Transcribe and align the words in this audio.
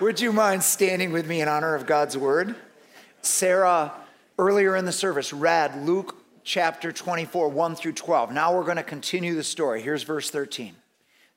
Would 0.00 0.20
you 0.20 0.32
mind 0.32 0.62
standing 0.62 1.10
with 1.10 1.26
me 1.26 1.40
in 1.40 1.48
honor 1.48 1.74
of 1.74 1.84
God's 1.84 2.16
word? 2.16 2.54
Sarah, 3.20 3.92
earlier 4.38 4.76
in 4.76 4.84
the 4.84 4.92
service, 4.92 5.32
read 5.32 5.84
Luke 5.84 6.14
chapter 6.44 6.92
24, 6.92 7.48
1 7.48 7.74
through 7.74 7.94
12. 7.94 8.30
Now 8.30 8.54
we're 8.54 8.62
going 8.62 8.76
to 8.76 8.84
continue 8.84 9.34
the 9.34 9.42
story. 9.42 9.82
Here's 9.82 10.04
verse 10.04 10.30
13. 10.30 10.76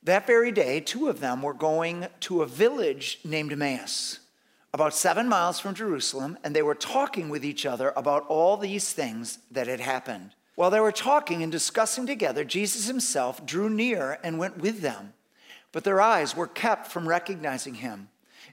That 0.03 0.27
very 0.27 0.51
day, 0.51 0.79
two 0.79 1.09
of 1.09 1.21
them 1.21 1.41
were 1.41 1.55
going 1.55 2.05
to 2.19 2.43
a 2.43 2.45
village 2.45 3.17
named 3.23 3.51
Emmaus, 3.51 4.19
about 4.75 4.93
seven 4.93 5.27
miles 5.27 5.59
from 5.59 5.73
Jerusalem, 5.73 6.37
and 6.43 6.55
they 6.55 6.61
were 6.61 6.75
talking 6.75 7.29
with 7.29 7.43
each 7.43 7.65
other 7.65 7.91
about 7.97 8.27
all 8.27 8.57
these 8.57 8.93
things 8.93 9.39
that 9.49 9.65
had 9.65 9.79
happened. 9.79 10.35
While 10.53 10.69
they 10.69 10.79
were 10.79 10.91
talking 10.91 11.41
and 11.41 11.51
discussing 11.51 12.05
together, 12.05 12.43
Jesus 12.43 12.85
himself 12.85 13.43
drew 13.43 13.71
near 13.71 14.19
and 14.23 14.37
went 14.37 14.59
with 14.59 14.81
them, 14.81 15.13
but 15.71 15.83
their 15.83 15.99
eyes 15.99 16.35
were 16.35 16.45
kept 16.45 16.85
from 16.85 17.09
recognizing 17.09 17.73
him. 17.73 18.09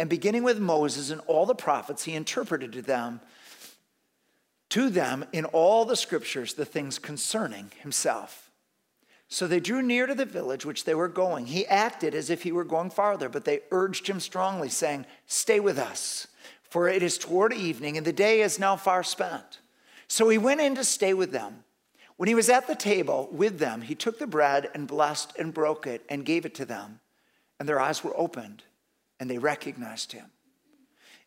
And 0.00 0.08
beginning 0.08 0.44
with 0.44 0.58
Moses 0.58 1.10
and 1.10 1.20
all 1.26 1.44
the 1.44 1.54
prophets, 1.54 2.04
he 2.04 2.14
interpreted 2.14 2.72
to 2.72 2.80
them 2.80 3.20
to 4.70 4.88
them 4.88 5.26
in 5.30 5.44
all 5.44 5.84
the 5.84 5.94
scriptures 5.94 6.54
the 6.54 6.64
things 6.64 6.98
concerning 6.98 7.70
himself. 7.82 8.50
So 9.28 9.46
they 9.46 9.60
drew 9.60 9.82
near 9.82 10.06
to 10.06 10.14
the 10.14 10.24
village 10.24 10.64
which 10.64 10.84
they 10.84 10.94
were 10.94 11.06
going. 11.06 11.44
He 11.44 11.66
acted 11.66 12.14
as 12.14 12.30
if 12.30 12.44
he 12.44 12.50
were 12.50 12.64
going 12.64 12.88
farther, 12.88 13.28
but 13.28 13.44
they 13.44 13.60
urged 13.70 14.06
him 14.06 14.20
strongly, 14.20 14.70
saying, 14.70 15.04
Stay 15.26 15.60
with 15.60 15.78
us, 15.78 16.28
for 16.62 16.88
it 16.88 17.02
is 17.02 17.18
toward 17.18 17.52
evening, 17.52 17.98
and 17.98 18.06
the 18.06 18.12
day 18.12 18.40
is 18.40 18.58
now 18.58 18.76
far 18.76 19.02
spent. 19.02 19.58
So 20.08 20.30
he 20.30 20.38
went 20.38 20.62
in 20.62 20.76
to 20.76 20.84
stay 20.84 21.12
with 21.12 21.30
them. 21.30 21.64
When 22.16 22.26
he 22.26 22.34
was 22.34 22.48
at 22.48 22.66
the 22.66 22.74
table 22.74 23.28
with 23.30 23.58
them, 23.58 23.82
he 23.82 23.94
took 23.94 24.18
the 24.18 24.26
bread 24.26 24.70
and 24.72 24.88
blessed 24.88 25.34
and 25.38 25.52
broke 25.52 25.86
it 25.86 26.06
and 26.08 26.24
gave 26.24 26.46
it 26.46 26.54
to 26.54 26.64
them, 26.64 27.00
and 27.58 27.68
their 27.68 27.80
eyes 27.80 28.02
were 28.02 28.18
opened 28.18 28.62
and 29.20 29.30
they 29.30 29.38
recognized 29.38 30.12
him. 30.12 30.24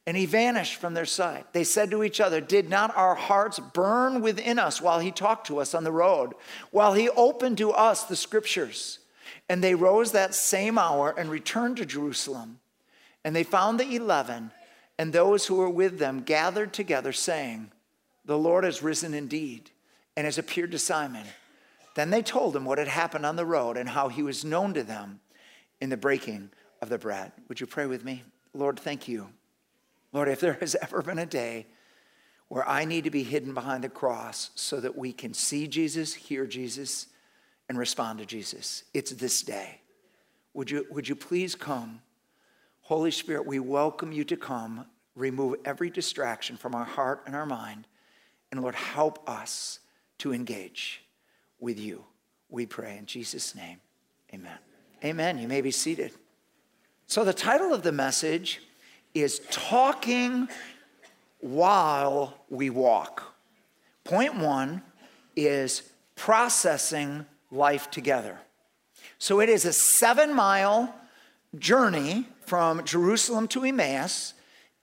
And 0.06 0.18
he 0.18 0.26
vanished 0.26 0.82
from 0.82 0.96
their 0.96 1.06
sight. 1.06 1.54
They 1.54 1.64
said 1.64 1.92
to 1.92 2.04
each 2.04 2.20
other, 2.20 2.42
Did 2.42 2.70
not 2.70 2.96
our 2.98 3.16
hearts 3.16 3.60
burn 3.60 4.22
within 4.22 4.60
us 4.60 4.82
while 4.82 5.00
he 5.00 5.12
talked 5.12 5.48
to 5.48 5.60
us 5.60 5.74
on 5.74 5.86
the 5.86 5.94
road, 5.94 6.34
while 6.72 6.94
he 6.94 7.08
opened 7.10 7.58
to 7.60 7.72
us 7.72 8.04
the 8.04 8.18
scriptures? 8.18 9.00
And 9.48 9.64
they 9.64 9.76
rose 9.76 10.12
that 10.12 10.36
same 10.36 10.78
hour 10.78 11.14
and 11.18 11.30
returned 11.30 11.78
to 11.78 11.86
Jerusalem. 11.86 12.60
And 13.24 13.34
they 13.34 13.44
found 13.44 13.80
the 13.80 13.96
eleven 13.96 14.52
and 15.00 15.14
those 15.14 15.46
who 15.46 15.56
were 15.56 15.70
with 15.70 16.00
them 16.00 16.22
gathered 16.22 16.74
together, 16.74 17.14
saying, 17.14 17.72
The 18.26 18.38
Lord 18.38 18.64
has 18.66 18.84
risen 18.84 19.14
indeed 19.14 19.72
and 20.18 20.26
has 20.26 20.38
appeared 20.38 20.72
to 20.72 20.80
Simon. 20.80 21.26
Then 21.96 22.10
they 22.10 22.22
told 22.22 22.56
him 22.56 22.66
what 22.66 22.78
had 22.78 22.88
happened 22.88 23.26
on 23.26 23.36
the 23.38 23.46
road 23.46 23.78
and 23.78 23.90
how 23.90 24.10
he 24.10 24.22
was 24.22 24.44
known 24.44 24.74
to 24.74 24.84
them 24.84 25.22
in 25.80 25.90
the 25.90 25.98
breaking 25.98 26.50
of 26.84 26.90
the 26.90 27.00
bread. 27.00 27.32
Would 27.48 27.60
you 27.60 27.66
pray 27.66 27.88
with 27.88 28.04
me? 28.04 28.22
Lord, 28.54 28.80
thank 28.80 29.08
you. 29.08 29.30
Lord, 30.12 30.28
if 30.28 30.40
there 30.40 30.58
has 30.60 30.76
ever 30.76 31.02
been 31.02 31.18
a 31.18 31.26
day 31.26 31.66
where 32.50 32.68
I 32.68 32.86
need 32.86 33.06
to 33.06 33.10
be 33.10 33.24
hidden 33.24 33.56
behind 33.56 33.84
the 33.84 33.90
cross 33.90 34.52
so 34.54 34.80
that 34.80 34.96
we 34.96 35.12
can 35.12 35.34
see 35.34 35.68
Jesus, 35.68 36.14
hear 36.14 36.46
Jesus, 36.46 37.08
and 37.68 37.80
respond 37.80 38.20
to 38.20 38.26
Jesus, 38.26 38.84
it's 38.94 39.12
this 39.12 39.42
day. 39.42 39.80
Would 40.54 40.70
you, 40.70 40.86
would 40.92 41.10
you 41.10 41.16
please 41.16 41.56
come? 41.56 42.02
Holy 42.82 43.10
Spirit, 43.10 43.48
we 43.48 43.60
welcome 43.60 44.12
you 44.12 44.26
to 44.26 44.38
come, 44.38 44.86
remove 45.16 45.56
every 45.66 45.90
distraction 45.90 46.58
from 46.58 46.76
our 46.76 46.84
heart 46.84 47.24
and 47.26 47.36
our 47.36 47.46
mind, 47.46 47.88
and 48.52 48.62
Lord, 48.62 48.76
help 48.76 49.28
us 49.28 49.80
to 50.20 50.34
engage 50.34 51.02
with 51.60 51.80
you. 51.80 52.04
We 52.50 52.68
pray 52.68 52.98
in 52.98 53.08
Jesus' 53.08 53.56
name. 53.56 53.80
Amen. 54.32 54.58
Amen. 55.04 55.40
You 55.40 55.48
may 55.48 55.62
be 55.62 55.72
seated. 55.72 56.12
So, 57.14 57.24
the 57.24 57.32
title 57.32 57.76
of 57.76 57.84
the 57.84 57.92
message 57.92 58.60
is 59.14 59.40
Talking 59.52 60.50
While 61.42 62.34
We 62.50 62.72
Walk. 62.72 63.36
Point 64.04 64.36
one 64.38 64.82
is 65.36 65.84
processing 66.16 67.28
life 67.52 67.92
together. 67.92 68.40
So, 69.20 69.42
it 69.42 69.50
is 69.50 69.64
a 69.64 69.74
seven 69.74 70.34
mile 70.34 70.92
journey 71.60 72.26
from 72.48 72.84
Jerusalem 72.84 73.48
to 73.50 73.64
Emmaus, 73.64 74.34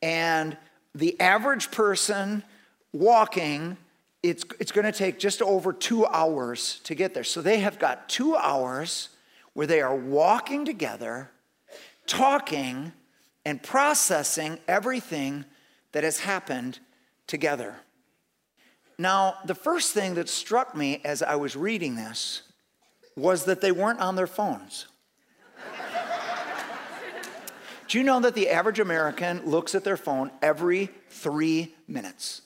and 0.01 0.57
the 0.95 1.21
average 1.21 1.73
person 1.73 2.45
walking 2.93 3.77
it's, 4.23 4.45
it's 4.61 4.71
going 4.71 4.85
to 4.85 4.93
take 4.93 5.19
just 5.19 5.43
over 5.43 5.73
two 5.73 6.07
hours 6.07 6.79
to 6.85 6.95
get 6.95 7.13
there. 7.13 7.25
So 7.25 7.43
they 7.43 7.59
have 7.59 7.81
got 7.81 8.09
two 8.09 8.37
hours 8.37 9.09
where 9.53 9.67
they 9.67 9.81
are 9.81 9.97
walking 9.97 10.65
together 10.65 11.33
talking 12.11 12.93
and 13.45 13.63
processing 13.63 14.59
everything 14.67 15.45
that 15.93 16.03
has 16.03 16.19
happened 16.19 16.81
together. 17.29 17.77
Now, 18.99 19.37
the 19.47 19.55
first 19.55 19.95
thing 19.95 20.15
that 20.15 20.29
struck 20.29 20.77
me 20.77 21.01
as 21.05 21.23
I 21.23 21.37
was 21.37 21.57
reading 21.57 21.95
this 21.95 22.43
was 23.17 23.45
that 23.45 23.61
they 23.61 23.71
weren't 23.73 24.01
on 24.01 24.17
their 24.17 24.27
phones. 24.27 24.89
Do 27.89 27.99
you 27.99 28.05
know 28.05 28.21
that 28.21 28.35
the 28.35 28.51
average 28.51 28.81
American 28.81 29.47
looks 29.47 29.75
at 29.75 29.85
their 29.85 29.97
phone 29.97 30.33
every 30.43 30.91
three 31.11 31.75
minutes? 31.87 32.43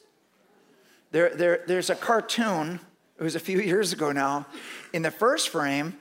There, 1.11 1.35
there, 1.35 1.65
there's 1.67 1.91
a 1.91 1.95
cartoon, 1.95 2.81
it 3.19 3.23
was 3.23 3.35
a 3.35 3.41
few 3.41 3.61
years 3.73 3.95
ago 3.95 4.13
now. 4.13 4.47
In 4.93 5.03
the 5.03 5.11
first 5.11 5.49
frame, 5.49 5.97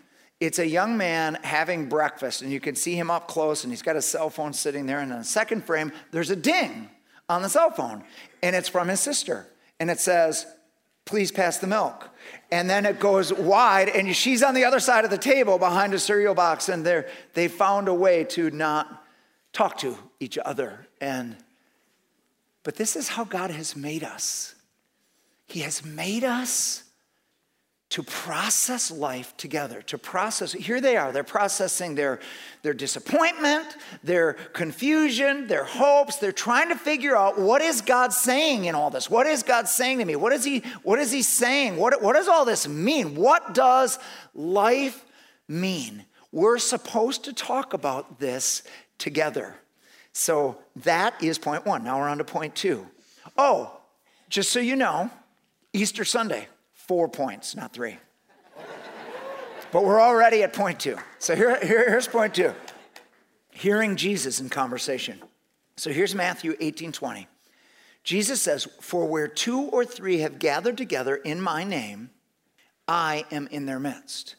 it's 0.45 0.59
a 0.59 0.67
young 0.67 0.97
man 0.97 1.37
having 1.43 1.87
breakfast, 1.87 2.41
and 2.41 2.51
you 2.51 2.59
can 2.59 2.75
see 2.75 2.95
him 2.95 3.09
up 3.09 3.27
close, 3.27 3.63
and 3.63 3.71
he's 3.71 3.81
got 3.81 3.95
a 3.95 4.01
cell 4.01 4.29
phone 4.29 4.53
sitting 4.53 4.85
there. 4.85 4.99
And 4.99 5.11
in 5.11 5.19
the 5.19 5.23
second 5.23 5.63
frame, 5.63 5.91
there's 6.11 6.29
a 6.29 6.35
ding 6.35 6.89
on 7.29 7.41
the 7.41 7.49
cell 7.49 7.71
phone, 7.71 8.03
and 8.41 8.55
it's 8.55 8.69
from 8.69 8.87
his 8.87 8.99
sister. 8.99 9.47
And 9.79 9.89
it 9.89 9.99
says, 9.99 10.45
Please 11.05 11.33
pass 11.33 11.57
the 11.57 11.67
milk. 11.67 12.09
And 12.51 12.69
then 12.69 12.85
it 12.85 12.99
goes 12.99 13.33
wide, 13.33 13.89
and 13.89 14.15
she's 14.15 14.41
on 14.41 14.53
the 14.53 14.63
other 14.63 14.79
side 14.79 15.03
of 15.03 15.11
the 15.11 15.17
table 15.17 15.57
behind 15.57 15.93
a 15.93 15.99
cereal 15.99 16.33
box, 16.33 16.69
and 16.69 16.85
they 16.85 17.03
they 17.33 17.47
found 17.47 17.87
a 17.87 17.93
way 17.93 18.23
to 18.25 18.49
not 18.51 19.03
talk 19.51 19.77
to 19.79 19.97
each 20.19 20.37
other. 20.37 20.87
And 21.01 21.35
but 22.63 22.75
this 22.75 22.95
is 22.95 23.09
how 23.09 23.25
God 23.25 23.51
has 23.51 23.75
made 23.75 24.03
us. 24.03 24.55
He 25.45 25.59
has 25.61 25.83
made 25.83 26.23
us 26.23 26.83
to 27.93 28.01
process 28.01 28.89
life 28.89 29.37
together, 29.37 29.83
to 29.83 29.99
process. 29.99 30.51
Here 30.51 30.81
they 30.81 30.97
are, 30.97 31.11
they're 31.11 31.23
processing 31.23 31.93
their, 31.93 32.19
their 32.63 32.73
disappointment, 32.73 33.77
their 34.03 34.33
confusion, 34.33 35.45
their 35.45 35.63
hopes. 35.63 36.15
They're 36.15 36.31
trying 36.31 36.69
to 36.69 36.75
figure 36.75 37.15
out 37.15 37.39
what 37.39 37.61
is 37.61 37.81
God 37.81 38.11
saying 38.11 38.65
in 38.65 38.73
all 38.73 38.89
this? 38.89 39.11
What 39.11 39.27
is 39.27 39.43
God 39.43 39.67
saying 39.67 39.99
to 39.99 40.05
me? 40.05 40.15
What 40.15 40.33
is 40.33 40.43
He, 40.43 40.63
what 40.81 40.97
is 40.97 41.11
he 41.11 41.21
saying? 41.21 41.77
What, 41.77 42.01
what 42.01 42.15
does 42.15 42.27
all 42.27 42.45
this 42.45 42.67
mean? 42.67 43.13
What 43.13 43.53
does 43.53 43.99
life 44.33 45.05
mean? 45.47 46.03
We're 46.31 46.57
supposed 46.57 47.25
to 47.25 47.33
talk 47.33 47.75
about 47.75 48.19
this 48.19 48.63
together. 48.97 49.55
So 50.13 50.57
that 50.77 51.23
is 51.23 51.37
point 51.37 51.67
one. 51.67 51.83
Now 51.83 51.99
we're 51.99 52.09
on 52.09 52.17
to 52.17 52.23
point 52.23 52.55
two. 52.55 52.87
Oh, 53.37 53.79
just 54.29 54.49
so 54.49 54.59
you 54.59 54.75
know, 54.75 55.11
Easter 55.73 56.03
Sunday, 56.03 56.47
four 56.93 57.07
points, 57.07 57.55
not 57.55 57.73
three. 57.73 57.97
but 59.71 59.83
we're 59.83 59.99
already 59.99 60.43
at 60.43 60.53
point 60.53 60.79
two. 60.79 60.95
So 61.17 61.35
here, 61.35 61.57
here, 61.65 61.89
here's 61.89 62.07
point 62.07 62.35
two 62.35 62.53
hearing 63.49 63.95
Jesus 63.95 64.39
in 64.39 64.47
conversation. 64.47 65.19
So 65.75 65.89
here's 65.89 66.13
Matthew 66.13 66.55
18 66.59 66.91
20. 66.91 67.27
Jesus 68.03 68.43
says, 68.43 68.67
For 68.79 69.07
where 69.07 69.27
two 69.27 69.61
or 69.61 69.85
three 69.85 70.19
have 70.19 70.37
gathered 70.37 70.77
together 70.77 71.15
in 71.15 71.41
my 71.41 71.63
name, 71.63 72.11
I 72.87 73.25
am 73.31 73.47
in 73.47 73.65
their 73.65 73.79
midst. 73.79 74.35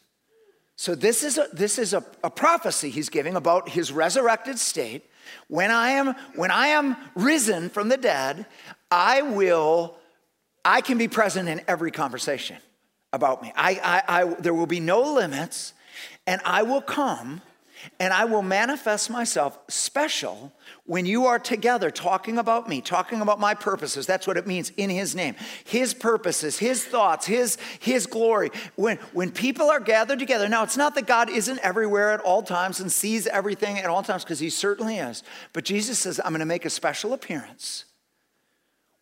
So 0.76 0.94
this 0.94 1.24
is 1.24 1.38
a, 1.38 1.48
this 1.52 1.76
is 1.76 1.92
a, 1.92 2.04
a 2.22 2.30
prophecy 2.30 2.90
he's 2.90 3.08
giving 3.08 3.34
about 3.34 3.68
his 3.68 3.90
resurrected 3.90 4.60
state. 4.60 5.10
When 5.48 5.72
I 5.72 5.90
am 5.90 6.14
when 6.36 6.52
I 6.52 6.68
am 6.68 6.96
risen 7.16 7.68
from 7.68 7.88
the 7.88 7.96
dead, 7.96 8.46
I 8.92 9.22
will 9.22 9.98
I 10.64 10.81
can 10.81 10.99
be 10.99 11.08
present 11.08 11.49
in 11.49 11.61
every 11.69 11.90
conversation 11.90 12.56
about 13.12 13.43
me. 13.43 13.52
I, 13.55 14.02
I, 14.08 14.20
I 14.20 14.25
there 14.40 14.55
will 14.55 14.66
be 14.66 14.81
no 14.81 15.02
limits, 15.02 15.72
and 16.26 16.40
I 16.44 16.62
will 16.62 16.82
come 16.82 17.43
and 18.00 18.12
I 18.12 18.25
will 18.25 18.43
manifest 18.43 19.11
myself 19.11 19.58
special 19.69 20.52
when 20.87 21.06
you 21.06 21.26
are 21.26 21.38
together 21.38 21.90
talking 21.90 22.38
about 22.38 22.69
me, 22.69 22.81
talking 22.81 23.20
about 23.20 23.38
my 23.38 23.55
purposes. 23.55 24.06
That's 24.06 24.26
what 24.26 24.37
it 24.37 24.46
means 24.46 24.70
in 24.76 24.90
his 24.90 25.14
name. 25.14 25.34
His 25.64 25.93
purposes, 25.93 26.58
his 26.58 26.84
thoughts, 26.84 27.26
his, 27.26 27.58
his 27.81 28.06
glory. 28.06 28.50
When, 28.76 28.96
when 29.12 29.31
people 29.31 29.70
are 29.70 29.81
gathered 29.81 30.19
together, 30.19 30.49
now 30.49 30.62
it's 30.62 30.76
not 30.76 30.94
that 30.94 31.06
God 31.06 31.28
isn't 31.28 31.58
everywhere 31.58 32.12
at 32.12 32.20
all 32.20 32.43
times 32.43 32.81
and 32.81 32.90
sees 32.90 33.26
everything 33.26 33.78
at 33.78 33.87
all 33.87 34.02
times, 34.02 34.25
because 34.25 34.40
he 34.40 34.50
certainly 34.50 34.96
is. 34.96 35.22
But 35.52 35.64
Jesus 35.64 35.99
says, 35.99 36.20
I'm 36.25 36.31
going 36.31 36.40
to 36.40 36.46
make 36.46 36.64
a 36.64 36.70
special 36.70 37.12
appearance 37.12 37.84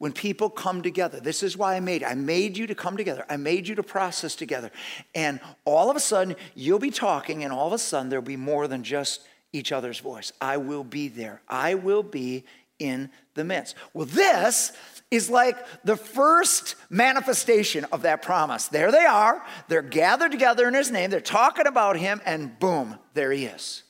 when 0.02 0.12
people 0.12 0.50
come 0.50 0.82
together. 0.82 1.20
This 1.20 1.44
is 1.44 1.56
why 1.56 1.76
I 1.76 1.80
made 1.80 2.02
it. 2.02 2.06
I 2.06 2.14
made 2.14 2.58
you 2.58 2.66
to 2.66 2.74
come 2.74 2.96
together. 2.96 3.24
I 3.30 3.36
made 3.36 3.68
you 3.68 3.76
to 3.76 3.84
process 3.84 4.34
together. 4.34 4.72
And 5.14 5.38
all 5.64 5.90
of 5.90 5.96
a 5.96 6.00
sudden, 6.00 6.34
you'll 6.56 6.80
be 6.80 6.90
talking, 6.90 7.44
and 7.44 7.52
all 7.52 7.68
of 7.68 7.72
a 7.72 7.78
sudden, 7.78 8.08
there'll 8.08 8.20
be 8.20 8.36
more 8.36 8.66
than 8.66 8.82
just 8.82 9.20
each 9.52 9.70
other's 9.70 10.00
voice. 10.00 10.32
I 10.40 10.56
will 10.56 10.82
be 10.82 11.06
there. 11.06 11.40
I 11.48 11.76
will 11.76 12.02
be 12.02 12.42
in 12.80 13.10
the 13.34 13.44
midst. 13.44 13.76
Well, 13.94 14.06
this 14.06 14.72
is 15.12 15.30
like 15.30 15.56
the 15.84 15.96
first 15.96 16.74
manifestation 16.90 17.86
of 17.92 18.02
that 18.02 18.22
promise. 18.22 18.66
There 18.66 18.90
they 18.90 19.04
are. 19.04 19.40
They're 19.68 19.82
gathered 19.82 20.32
together 20.32 20.66
in 20.66 20.74
his 20.74 20.90
name. 20.90 21.10
They're 21.10 21.20
talking 21.20 21.68
about 21.68 21.96
him, 21.96 22.20
and 22.26 22.58
boom, 22.58 22.98
there 23.14 23.30
he 23.30 23.44
is. 23.44 23.84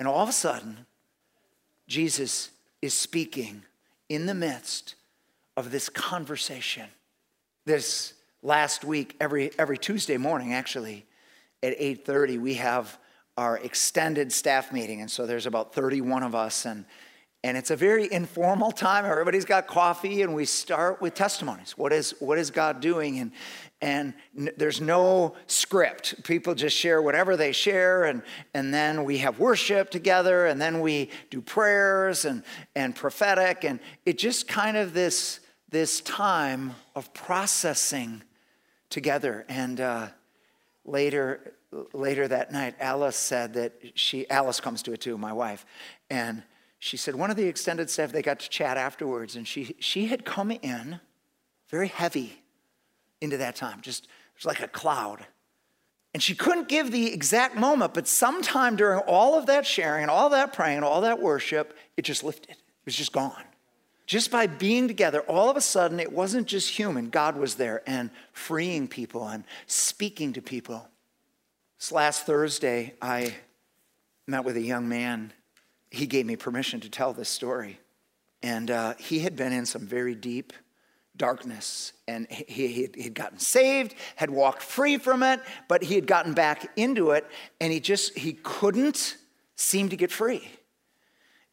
And 0.00 0.08
all 0.08 0.24
of 0.24 0.28
a 0.28 0.32
sudden, 0.32 0.84
Jesus 1.86 2.50
is 2.82 2.92
speaking 2.92 3.62
in 4.08 4.26
the 4.26 4.34
midst 4.34 4.96
of 5.58 5.72
this 5.72 5.88
conversation. 5.88 6.86
This 7.66 8.14
last 8.42 8.84
week, 8.84 9.16
every, 9.20 9.50
every 9.58 9.76
Tuesday 9.76 10.16
morning, 10.16 10.54
actually, 10.54 11.04
at 11.64 11.76
8:30, 11.80 12.38
we 12.38 12.54
have 12.54 12.96
our 13.36 13.58
extended 13.58 14.32
staff 14.32 14.72
meeting. 14.72 15.00
And 15.00 15.10
so 15.10 15.26
there's 15.26 15.46
about 15.46 15.74
31 15.74 16.22
of 16.22 16.36
us, 16.36 16.64
and 16.64 16.84
and 17.44 17.56
it's 17.56 17.70
a 17.70 17.76
very 17.76 18.12
informal 18.12 18.72
time. 18.72 19.04
Everybody's 19.04 19.44
got 19.44 19.68
coffee, 19.68 20.22
and 20.22 20.34
we 20.34 20.44
start 20.44 21.00
with 21.00 21.14
testimonies. 21.14 21.78
What 21.78 21.92
is 21.92 22.14
what 22.20 22.38
is 22.38 22.50
God 22.52 22.80
doing? 22.80 23.18
And 23.18 23.32
and 23.80 24.14
n- 24.36 24.50
there's 24.56 24.80
no 24.80 25.34
script. 25.46 26.22
People 26.24 26.54
just 26.54 26.76
share 26.76 27.00
whatever 27.02 27.36
they 27.36 27.52
share, 27.52 28.04
and 28.04 28.22
and 28.54 28.72
then 28.72 29.04
we 29.04 29.18
have 29.18 29.40
worship 29.40 29.90
together, 29.90 30.46
and 30.46 30.60
then 30.60 30.80
we 30.80 31.10
do 31.30 31.40
prayers 31.40 32.24
and 32.24 32.44
and 32.76 32.94
prophetic, 32.94 33.64
and 33.64 33.80
it 34.04 34.18
just 34.18 34.46
kind 34.46 34.76
of 34.76 34.92
this 34.92 35.40
this 35.70 36.00
time 36.00 36.74
of 36.94 37.12
processing 37.12 38.22
together. 38.90 39.44
And 39.48 39.80
uh, 39.80 40.08
later, 40.84 41.54
later 41.92 42.26
that 42.28 42.52
night, 42.52 42.74
Alice 42.80 43.16
said 43.16 43.54
that 43.54 43.74
she, 43.94 44.28
Alice 44.30 44.60
comes 44.60 44.82
to 44.84 44.92
it 44.92 45.00
too, 45.00 45.18
my 45.18 45.32
wife, 45.32 45.66
and 46.10 46.42
she 46.78 46.96
said 46.96 47.16
one 47.16 47.30
of 47.30 47.36
the 47.36 47.46
extended 47.46 47.90
staff, 47.90 48.12
they 48.12 48.22
got 48.22 48.38
to 48.40 48.48
chat 48.48 48.76
afterwards, 48.76 49.36
and 49.36 49.46
she, 49.46 49.74
she 49.80 50.06
had 50.06 50.24
come 50.24 50.50
in 50.50 51.00
very 51.68 51.88
heavy 51.88 52.40
into 53.20 53.36
that 53.36 53.56
time, 53.56 53.80
just 53.80 54.04
it 54.04 54.10
was 54.36 54.46
like 54.46 54.60
a 54.60 54.68
cloud. 54.68 55.26
And 56.14 56.22
she 56.22 56.34
couldn't 56.34 56.68
give 56.68 56.90
the 56.90 57.12
exact 57.12 57.56
moment, 57.56 57.92
but 57.92 58.08
sometime 58.08 58.76
during 58.76 59.00
all 59.00 59.36
of 59.36 59.46
that 59.46 59.66
sharing 59.66 60.02
and 60.02 60.10
all 60.10 60.30
that 60.30 60.52
praying 60.52 60.76
and 60.76 60.84
all 60.84 61.02
that 61.02 61.20
worship, 61.20 61.76
it 61.96 62.02
just 62.02 62.24
lifted. 62.24 62.52
It 62.52 62.86
was 62.86 62.94
just 62.94 63.12
gone 63.12 63.44
just 64.08 64.30
by 64.30 64.46
being 64.46 64.88
together, 64.88 65.20
all 65.20 65.50
of 65.50 65.56
a 65.58 65.60
sudden, 65.60 66.00
it 66.00 66.10
wasn't 66.10 66.46
just 66.46 66.70
human. 66.70 67.10
God 67.10 67.36
was 67.36 67.56
there 67.56 67.82
and 67.86 68.08
freeing 68.32 68.88
people 68.88 69.28
and 69.28 69.44
speaking 69.66 70.32
to 70.32 70.40
people. 70.40 70.88
This 71.78 71.92
last 71.92 72.24
Thursday, 72.24 72.94
I 73.02 73.34
met 74.26 74.44
with 74.44 74.56
a 74.56 74.62
young 74.62 74.88
man. 74.88 75.34
He 75.90 76.06
gave 76.06 76.24
me 76.24 76.36
permission 76.36 76.80
to 76.80 76.88
tell 76.88 77.12
this 77.12 77.28
story. 77.28 77.80
And 78.42 78.70
uh, 78.70 78.94
he 78.98 79.18
had 79.18 79.36
been 79.36 79.52
in 79.52 79.66
some 79.66 79.86
very 79.86 80.14
deep 80.14 80.54
darkness. 81.14 81.92
And 82.08 82.26
he, 82.30 82.68
he 82.68 83.02
had 83.02 83.14
gotten 83.14 83.38
saved, 83.38 83.94
had 84.16 84.30
walked 84.30 84.62
free 84.62 84.96
from 84.96 85.22
it, 85.22 85.40
but 85.68 85.82
he 85.82 85.94
had 85.96 86.06
gotten 86.06 86.32
back 86.32 86.66
into 86.76 87.10
it. 87.10 87.26
And 87.60 87.70
he 87.70 87.78
just, 87.78 88.16
he 88.16 88.38
couldn't 88.42 89.18
seem 89.54 89.90
to 89.90 89.96
get 89.96 90.10
free 90.10 90.48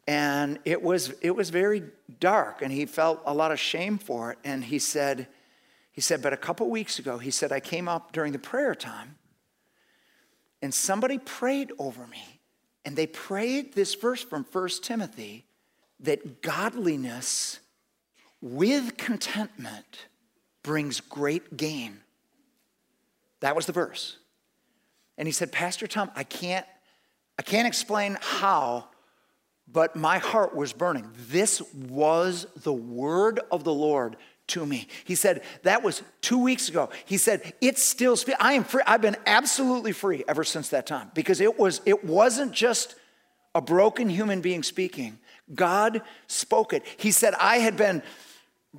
and 0.08 0.60
it 0.66 0.82
was 0.82 1.14
it 1.22 1.32
was 1.32 1.50
very 1.50 1.84
dark 2.20 2.62
and 2.62 2.72
he 2.72 2.86
felt 2.86 3.22
a 3.26 3.34
lot 3.34 3.52
of 3.52 3.60
shame 3.60 3.98
for 3.98 4.32
it. 4.32 4.40
And 4.44 4.64
he 4.64 4.80
said 4.80 5.28
he 5.92 6.02
said 6.02 6.22
but 6.22 6.34
a 6.34 6.38
couple 6.38 6.70
weeks 6.70 7.00
ago 7.00 7.18
he 7.18 7.32
said 7.32 7.52
i 7.52 7.60
came 7.60 7.88
up 7.88 8.12
during 8.12 8.32
the 8.32 8.40
prayer 8.40 8.76
time 8.76 9.18
and 10.62 10.74
somebody 10.74 11.18
prayed 11.18 11.72
over 11.80 12.06
me. 12.08 12.24
And 12.84 12.96
they 12.96 13.08
prayed 13.08 13.74
this 13.74 13.96
verse 13.96 14.24
from 14.24 14.44
First 14.44 14.84
timothy 14.84 15.46
that 16.02 16.44
godliness 16.44 17.60
with 18.42 18.98
contentment 18.98 20.06
brings 20.62 21.00
great 21.00 21.58
gain. 21.58 22.02
That 23.40 23.56
was 23.56 23.66
the 23.66 23.72
verse. 23.72 24.18
And 25.18 25.28
he 25.28 25.32
said 25.32 25.52
pastor 25.52 25.88
tom 25.88 26.12
i 26.16 26.24
can't 26.24 26.68
i 27.40 27.42
can't 27.42 27.68
explain 27.68 28.20
how 28.22 28.90
but 29.72 29.96
my 29.96 30.20
heart 30.20 30.56
was 30.56 30.74
burning. 30.74 31.10
This 31.30 31.62
was 31.74 32.48
the 32.64 32.74
word 32.74 33.40
of 33.52 33.64
the 33.64 33.74
Lord 33.74 34.16
to 34.48 34.66
me. 34.66 34.88
He 35.04 35.16
said, 35.16 35.42
that 35.64 35.84
was 35.84 36.04
two 36.22 36.38
weeks 36.38 36.70
ago. 36.70 36.90
He 37.06 37.18
said, 37.18 37.54
it's 37.62 37.84
still, 37.84 38.16
I 38.40 38.54
am 38.54 38.64
free. 38.64 38.84
I've 38.86 39.02
been 39.02 39.18
absolutely 39.26 39.92
free 39.92 40.24
ever 40.28 40.44
since 40.44 40.70
that 40.70 40.86
time 40.86 41.12
because 41.14 41.42
it 41.42 41.58
was, 41.58 41.82
it 41.86 42.04
wasn't 42.04 42.52
just 42.52 42.96
a 43.56 43.62
broken 43.62 44.10
human 44.10 44.42
being 44.42 44.64
speaking. 44.64 45.18
God 45.54 46.02
spoke 46.28 46.74
it. 46.74 46.84
He 46.98 47.12
said, 47.12 47.34
I 47.40 47.58
had 47.58 47.78
been 47.78 48.04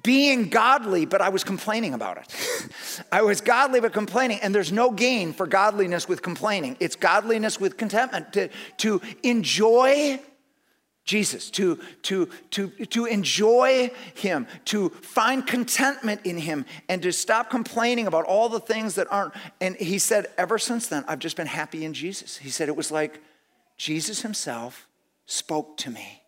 being 0.02 0.50
godly, 0.50 1.06
but 1.06 1.20
I 1.20 1.30
was 1.30 1.42
complaining 1.42 1.94
about 1.94 2.18
it. 2.18 3.02
I 3.12 3.22
was 3.22 3.40
godly, 3.40 3.80
but 3.80 3.92
complaining. 3.92 4.38
And 4.42 4.54
there's 4.54 4.72
no 4.72 4.90
gain 4.90 5.32
for 5.32 5.46
godliness 5.46 6.08
with 6.08 6.22
complaining. 6.22 6.76
It's 6.80 6.96
godliness 6.96 7.58
with 7.58 7.76
contentment 7.76 8.32
to, 8.34 8.50
to 8.78 9.00
enjoy 9.22 10.20
Jesus, 11.06 11.50
to, 11.52 11.78
to, 12.02 12.28
to, 12.50 12.68
to 12.68 13.06
enjoy 13.06 13.92
Him, 14.14 14.48
to 14.66 14.88
find 14.90 15.46
contentment 15.46 16.20
in 16.24 16.36
Him, 16.36 16.66
and 16.88 17.00
to 17.02 17.12
stop 17.12 17.48
complaining 17.48 18.08
about 18.08 18.24
all 18.24 18.48
the 18.48 18.60
things 18.60 18.96
that 18.96 19.06
aren't. 19.10 19.32
And 19.60 19.76
he 19.76 20.00
said, 20.00 20.26
ever 20.36 20.58
since 20.58 20.88
then, 20.88 21.04
I've 21.06 21.20
just 21.20 21.36
been 21.36 21.46
happy 21.46 21.84
in 21.84 21.94
Jesus. 21.94 22.36
He 22.36 22.50
said 22.50 22.68
it 22.68 22.76
was 22.76 22.90
like 22.90 23.20
Jesus 23.78 24.22
Himself 24.22 24.88
spoke 25.26 25.76
to 25.78 25.90
me 25.90 26.22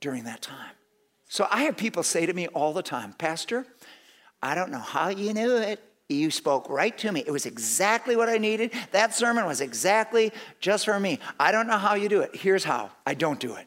during 0.00 0.24
that 0.24 0.42
time. 0.42 0.70
So 1.28 1.48
I 1.50 1.64
have 1.64 1.76
people 1.76 2.04
say 2.04 2.24
to 2.24 2.32
me 2.32 2.46
all 2.48 2.72
the 2.72 2.82
time, 2.82 3.14
Pastor, 3.14 3.66
I 4.40 4.54
don't 4.54 4.70
know 4.70 4.78
how 4.78 5.08
you 5.08 5.34
knew 5.34 5.56
it. 5.56 5.82
You 6.08 6.30
spoke 6.30 6.68
right 6.68 6.96
to 6.98 7.10
me. 7.10 7.24
It 7.26 7.32
was 7.32 7.46
exactly 7.46 8.14
what 8.14 8.28
I 8.28 8.38
needed. 8.38 8.72
That 8.92 9.14
sermon 9.14 9.46
was 9.46 9.60
exactly 9.60 10.32
just 10.60 10.84
for 10.84 11.00
me. 11.00 11.18
I 11.40 11.50
don't 11.50 11.66
know 11.66 11.78
how 11.78 11.94
you 11.94 12.08
do 12.08 12.20
it. 12.20 12.36
Here's 12.36 12.62
how 12.62 12.90
I 13.04 13.14
don't 13.14 13.40
do 13.40 13.54
it. 13.54 13.66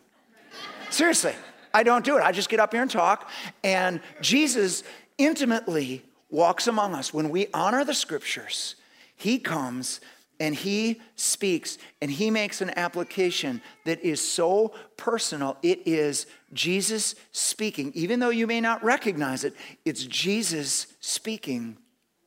Seriously, 0.90 1.34
I 1.74 1.84
don't 1.84 2.04
do 2.04 2.18
it. 2.18 2.24
I 2.24 2.32
just 2.32 2.50
get 2.50 2.60
up 2.60 2.74
here 2.74 2.82
and 2.82 2.92
talk. 2.92 3.30
And 3.64 4.02
Jesus 4.22 4.84
intimately 5.18 6.04
walks 6.30 6.68
among 6.68 6.94
us. 6.94 7.14
When 7.14 7.30
we 7.30 7.48
honor 7.54 7.84
the 7.84 7.94
scriptures, 7.94 8.76
he 9.16 9.40
comes 9.40 10.00
and 10.40 10.54
he 10.54 11.02
speaks 11.16 11.78
and 12.02 12.12
he 12.12 12.30
makes 12.30 12.62
an 12.62 12.72
application 12.78 13.62
that 13.86 14.02
is 14.02 14.22
so 14.22 14.74
personal. 14.96 15.58
It 15.64 15.82
is 15.86 16.28
Jesus 16.54 17.16
speaking. 17.32 17.92
Even 17.96 18.20
though 18.20 18.30
you 18.30 18.48
may 18.48 18.62
not 18.62 18.84
recognize 18.84 19.44
it, 19.44 19.54
it's 19.86 20.06
Jesus 20.06 20.88
speaking 21.00 21.78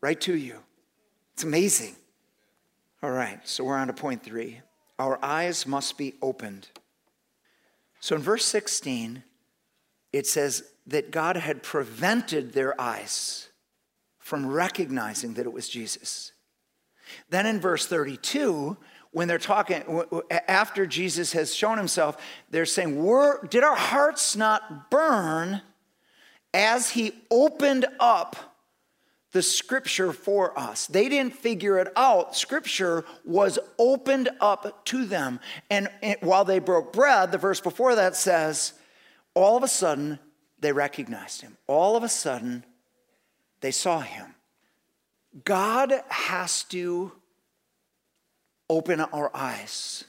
right 0.00 0.20
to 0.22 0.36
you. 0.36 0.58
It's 1.34 1.44
amazing. 1.44 1.94
All 3.02 3.10
right, 3.10 3.40
so 3.48 3.64
we're 3.64 3.76
on 3.76 3.86
to 3.86 3.92
point 3.94 4.22
three. 4.22 4.60
Our 4.98 5.18
eyes 5.24 5.66
must 5.66 5.96
be 5.96 6.14
opened 6.20 6.68
So 8.00 8.16
in 8.16 8.22
verse 8.22 8.44
16, 8.46 9.22
it 10.12 10.26
says 10.26 10.64
that 10.86 11.10
God 11.10 11.36
had 11.36 11.62
prevented 11.62 12.52
their 12.52 12.78
eyes 12.80 13.48
from 14.18 14.46
recognizing 14.46 15.34
that 15.34 15.46
it 15.46 15.52
was 15.52 15.68
Jesus. 15.68 16.32
Then 17.28 17.46
in 17.46 17.60
verse 17.60 17.86
32, 17.86 18.76
when 19.12 19.28
they're 19.28 19.38
talking, 19.38 19.82
after 20.48 20.86
Jesus 20.86 21.32
has 21.32 21.54
shown 21.54 21.78
himself, 21.78 22.16
they're 22.48 22.66
saying, 22.66 22.94
Did 23.50 23.64
our 23.64 23.76
hearts 23.76 24.36
not 24.36 24.90
burn 24.90 25.62
as 26.54 26.90
he 26.90 27.12
opened 27.30 27.86
up 27.98 28.49
the 29.32 29.42
scripture 29.42 30.12
for 30.12 30.58
us? 30.58 30.86
They 30.86 31.08
didn't 31.08 31.34
figure 31.34 31.78
it 31.78 31.88
out. 31.96 32.36
Scripture 32.36 33.04
was 33.24 33.58
opened 33.78 34.28
up 34.40 34.84
to 34.86 35.04
them. 35.04 35.40
And 35.70 35.88
while 36.20 36.44
they 36.44 36.58
broke 36.58 36.92
bread, 36.92 37.32
the 37.32 37.38
verse 37.38 37.60
before 37.60 37.94
that 37.94 38.16
says, 38.16 38.74
All 39.34 39.56
of 39.56 39.62
a 39.62 39.68
sudden, 39.68 40.18
they 40.60 40.72
recognized 40.72 41.42
him. 41.42 41.56
All 41.66 41.96
of 41.96 42.02
a 42.02 42.08
sudden, 42.08 42.64
they 43.60 43.70
saw 43.70 44.00
him. 44.00 44.34
God 45.44 45.92
has 46.08 46.64
to 46.64 47.12
open 48.68 49.00
our 49.00 49.34
eyes 49.34 50.04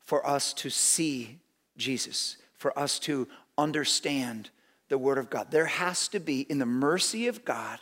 for 0.00 0.26
us 0.26 0.52
to 0.54 0.70
see 0.70 1.38
Jesus, 1.76 2.36
for 2.56 2.78
us 2.78 2.98
to 3.00 3.28
understand 3.58 4.50
the 4.88 4.98
Word 4.98 5.18
of 5.18 5.30
God. 5.30 5.50
There 5.50 5.66
has 5.66 6.08
to 6.08 6.20
be, 6.20 6.42
in 6.42 6.58
the 6.58 6.66
mercy 6.66 7.26
of 7.26 7.44
God, 7.44 7.80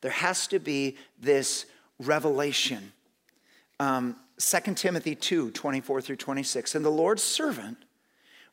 there 0.00 0.10
has 0.10 0.46
to 0.48 0.58
be 0.58 0.96
this 1.18 1.66
revelation. 1.98 2.92
Um, 3.78 4.16
2 4.38 4.74
Timothy 4.74 5.14
2 5.14 5.50
24 5.50 6.00
through 6.00 6.16
26. 6.16 6.74
And 6.74 6.84
the 6.84 6.90
Lord's 6.90 7.22
servant 7.22 7.78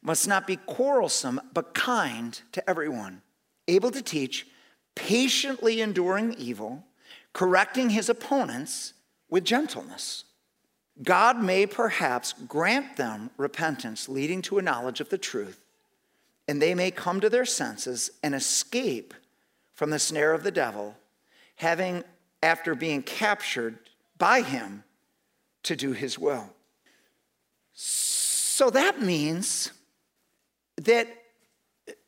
must 0.02 0.28
not 0.28 0.46
be 0.46 0.58
quarrelsome, 0.58 1.42
but 1.54 1.74
kind 1.74 2.40
to 2.52 2.70
everyone, 2.70 3.22
able 3.68 3.92
to 3.92 4.02
teach, 4.02 4.48
patiently 4.96 5.82
enduring 5.82 6.34
evil, 6.34 6.86
correcting 7.34 7.90
his 7.90 8.10
opponents 8.10 8.94
with 9.30 9.44
gentleness. 9.44 10.26
God 11.04 11.44
may 11.44 11.66
perhaps 11.66 12.34
grant 12.48 12.98
them 12.98 13.30
repentance 13.38 14.10
leading 14.10 14.42
to 14.44 14.58
a 14.58 14.64
knowledge 14.64 15.00
of 15.00 15.10
the 15.10 15.18
truth, 15.18 15.64
and 16.48 16.62
they 16.62 16.74
may 16.74 16.90
come 16.90 17.20
to 17.20 17.30
their 17.30 17.46
senses 17.46 18.10
and 18.24 18.34
escape 18.34 19.14
from 19.74 19.92
the 19.92 20.00
snare 20.00 20.34
of 20.34 20.44
the 20.44 20.52
devil, 20.52 20.96
having, 21.58 22.04
after 22.42 22.74
being 22.74 23.04
captured 23.04 23.78
by 24.18 24.42
him, 24.42 24.84
to 25.64 25.76
do 25.76 25.92
his 25.92 26.18
will. 26.18 26.50
So 27.74 28.70
that 28.70 29.02
means 29.02 29.72
that 30.78 31.08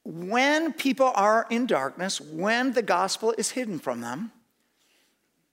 when 0.04 0.74
people 0.74 1.12
are 1.14 1.46
in 1.50 1.66
darkness, 1.66 2.20
when 2.20 2.74
the 2.74 2.82
gospel 2.82 3.36
is 3.38 3.52
hidden 3.52 3.78
from 3.80 4.02
them, 4.02 4.32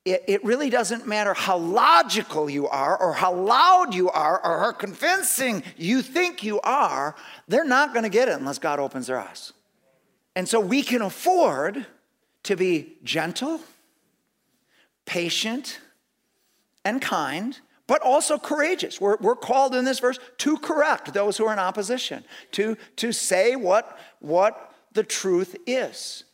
it, 0.07 0.45
really 0.45 0.71
doesn't 0.71 1.07
matter 1.09 1.35
how 1.35 1.57
logical 1.57 2.49
you 2.49 2.69
are 2.69 2.97
or 2.97 3.13
how 3.13 3.35
loud 3.35 3.93
you 3.93 4.09
are 4.09 4.41
or 4.45 4.61
how 4.61 4.73
convincing 4.73 5.65
you 5.77 6.01
think 6.01 6.45
you 6.45 6.61
are, 6.61 7.17
they're 7.49 7.65
not 7.65 7.93
going 7.93 8.05
to 8.05 8.09
get 8.09 8.29
it 8.29 8.39
unless 8.39 8.59
God 8.59 8.79
opens 8.79 9.09
their 9.09 9.19
eyes. 9.19 9.53
And 10.37 10.49
so 10.49 10.61
we 10.61 10.83
can 10.83 11.03
afford 11.03 11.87
to 12.45 12.57
be 12.57 12.99
gentle, 13.03 13.61
patient, 15.07 15.81
and 16.85 17.01
kind, 17.01 17.59
but 17.87 18.03
also 18.03 18.39
courageous. 18.39 19.01
We're, 19.01 19.17
we're 19.17 19.37
called 19.37 19.75
in 19.75 19.85
this 19.85 20.01
verse 20.01 20.19
to 20.39 20.59
correct 20.59 21.15
those 21.15 21.37
who 21.37 21.47
are 21.47 21.53
in 21.53 21.59
opposition, 21.59 22.25
to, 22.53 22.77
to 22.97 23.13
say 23.13 23.57
what, 23.57 23.99
what 24.21 24.75
the 24.93 25.03
truth 25.03 25.57
is. 25.67 26.25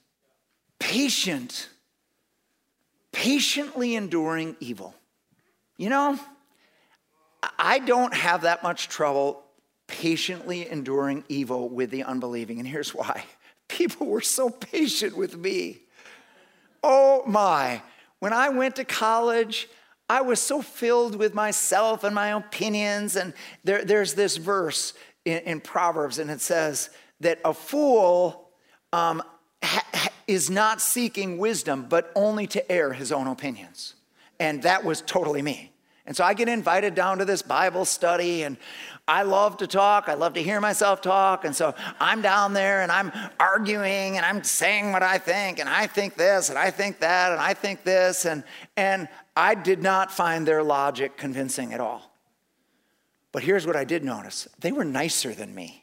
Patient 0.79 1.69
patiently 3.13 3.95
enduring 3.95 4.57
evil. 4.59 4.95
You 5.77 5.91
know, 5.91 6.19
I 7.59 7.79
don't 7.79 8.15
have 8.15 8.43
that 8.43 8.63
much 8.63 8.89
trouble 8.89 9.45
patiently 9.87 10.69
enduring 10.69 11.25
evil 11.29 11.69
with 11.69 11.91
the 11.91 12.05
unbelieving. 12.05 12.59
And 12.59 12.67
here's 12.67 12.95
why 12.95 13.25
people 13.69 14.07
were 14.07 14.21
so 14.21 14.51
patient 14.51 15.17
with 15.17 15.37
me. 15.37 15.81
Oh 16.83 17.23
my. 17.27 17.83
When 18.23 18.33
I 18.33 18.51
went 18.51 18.77
to 18.77 18.85
college, 18.85 19.69
I 20.09 20.21
was 20.21 20.41
so 20.41 20.63
filled 20.63 21.17
with 21.17 21.35
myself 21.35 22.05
and 22.05 22.15
my 22.15 22.29
opinions. 22.29 23.17
And 23.17 23.35
there, 23.65 23.85
there's 23.85 24.15
this 24.15 24.37
verse 24.37 24.95
in, 25.25 25.39
in, 25.39 25.61
Proverbs, 25.61 26.21
and 26.21 26.31
it 26.31 26.41
says 26.41 26.91
that 27.19 27.41
a 27.45 27.53
fool 27.53 28.51
um, 28.93 29.25
ha, 29.61 30.09
is 30.29 30.51
not 30.51 30.81
seeking 30.81 31.39
wisdom, 31.39 31.87
but 31.89 32.13
only 32.15 32.47
to 32.47 32.71
air 32.71 32.93
his 32.93 33.11
own 33.11 33.27
opinions. 33.27 33.95
And 34.39 34.63
that 34.63 34.85
was 34.85 35.01
totally 35.01 35.43
me. 35.43 35.72
And 36.13 36.17
so 36.19 36.25
I 36.25 36.35
get 36.35 36.47
invited 36.47 36.95
down 36.95 37.21
to 37.21 37.25
this 37.25 37.41
Bible 37.41 37.87
study, 37.87 38.43
and 38.43 38.59
I 39.09 39.23
love 39.23 39.57
to 39.57 39.67
talk. 39.67 40.11
I 40.11 40.13
love 40.13 40.35
to 40.35 40.43
hear 40.43 40.61
myself 40.61 41.01
talk. 41.01 41.47
And 41.47 41.57
so 41.57 41.75
I'm 41.99 42.21
down 42.21 42.53
there 42.53 42.83
and 42.83 42.93
I'm 42.93 43.11
arguing 43.41 44.19
and 44.19 44.27
I'm 44.27 44.45
saying 44.45 44.93
what 44.93 45.03
I 45.03 45.17
think, 45.17 45.59
and 45.59 45.71
I 45.71 45.87
think 45.87 46.17
this, 46.17 46.51
and 46.51 46.59
I 46.59 46.71
think 46.71 47.01
that, 47.01 47.33
and 47.33 47.41
I 47.41 47.55
think 47.55 47.83
this. 47.83 48.27
And, 48.27 48.45
and 48.77 49.09
I 49.35 49.55
did 49.55 49.83
not 49.83 50.13
find 50.13 50.47
their 50.47 50.63
logic 50.63 51.17
convincing 51.17 51.73
at 51.73 51.81
all. 51.81 52.13
But 53.33 53.43
here's 53.43 53.67
what 53.67 53.75
I 53.75 53.85
did 53.85 54.05
notice 54.05 54.47
they 54.61 54.71
were 54.71 54.85
nicer 54.85 55.33
than 55.33 55.55
me, 55.55 55.83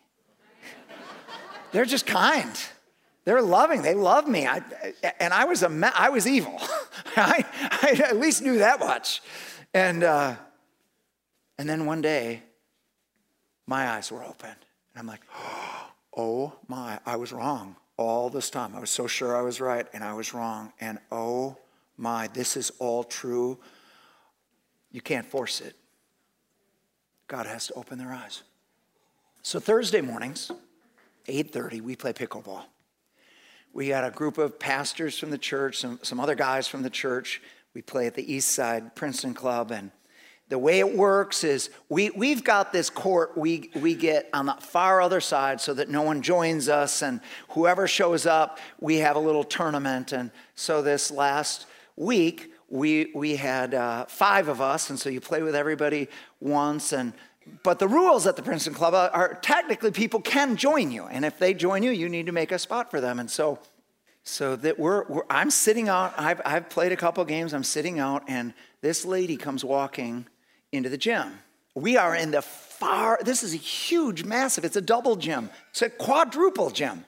they're 1.71 1.85
just 1.85 2.05
kind. 2.05 2.55
They're 3.25 3.41
loving. 3.41 3.81
They 3.81 3.95
love 3.95 4.27
me. 4.27 4.45
I, 4.45 4.61
and 5.19 5.33
I 5.33 5.45
was, 5.45 5.63
a, 5.63 5.91
I 5.95 6.09
was 6.09 6.27
evil. 6.27 6.57
I, 7.15 7.45
I 7.81 8.01
at 8.03 8.17
least 8.17 8.43
knew 8.43 8.59
that 8.59 8.79
much. 8.79 9.21
And, 9.73 10.03
uh, 10.03 10.35
and 11.57 11.69
then 11.69 11.85
one 11.85 12.01
day, 12.01 12.43
my 13.67 13.89
eyes 13.89 14.11
were 14.11 14.23
open. 14.23 14.49
And 14.49 14.97
I'm 14.97 15.07
like, 15.07 15.21
oh 16.17 16.53
my, 16.67 16.99
I 17.05 17.15
was 17.15 17.31
wrong 17.31 17.75
all 17.97 18.29
this 18.29 18.49
time. 18.49 18.75
I 18.75 18.79
was 18.79 18.89
so 18.89 19.07
sure 19.07 19.35
I 19.35 19.41
was 19.41 19.61
right, 19.61 19.85
and 19.93 20.03
I 20.03 20.13
was 20.13 20.33
wrong. 20.33 20.73
And 20.79 20.99
oh 21.11 21.57
my, 21.97 22.27
this 22.27 22.57
is 22.57 22.71
all 22.79 23.03
true. 23.03 23.59
You 24.91 25.01
can't 25.01 25.25
force 25.25 25.61
it. 25.61 25.75
God 27.27 27.45
has 27.45 27.67
to 27.67 27.73
open 27.73 27.99
their 27.99 28.11
eyes. 28.11 28.41
So 29.43 29.59
Thursday 29.59 30.01
mornings, 30.01 30.51
8:30, 31.27 31.81
we 31.81 31.95
play 31.95 32.11
pickleball 32.11 32.63
we 33.73 33.89
got 33.89 34.03
a 34.03 34.11
group 34.11 34.37
of 34.37 34.59
pastors 34.59 35.17
from 35.17 35.29
the 35.29 35.37
church, 35.37 35.77
some, 35.77 35.99
some 36.01 36.19
other 36.19 36.35
guys 36.35 36.67
from 36.67 36.81
the 36.81 36.89
church. 36.89 37.41
We 37.79 37.83
play 37.83 38.07
at 38.07 38.15
the 38.15 38.33
East 38.33 38.49
Side 38.49 38.93
Princeton 38.93 39.33
Club. 39.33 39.71
And 39.71 39.91
the 40.49 40.59
way 40.59 40.79
it 40.79 40.97
works 40.97 41.45
is 41.45 41.69
we, 41.87 42.09
we've 42.09 42.43
got 42.43 42.73
this 42.73 42.89
court 42.89 43.37
we, 43.37 43.71
we 43.73 43.95
get 43.95 44.29
on 44.33 44.47
the 44.47 44.55
far 44.55 44.99
other 44.99 45.21
side 45.21 45.61
so 45.61 45.73
that 45.75 45.87
no 45.87 46.01
one 46.01 46.21
joins 46.21 46.67
us. 46.67 47.01
And 47.01 47.21
whoever 47.51 47.87
shows 47.87 48.25
up, 48.25 48.59
we 48.81 48.97
have 48.97 49.15
a 49.15 49.19
little 49.19 49.45
tournament. 49.45 50.11
And 50.11 50.29
so 50.55 50.81
this 50.81 51.09
last 51.09 51.67
week, 51.95 52.51
we, 52.67 53.13
we 53.15 53.37
had 53.37 53.73
uh, 53.73 54.07
five 54.07 54.49
of 54.49 54.59
us. 54.59 54.89
And 54.89 54.99
so 54.99 55.09
you 55.09 55.21
play 55.21 55.41
with 55.41 55.55
everybody 55.55 56.09
once. 56.41 56.91
And 56.91 57.13
but 57.63 57.79
the 57.79 57.87
rules 57.87 58.27
at 58.27 58.35
the 58.35 58.43
Princeton 58.43 58.73
Club 58.73 58.93
are, 58.93 59.09
are, 59.11 59.33
technically 59.35 59.91
people 59.91 60.19
can 60.19 60.57
join 60.57 60.91
you, 60.91 61.05
and 61.05 61.23
if 61.25 61.39
they 61.39 61.55
join 61.55 61.81
you, 61.81 61.89
you 61.89 62.07
need 62.07 62.27
to 62.27 62.31
make 62.31 62.51
a 62.51 62.59
spot 62.59 62.91
for 62.91 63.01
them. 63.01 63.19
And 63.19 63.31
so, 63.31 63.57
so 64.29 64.55
that 64.57 64.77
we're, 64.77 65.03
we're 65.05 65.23
I'm 65.29 65.49
sitting 65.49 65.89
out. 65.89 66.13
I've, 66.17 66.41
I've 66.45 66.69
played 66.69 66.91
a 66.91 66.97
couple 66.97 67.25
games. 67.25 67.53
I'm 67.53 67.63
sitting 67.63 67.99
out, 67.99 68.23
and 68.27 68.53
this 68.81 69.03
lady 69.03 69.35
comes 69.35 69.65
walking 69.65 70.27
into 70.71 70.87
the 70.87 70.97
gym. 70.97 71.39
We 71.75 71.97
are 71.97 72.15
in 72.15 72.31
the 72.31 72.41
far. 72.41 73.19
This 73.23 73.43
is 73.43 73.53
a 73.53 73.57
huge, 73.57 74.23
massive. 74.23 74.63
It's 74.63 74.75
a 74.75 74.81
double 74.81 75.15
gym. 75.15 75.49
It's 75.71 75.81
a 75.81 75.89
quadruple 75.89 76.69
gym. 76.69 77.05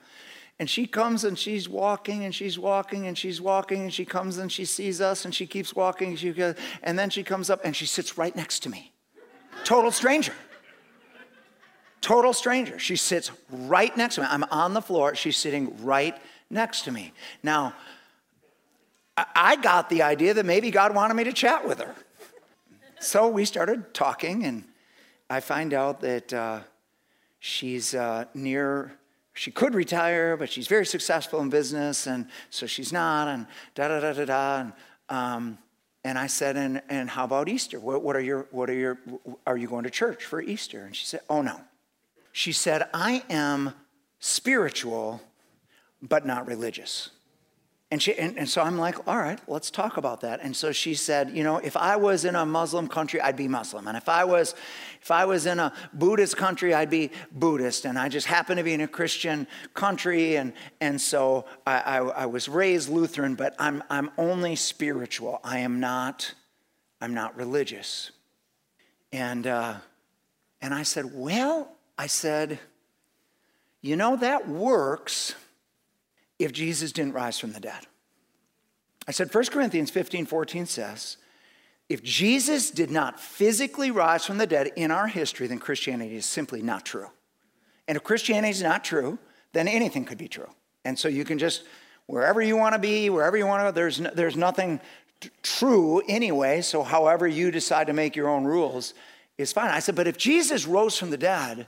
And 0.58 0.68
she 0.68 0.86
comes 0.86 1.24
and 1.24 1.38
she's 1.38 1.68
walking 1.68 2.24
and 2.24 2.34
she's 2.34 2.58
walking 2.58 3.06
and 3.06 3.16
she's 3.16 3.40
walking 3.40 3.82
and 3.82 3.92
she 3.92 4.04
comes 4.04 4.38
and 4.38 4.50
she 4.50 4.64
sees 4.64 5.00
us 5.00 5.24
and 5.24 5.34
she 5.34 5.46
keeps 5.46 5.74
walking. 5.74 6.10
And, 6.10 6.18
she, 6.18 6.34
and 6.82 6.98
then 6.98 7.10
she 7.10 7.22
comes 7.22 7.50
up 7.50 7.60
and 7.64 7.74
she 7.74 7.86
sits 7.86 8.18
right 8.18 8.34
next 8.34 8.60
to 8.60 8.68
me. 8.68 8.92
Total 9.64 9.90
stranger. 9.90 10.34
Total 12.00 12.32
stranger. 12.32 12.78
She 12.78 12.96
sits 12.96 13.30
right 13.50 13.96
next 13.96 14.16
to 14.16 14.22
me. 14.22 14.26
I'm 14.28 14.44
on 14.50 14.74
the 14.74 14.82
floor. 14.82 15.14
She's 15.14 15.36
sitting 15.36 15.84
right 15.84 16.16
next 16.52 16.82
to 16.82 16.92
me. 16.92 17.12
Now, 17.42 17.74
I 19.16 19.56
got 19.56 19.88
the 19.88 20.02
idea 20.02 20.34
that 20.34 20.46
maybe 20.46 20.70
God 20.70 20.94
wanted 20.94 21.14
me 21.14 21.24
to 21.24 21.32
chat 21.32 21.66
with 21.66 21.80
her. 21.80 21.94
So 23.00 23.28
we 23.28 23.44
started 23.44 23.92
talking, 23.92 24.44
and 24.44 24.64
I 25.28 25.40
find 25.40 25.74
out 25.74 26.00
that 26.02 26.32
uh, 26.32 26.60
she's 27.40 27.94
uh, 27.94 28.26
near, 28.34 28.92
she 29.34 29.50
could 29.50 29.74
retire, 29.74 30.36
but 30.36 30.50
she's 30.50 30.68
very 30.68 30.86
successful 30.86 31.40
in 31.40 31.50
business, 31.50 32.06
and 32.06 32.28
so 32.50 32.66
she's 32.66 32.92
not, 32.92 33.28
and 33.28 33.46
da 33.74 33.88
da 33.88 34.00
da 34.00 34.12
da 34.12 34.24
da. 34.24 34.60
And, 34.60 34.72
um, 35.08 35.58
and 36.04 36.18
I 36.18 36.26
said, 36.26 36.56
and, 36.56 36.82
and 36.88 37.10
how 37.10 37.24
about 37.24 37.48
Easter? 37.48 37.80
What, 37.80 38.02
what, 38.02 38.16
are 38.16 38.20
your, 38.20 38.46
what 38.50 38.70
are 38.70 38.74
your, 38.74 38.98
are 39.46 39.56
you 39.56 39.68
going 39.68 39.84
to 39.84 39.90
church 39.90 40.24
for 40.24 40.40
Easter? 40.40 40.84
And 40.84 40.94
she 40.94 41.06
said, 41.06 41.20
oh 41.28 41.42
no. 41.42 41.60
She 42.32 42.52
said, 42.52 42.88
I 42.94 43.24
am 43.28 43.74
spiritual, 44.18 45.20
but 46.02 46.26
not 46.26 46.46
religious. 46.46 47.10
And, 47.92 48.02
she, 48.02 48.14
and, 48.14 48.38
and, 48.38 48.48
so 48.48 48.62
I'm 48.62 48.78
like, 48.78 49.06
all 49.06 49.18
right, 49.18 49.38
let's 49.46 49.70
talk 49.70 49.98
about 49.98 50.22
that. 50.22 50.40
And 50.42 50.56
so 50.56 50.72
she 50.72 50.94
said, 50.94 51.36
you 51.36 51.44
know, 51.44 51.58
if 51.58 51.76
I 51.76 51.96
was 51.96 52.24
in 52.24 52.34
a 52.34 52.46
Muslim 52.46 52.88
country, 52.88 53.20
I'd 53.20 53.36
be 53.36 53.48
Muslim. 53.48 53.86
And 53.86 53.98
if 53.98 54.08
I 54.08 54.24
was, 54.24 54.54
if 55.02 55.10
I 55.10 55.26
was 55.26 55.44
in 55.44 55.58
a 55.58 55.74
Buddhist 55.92 56.38
country, 56.38 56.72
I'd 56.72 56.88
be 56.88 57.10
Buddhist. 57.32 57.84
And 57.84 57.98
I 57.98 58.08
just 58.08 58.26
happen 58.26 58.56
to 58.56 58.62
be 58.62 58.72
in 58.72 58.80
a 58.80 58.88
Christian 58.88 59.46
country. 59.74 60.36
And, 60.36 60.54
and 60.80 60.98
so 60.98 61.44
I, 61.66 61.80
I, 61.80 61.96
I 61.98 62.26
was 62.26 62.48
raised 62.48 62.88
Lutheran, 62.88 63.34
but 63.34 63.54
I'm, 63.58 63.84
I'm 63.90 64.10
only 64.16 64.56
spiritual. 64.56 65.38
I 65.44 65.58
am 65.58 65.78
not, 65.78 66.32
I'm 66.98 67.12
not 67.12 67.36
religious. 67.36 68.10
And, 69.12 69.46
uh, 69.46 69.74
and 70.62 70.72
I 70.72 70.84
said, 70.84 71.10
well, 71.12 71.70
I 71.98 72.06
said, 72.06 72.58
you 73.82 73.96
know, 73.96 74.16
that 74.16 74.48
works 74.48 75.34
if 76.44 76.52
Jesus 76.52 76.92
didn't 76.92 77.14
rise 77.14 77.38
from 77.38 77.52
the 77.52 77.60
dead. 77.60 77.86
I 79.06 79.12
said 79.12 79.34
1 79.34 79.44
Corinthians 79.46 79.90
15 79.90 80.26
14 80.26 80.66
says, 80.66 81.16
if 81.88 82.02
Jesus 82.02 82.70
did 82.70 82.90
not 82.90 83.20
physically 83.20 83.90
rise 83.90 84.24
from 84.24 84.38
the 84.38 84.46
dead 84.46 84.70
in 84.76 84.90
our 84.90 85.08
history, 85.08 85.46
then 85.46 85.58
Christianity 85.58 86.16
is 86.16 86.24
simply 86.24 86.62
not 86.62 86.86
true. 86.86 87.08
And 87.86 87.96
if 87.96 88.04
Christianity 88.04 88.50
is 88.50 88.62
not 88.62 88.84
true, 88.84 89.18
then 89.52 89.68
anything 89.68 90.04
could 90.04 90.16
be 90.16 90.28
true. 90.28 90.48
And 90.84 90.98
so 90.98 91.08
you 91.08 91.24
can 91.24 91.38
just, 91.38 91.64
wherever 92.06 92.40
you 92.40 92.56
want 92.56 92.74
to 92.74 92.78
be, 92.78 93.10
wherever 93.10 93.36
you 93.36 93.46
want 93.46 93.60
to 93.60 93.64
go, 93.64 93.70
there's, 93.72 94.00
no, 94.00 94.10
there's 94.14 94.36
nothing 94.36 94.80
true 95.42 96.02
anyway. 96.08 96.62
So 96.62 96.82
however 96.82 97.28
you 97.28 97.50
decide 97.50 97.88
to 97.88 97.92
make 97.92 98.16
your 98.16 98.28
own 98.28 98.44
rules 98.44 98.94
is 99.36 99.52
fine. 99.52 99.70
I 99.70 99.80
said, 99.80 99.94
but 99.94 100.06
if 100.06 100.16
Jesus 100.16 100.66
rose 100.66 100.96
from 100.96 101.10
the 101.10 101.18
dead, 101.18 101.66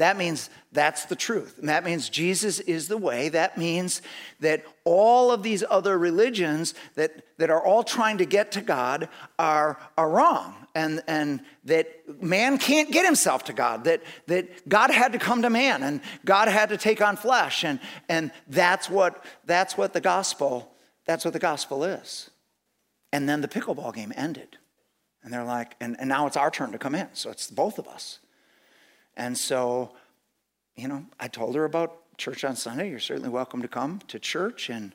that 0.00 0.16
means 0.16 0.48
that's 0.72 1.04
the 1.04 1.14
truth. 1.14 1.58
And 1.58 1.68
that 1.68 1.84
means 1.84 2.08
Jesus 2.08 2.58
is 2.60 2.88
the 2.88 2.96
way. 2.96 3.28
That 3.28 3.58
means 3.58 4.00
that 4.40 4.64
all 4.84 5.30
of 5.30 5.42
these 5.42 5.62
other 5.68 5.98
religions 5.98 6.72
that, 6.94 7.22
that 7.36 7.50
are 7.50 7.62
all 7.62 7.84
trying 7.84 8.16
to 8.16 8.24
get 8.24 8.52
to 8.52 8.62
God 8.62 9.10
are, 9.38 9.78
are 9.98 10.08
wrong. 10.08 10.54
And, 10.74 11.02
and 11.06 11.42
that 11.66 12.22
man 12.22 12.56
can't 12.56 12.90
get 12.90 13.04
himself 13.04 13.44
to 13.44 13.52
God, 13.52 13.84
that, 13.84 14.02
that 14.26 14.66
God 14.66 14.90
had 14.90 15.12
to 15.12 15.18
come 15.18 15.42
to 15.42 15.50
man 15.50 15.82
and 15.82 16.00
God 16.24 16.48
had 16.48 16.70
to 16.70 16.78
take 16.78 17.02
on 17.02 17.16
flesh. 17.16 17.62
And, 17.62 17.78
and 18.08 18.32
that's, 18.48 18.88
what, 18.88 19.22
that's 19.44 19.76
what 19.76 19.92
the 19.92 20.00
gospel, 20.00 20.72
that's 21.04 21.26
what 21.26 21.34
the 21.34 21.38
gospel 21.38 21.84
is. 21.84 22.30
And 23.12 23.28
then 23.28 23.42
the 23.42 23.48
pickleball 23.48 23.94
game 23.94 24.14
ended. 24.16 24.56
And 25.22 25.30
they're 25.30 25.44
like, 25.44 25.76
and, 25.78 25.94
and 26.00 26.08
now 26.08 26.26
it's 26.26 26.38
our 26.38 26.50
turn 26.50 26.72
to 26.72 26.78
come 26.78 26.94
in. 26.94 27.08
So 27.12 27.28
it's 27.28 27.50
both 27.50 27.78
of 27.78 27.86
us. 27.86 28.20
And 29.16 29.36
so, 29.36 29.92
you 30.76 30.88
know, 30.88 31.04
I 31.18 31.28
told 31.28 31.54
her 31.54 31.64
about 31.64 32.16
church 32.16 32.44
on 32.44 32.56
Sunday. 32.56 32.90
You're 32.90 32.98
certainly 32.98 33.30
welcome 33.30 33.62
to 33.62 33.68
come 33.68 34.00
to 34.08 34.18
church, 34.18 34.70
and 34.70 34.94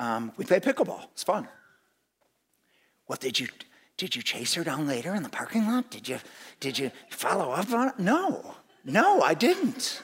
um, 0.00 0.32
we 0.36 0.44
play 0.44 0.60
pickleball. 0.60 1.04
It's 1.12 1.22
fun. 1.22 1.48
What 3.06 3.20
did 3.20 3.38
you 3.38 3.48
did 3.96 4.16
you 4.16 4.22
chase 4.22 4.54
her 4.54 4.64
down 4.64 4.86
later 4.86 5.14
in 5.14 5.22
the 5.22 5.28
parking 5.28 5.66
lot? 5.66 5.90
Did 5.90 6.08
you 6.08 6.18
did 6.60 6.78
you 6.78 6.90
follow 7.10 7.52
up 7.52 7.72
on 7.72 7.88
it? 7.88 7.98
No, 7.98 8.56
no, 8.84 9.22
I 9.22 9.34
didn't. 9.34 10.02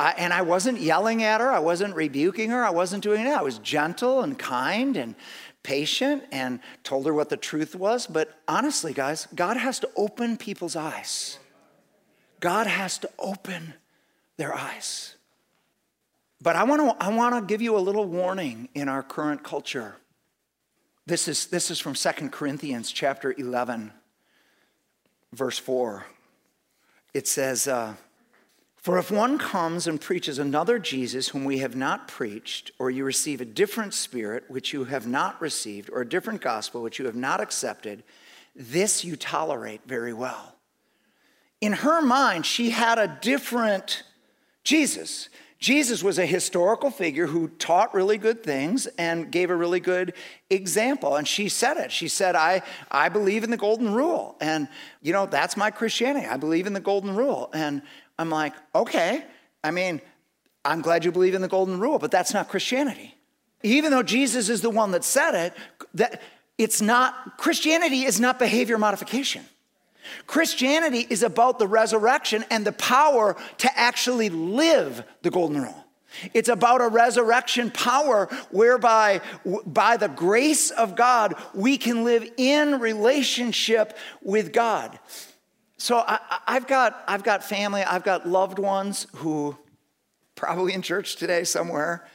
I, 0.00 0.14
and 0.16 0.32
I 0.32 0.40
wasn't 0.40 0.80
yelling 0.80 1.22
at 1.22 1.42
her. 1.42 1.50
I 1.50 1.58
wasn't 1.58 1.94
rebuking 1.94 2.48
her. 2.50 2.64
I 2.64 2.70
wasn't 2.70 3.02
doing 3.02 3.24
that. 3.24 3.38
I 3.38 3.42
was 3.42 3.58
gentle 3.58 4.22
and 4.22 4.38
kind 4.38 4.96
and 4.96 5.14
patient 5.62 6.24
and 6.32 6.60
told 6.84 7.04
her 7.04 7.12
what 7.12 7.28
the 7.28 7.36
truth 7.36 7.76
was. 7.76 8.06
But 8.06 8.34
honestly, 8.48 8.94
guys, 8.94 9.28
God 9.34 9.58
has 9.58 9.78
to 9.80 9.90
open 9.96 10.38
people's 10.38 10.74
eyes. 10.74 11.38
God 12.40 12.66
has 12.66 12.98
to 12.98 13.10
open 13.18 13.74
their 14.36 14.54
eyes. 14.54 15.14
But 16.42 16.56
I 16.56 16.64
want 16.64 16.98
to 16.98 17.04
I 17.04 17.14
want 17.14 17.34
to 17.34 17.42
give 17.42 17.60
you 17.60 17.76
a 17.76 17.78
little 17.78 18.06
warning 18.06 18.70
in 18.74 18.88
our 18.88 19.02
current 19.02 19.44
culture. 19.44 19.96
This 21.06 21.28
is, 21.28 21.46
this 21.46 21.70
is 21.70 21.80
from 21.80 21.94
2 21.94 22.28
Corinthians 22.28 22.92
chapter 22.92 23.34
11, 23.36 23.90
verse 25.32 25.58
4. 25.58 26.06
It 27.12 27.26
says, 27.26 27.66
uh, 27.66 27.94
For 28.76 28.96
if 28.96 29.10
one 29.10 29.36
comes 29.36 29.88
and 29.88 30.00
preaches 30.00 30.38
another 30.38 30.78
Jesus 30.78 31.28
whom 31.28 31.44
we 31.44 31.58
have 31.58 31.74
not 31.74 32.06
preached, 32.06 32.70
or 32.78 32.90
you 32.90 33.04
receive 33.04 33.40
a 33.40 33.46
different 33.46 33.92
spirit 33.92 34.44
which 34.48 34.72
you 34.72 34.84
have 34.84 35.06
not 35.06 35.40
received, 35.40 35.90
or 35.90 36.02
a 36.02 36.08
different 36.08 36.42
gospel 36.42 36.80
which 36.80 37.00
you 37.00 37.06
have 37.06 37.16
not 37.16 37.40
accepted, 37.40 38.04
this 38.54 39.04
you 39.04 39.16
tolerate 39.16 39.80
very 39.86 40.12
well 40.12 40.54
in 41.60 41.72
her 41.72 42.00
mind, 42.00 42.46
she 42.46 42.70
had 42.70 42.98
a 42.98 43.18
different 43.20 44.02
Jesus. 44.64 45.28
Jesus 45.58 46.02
was 46.02 46.18
a 46.18 46.24
historical 46.24 46.90
figure 46.90 47.26
who 47.26 47.48
taught 47.48 47.94
really 47.94 48.16
good 48.16 48.42
things 48.42 48.86
and 48.98 49.30
gave 49.30 49.50
a 49.50 49.54
really 49.54 49.80
good 49.80 50.14
example. 50.48 51.16
And 51.16 51.28
she 51.28 51.50
said 51.50 51.76
it. 51.76 51.92
She 51.92 52.08
said, 52.08 52.34
I, 52.34 52.62
I 52.90 53.10
believe 53.10 53.44
in 53.44 53.50
the 53.50 53.58
golden 53.58 53.92
rule. 53.92 54.36
And, 54.40 54.68
you 55.02 55.12
know, 55.12 55.26
that's 55.26 55.58
my 55.58 55.70
Christianity. 55.70 56.26
I 56.26 56.38
believe 56.38 56.66
in 56.66 56.72
the 56.72 56.80
golden 56.80 57.14
rule. 57.14 57.50
And 57.52 57.82
I'm 58.18 58.30
like, 58.30 58.54
okay. 58.74 59.22
I 59.62 59.70
mean, 59.70 60.00
I'm 60.64 60.80
glad 60.80 61.04
you 61.04 61.12
believe 61.12 61.34
in 61.34 61.42
the 61.42 61.48
golden 61.48 61.78
rule, 61.78 61.98
but 61.98 62.10
that's 62.10 62.32
not 62.32 62.48
Christianity. 62.48 63.14
Even 63.62 63.90
though 63.90 64.02
Jesus 64.02 64.48
is 64.48 64.62
the 64.62 64.70
one 64.70 64.92
that 64.92 65.04
said 65.04 65.34
it, 65.34 65.54
that 65.92 66.22
it's 66.56 66.80
not, 66.80 67.36
Christianity 67.36 68.04
is 68.04 68.18
not 68.18 68.38
behavior 68.38 68.78
modification. 68.78 69.44
Christianity 70.26 71.06
is 71.08 71.22
about 71.22 71.58
the 71.58 71.66
resurrection 71.66 72.44
and 72.50 72.66
the 72.66 72.72
power 72.72 73.36
to 73.58 73.78
actually 73.78 74.30
live 74.30 75.04
the 75.22 75.30
golden 75.30 75.62
rule. 75.62 75.86
It's 76.34 76.48
about 76.48 76.80
a 76.80 76.88
resurrection 76.88 77.70
power 77.70 78.26
whereby, 78.50 79.20
by 79.66 79.96
the 79.96 80.08
grace 80.08 80.70
of 80.70 80.96
God, 80.96 81.34
we 81.54 81.78
can 81.78 82.04
live 82.04 82.28
in 82.36 82.80
relationship 82.80 83.96
with 84.22 84.52
God. 84.52 84.98
So 85.76 85.98
I, 85.98 86.20
have 86.46 86.66
got, 86.66 87.02
I've 87.06 87.22
got 87.22 87.44
family, 87.44 87.82
I've 87.82 88.02
got 88.02 88.28
loved 88.28 88.58
ones 88.58 89.06
who 89.16 89.56
probably 90.34 90.74
in 90.74 90.82
church 90.82 91.16
today 91.16 91.44
somewhere. 91.44 92.06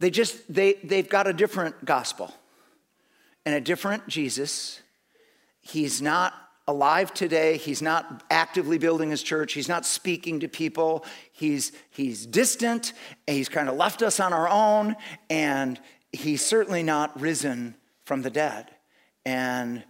They 0.00 0.10
just, 0.10 0.52
they, 0.52 0.74
they've 0.82 1.08
got 1.08 1.26
a 1.26 1.32
different 1.32 1.84
gospel 1.84 2.34
and 3.46 3.54
a 3.54 3.60
different 3.60 4.08
Jesus. 4.08 4.80
He's 5.60 6.02
not 6.02 6.34
alive 6.66 7.12
today. 7.12 7.56
He's 7.56 7.82
not 7.82 8.24
actively 8.30 8.78
building 8.78 9.10
his 9.10 9.22
church. 9.22 9.52
He's 9.52 9.68
not 9.68 9.84
speaking 9.84 10.40
to 10.40 10.48
people. 10.48 11.04
He's, 11.32 11.72
he's 11.90 12.26
distant. 12.26 12.92
He's 13.26 13.48
kind 13.48 13.68
of 13.68 13.76
left 13.76 14.02
us 14.02 14.20
on 14.20 14.32
our 14.32 14.48
own. 14.48 14.96
And 15.28 15.78
he's 16.12 16.44
certainly 16.44 16.82
not 16.82 17.20
risen 17.20 17.74
from 18.04 18.22
the 18.22 18.30
dead. 18.30 18.70
And 19.24 19.84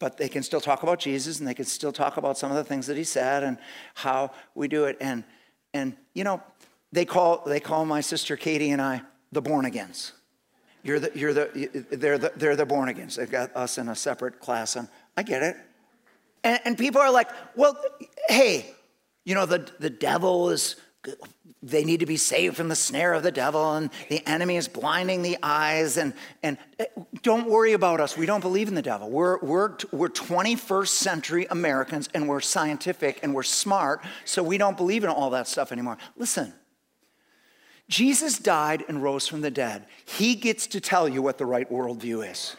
but 0.00 0.18
they 0.18 0.28
can 0.28 0.42
still 0.42 0.60
talk 0.60 0.82
about 0.82 0.98
Jesus 0.98 1.38
and 1.38 1.48
they 1.48 1.54
can 1.54 1.64
still 1.64 1.92
talk 1.92 2.18
about 2.18 2.36
some 2.36 2.50
of 2.50 2.56
the 2.58 2.64
things 2.64 2.88
that 2.88 2.96
he 2.96 3.04
said 3.04 3.42
and 3.42 3.56
how 3.94 4.32
we 4.54 4.68
do 4.68 4.84
it. 4.84 4.98
And 5.00 5.24
and 5.72 5.96
you 6.12 6.24
know, 6.24 6.42
they 6.92 7.04
call 7.04 7.42
they 7.46 7.60
call 7.60 7.86
my 7.86 8.00
sister 8.00 8.36
Katie 8.36 8.70
and 8.70 8.82
I 8.82 9.02
the 9.32 9.40
born 9.40 9.64
agains. 9.64 10.12
You're 10.82 11.00
the, 11.00 11.10
you're 11.14 11.32
the, 11.32 11.86
they're 11.92 12.18
the, 12.18 12.32
they're 12.36 12.56
the 12.56 12.66
born 12.66 12.90
agains. 12.90 13.16
They've 13.16 13.30
got 13.30 13.56
us 13.56 13.78
in 13.78 13.88
a 13.88 13.96
separate 13.96 14.38
class, 14.38 14.76
and 14.76 14.86
I 15.16 15.22
get 15.22 15.42
it. 15.42 15.56
And, 16.44 16.60
and 16.64 16.78
people 16.78 17.00
are 17.00 17.10
like, 17.10 17.28
well, 17.56 17.76
hey, 18.28 18.66
you 19.24 19.34
know, 19.34 19.46
the, 19.46 19.68
the 19.80 19.90
devil 19.90 20.50
is, 20.50 20.76
they 21.62 21.82
need 21.82 22.00
to 22.00 22.06
be 22.06 22.18
saved 22.18 22.56
from 22.56 22.68
the 22.68 22.76
snare 22.76 23.14
of 23.14 23.22
the 23.22 23.32
devil, 23.32 23.74
and 23.74 23.90
the 24.10 24.26
enemy 24.28 24.56
is 24.56 24.68
blinding 24.68 25.22
the 25.22 25.38
eyes. 25.42 25.96
And, 25.96 26.12
and 26.42 26.58
eh, 26.78 26.84
don't 27.22 27.48
worry 27.48 27.72
about 27.72 28.00
us. 28.00 28.16
We 28.16 28.26
don't 28.26 28.42
believe 28.42 28.68
in 28.68 28.74
the 28.74 28.82
devil. 28.82 29.10
We're, 29.10 29.38
we're, 29.38 29.76
we're 29.90 30.10
21st 30.10 30.88
century 30.88 31.46
Americans, 31.50 32.10
and 32.14 32.28
we're 32.28 32.42
scientific 32.42 33.20
and 33.22 33.34
we're 33.34 33.42
smart, 33.42 34.04
so 34.26 34.42
we 34.42 34.58
don't 34.58 34.76
believe 34.76 35.02
in 35.02 35.10
all 35.10 35.30
that 35.30 35.48
stuff 35.48 35.72
anymore. 35.72 35.96
Listen. 36.16 36.52
Jesus 37.88 38.38
died 38.38 38.82
and 38.88 39.02
rose 39.02 39.28
from 39.28 39.42
the 39.42 39.50
dead. 39.50 39.84
He 40.06 40.36
gets 40.36 40.66
to 40.68 40.80
tell 40.80 41.06
you 41.06 41.20
what 41.20 41.36
the 41.36 41.44
right 41.44 41.70
worldview 41.70 42.30
is. 42.30 42.56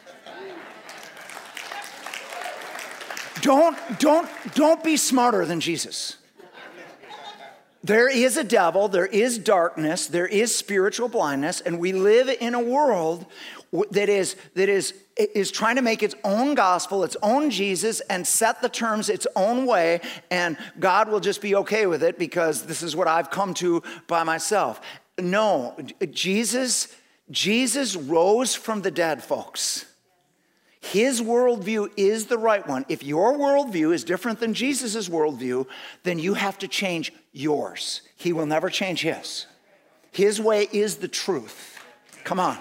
Don't, 3.46 3.78
don't, 4.00 4.28
don't 4.56 4.84
be 4.84 4.98
smarter 4.98 5.46
than 5.46 5.60
Jesus. 5.60 6.18
There 7.84 8.10
is 8.10 8.38
a 8.38 8.44
devil, 8.44 8.88
there 8.88 9.06
is 9.06 9.38
darkness, 9.38 10.08
there 10.08 10.26
is 10.26 10.56
spiritual 10.56 11.10
blindness, 11.10 11.62
and 11.62 11.78
we 11.78 11.94
live 11.94 12.28
in 12.28 12.56
a 12.56 12.60
world 12.60 13.28
that 13.92 14.10
is, 14.10 14.36
that 14.56 14.68
is, 14.68 14.96
is 15.16 15.52
trying 15.52 15.76
to 15.76 15.84
make 15.84 16.02
its 16.02 16.16
own 16.24 16.56
gospel, 16.56 17.04
its 17.04 17.16
own 17.22 17.52
Jesus, 17.52 18.00
and 18.10 18.26
set 18.26 18.64
the 18.64 18.70
terms 18.70 19.10
its 19.10 19.28
own 19.36 19.68
way, 19.68 20.02
and 20.32 20.58
God 20.80 21.08
will 21.08 21.20
just 21.20 21.40
be 21.40 21.54
okay 21.54 21.86
with 21.86 22.02
it 22.02 22.18
because 22.18 22.64
this 22.64 22.82
is 22.82 22.96
what 22.96 23.08
I've 23.08 23.30
come 23.30 23.54
to 23.56 23.84
by 24.08 24.24
myself. 24.24 24.82
No, 25.20 25.78
Jesus, 26.10 26.88
Jesus 27.30 27.96
rose 27.96 28.56
from 28.56 28.82
the 28.82 28.90
dead, 28.90 29.24
folks. 29.24 29.86
His 30.92 31.20
worldview 31.20 31.92
is 31.98 32.28
the 32.28 32.38
right 32.38 32.66
one. 32.68 32.86
If 32.88 33.04
your 33.04 33.34
worldview 33.34 33.92
is 33.92 34.04
different 34.04 34.40
than 34.40 34.54
Jesus' 34.54 35.10
worldview, 35.10 35.66
then 36.04 36.20
you 36.20 36.36
have 36.36 36.60
to 36.60 36.68
change 36.68 37.12
yours. 37.32 38.02
He 38.16 38.32
will 38.32 38.46
never 38.46 38.70
change 38.70 39.02
his. 39.02 39.48
His 40.12 40.40
way 40.40 40.68
is 40.72 40.98
the 40.98 41.08
truth. 41.08 41.80
Come 42.24 42.40
on. 42.40 42.58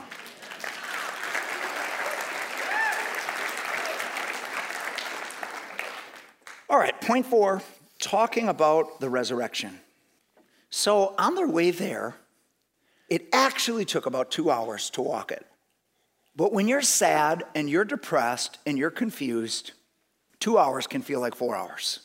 All 6.71 6.79
right, 6.79 6.99
point 7.03 7.27
four 7.27 7.61
talking 8.01 8.49
about 8.49 9.01
the 9.01 9.11
resurrection. 9.11 9.81
So, 10.71 11.15
on 11.19 11.35
their 11.35 11.47
way 11.47 11.71
there, 11.71 12.17
it 13.11 13.29
actually 13.35 13.85
took 13.85 14.07
about 14.07 14.31
two 14.31 14.51
hours 14.51 14.89
to 14.91 15.03
walk 15.03 15.31
it. 15.31 15.47
But 16.37 16.53
when 16.53 16.66
you're 16.68 16.83
sad 16.83 17.44
and 17.55 17.70
you're 17.70 17.85
depressed 17.85 18.59
and 18.66 18.77
you're 18.77 18.90
confused, 18.90 19.73
two 20.40 20.59
hours 20.59 20.87
can 20.87 21.03
feel 21.03 21.20
like 21.20 21.35
four 21.35 21.55
hours. 21.55 22.01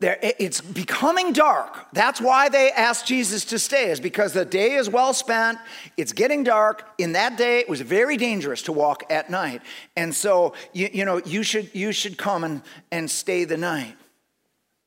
There, 0.00 0.18
it's 0.20 0.60
becoming 0.60 1.32
dark. 1.32 1.86
That's 1.92 2.20
why 2.20 2.48
they 2.48 2.70
asked 2.70 3.06
Jesus 3.06 3.46
to 3.46 3.58
stay, 3.58 3.90
is 3.90 4.00
because 4.00 4.32
the 4.34 4.44
day 4.44 4.74
is 4.74 4.90
well 4.90 5.14
spent. 5.14 5.58
It's 5.96 6.12
getting 6.12 6.42
dark. 6.42 6.86
In 6.98 7.12
that 7.12 7.38
day, 7.38 7.60
it 7.60 7.68
was 7.68 7.80
very 7.80 8.16
dangerous 8.16 8.62
to 8.62 8.72
walk 8.72 9.04
at 9.08 9.30
night. 9.30 9.62
And 9.96 10.14
so, 10.14 10.54
you, 10.72 10.90
you 10.92 11.04
know, 11.04 11.22
you 11.24 11.42
should, 11.42 11.74
you 11.74 11.92
should 11.92 12.18
come 12.18 12.44
and, 12.44 12.62
and 12.90 13.10
stay 13.10 13.44
the 13.44 13.56
night. 13.56 13.96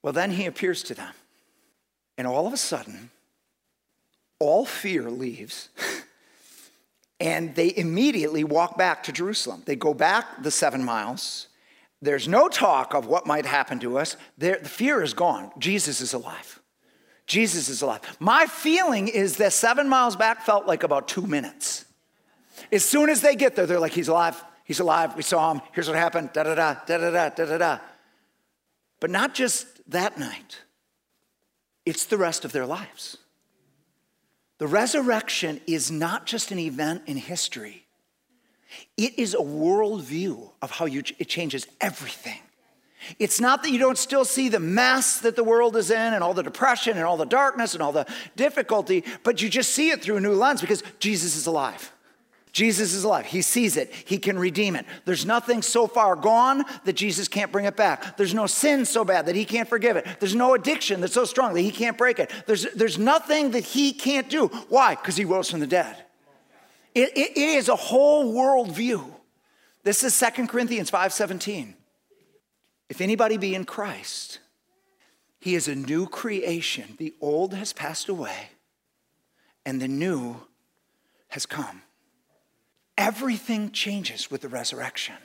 Well, 0.04 0.14
then 0.14 0.30
he 0.30 0.46
appears 0.46 0.84
to 0.84 0.94
them. 0.94 1.14
And 2.18 2.28
all 2.28 2.46
of 2.46 2.54
a 2.54 2.58
sudden, 2.58 3.10
all 4.40 4.66
fear 4.66 5.10
leaves. 5.10 5.70
and 7.20 7.56
they 7.56 7.74
immediately 7.76 8.44
walk 8.44 8.78
back 8.78 9.04
to 9.04 9.12
Jerusalem. 9.12 9.64
They 9.66 9.76
go 9.76 9.94
back 9.94 10.44
the 10.44 10.52
seven 10.52 10.84
miles. 10.84 11.48
There's 12.02 12.28
no 12.28 12.48
talk 12.48 12.94
of 12.94 13.08
what 13.08 13.26
might 13.26 13.46
happen 13.46 13.80
to 13.80 13.98
us. 13.98 14.18
The 14.38 14.56
fear 14.64 15.02
is 15.02 15.14
gone. 15.14 15.52
Jesus 15.58 16.00
is 16.00 16.14
alive. 16.14 16.62
Jesus 17.26 17.70
is 17.70 17.82
alive. 17.82 18.02
My 18.20 18.46
feeling 18.46 19.08
is 19.08 19.38
that 19.38 19.52
seven 19.54 19.90
miles 19.90 20.16
back 20.16 20.42
felt 20.42 20.68
like 20.68 20.84
about 20.84 21.08
two 21.08 21.26
minutes. 21.26 21.86
As 22.72 22.86
soon 22.86 23.10
as 23.10 23.22
they 23.22 23.36
get 23.36 23.56
there, 23.56 23.66
they're 23.66 23.80
like, 23.80 23.94
He's 23.94 24.08
alive. 24.08 24.42
He's 24.68 24.82
alive. 24.82 25.16
We 25.16 25.24
saw 25.24 25.54
him. 25.54 25.62
Here's 25.72 25.88
what 25.88 25.96
happened. 25.96 26.32
Da 26.34 26.44
da 26.44 26.54
da, 26.54 26.76
da 26.86 26.98
da 26.98 27.10
da, 27.10 27.30
da 27.30 27.46
da 27.46 27.58
da. 27.58 27.80
But 29.00 29.10
not 29.10 29.34
just 29.34 29.66
that 29.90 30.20
night, 30.20 30.58
it's 31.86 32.04
the 32.04 32.18
rest 32.18 32.44
of 32.44 32.52
their 32.52 32.66
lives. 32.66 33.18
The 34.58 34.68
resurrection 34.68 35.62
is 35.68 35.92
not 35.92 36.26
just 36.26 36.52
an 36.52 36.60
event 36.60 37.04
in 37.06 37.18
history, 37.18 37.86
it 38.98 39.18
is 39.18 39.34
a 39.34 39.38
worldview 39.38 40.50
of 40.62 40.72
how 40.72 40.86
you, 40.86 41.04
it 41.20 41.28
changes 41.28 41.68
everything. 41.80 42.40
It's 43.20 43.40
not 43.40 43.64
that 43.64 43.72
you 43.72 43.78
don't 43.78 43.98
still 43.98 44.26
see 44.26 44.50
the 44.50 44.60
mess 44.60 45.20
that 45.20 45.36
the 45.36 45.44
world 45.44 45.78
is 45.78 45.92
in 45.92 46.14
and 46.14 46.24
all 46.24 46.34
the 46.34 46.44
depression 46.44 46.98
and 46.98 47.06
all 47.06 47.16
the 47.16 47.26
darkness 47.26 47.74
and 47.74 47.82
all 47.82 47.92
the 47.92 48.06
difficulty, 48.36 49.04
but 49.24 49.42
you 49.42 49.50
just 49.50 49.72
see 49.72 49.92
it 49.92 50.02
through 50.02 50.18
a 50.18 50.20
new 50.20 50.34
lens 50.34 50.62
because 50.62 50.84
Jesus 51.00 51.36
is 51.36 51.48
alive. 51.48 51.94
Jesus 52.58 52.96
is 52.96 53.04
alive. 53.04 53.28
He 53.28 53.44
sees 53.44 53.78
it. 53.78 53.94
He 53.94 54.18
can 54.18 54.40
redeem 54.40 54.76
it. 54.76 54.88
There's 55.06 55.28
nothing 55.28 55.62
so 55.62 55.86
far 55.86 56.16
gone 56.16 56.66
that 56.86 56.94
Jesus 56.94 57.28
can't 57.28 57.52
bring 57.52 57.66
it 57.66 57.76
back. 57.76 58.18
There's 58.18 58.34
no 58.34 58.48
sin 58.48 58.84
so 58.84 59.06
bad 59.06 59.28
that 59.28 59.36
he 59.36 59.46
can't 59.46 59.70
forgive 59.70 59.96
it. 59.96 60.08
There's 60.20 60.34
no 60.34 60.56
addiction 60.56 61.00
that's 61.00 61.14
so 61.14 61.24
strong 61.24 61.54
that 61.54 61.62
he 61.62 61.70
can't 61.70 62.00
break 62.00 62.18
it. 62.18 62.32
There's, 62.48 62.66
there's 62.74 62.98
nothing 62.98 63.52
that 63.52 63.64
he 63.64 63.94
can't 63.94 64.28
do. 64.28 64.48
Why? 64.70 64.96
Because 64.96 65.16
he 65.16 65.24
rose 65.24 65.52
from 65.52 65.60
the 65.60 65.68
dead. 65.68 66.04
It, 66.96 67.16
it, 67.16 67.38
it 67.38 67.38
is 67.38 67.70
a 67.70 67.76
whole 67.76 68.34
world 68.34 68.72
view. 68.72 69.14
This 69.84 70.04
is 70.04 70.20
2 70.20 70.48
Corinthians 70.48 70.90
5:17. 70.90 71.76
If 72.90 73.02
anybody 73.02 73.38
be 73.38 73.54
in 73.54 73.66
Christ, 73.66 74.40
he 75.40 75.54
is 75.54 75.68
a 75.68 75.76
new 75.76 76.08
creation. 76.08 76.96
The 76.98 77.14
old 77.22 77.54
has 77.54 77.72
passed 77.72 78.10
away, 78.10 78.50
and 79.64 79.80
the 79.80 79.88
new 79.88 80.38
has 81.28 81.46
come. 81.46 81.84
Everything 83.08 83.72
changes 83.72 84.30
with 84.30 84.42
the 84.42 84.50
resurrection. 84.50 85.16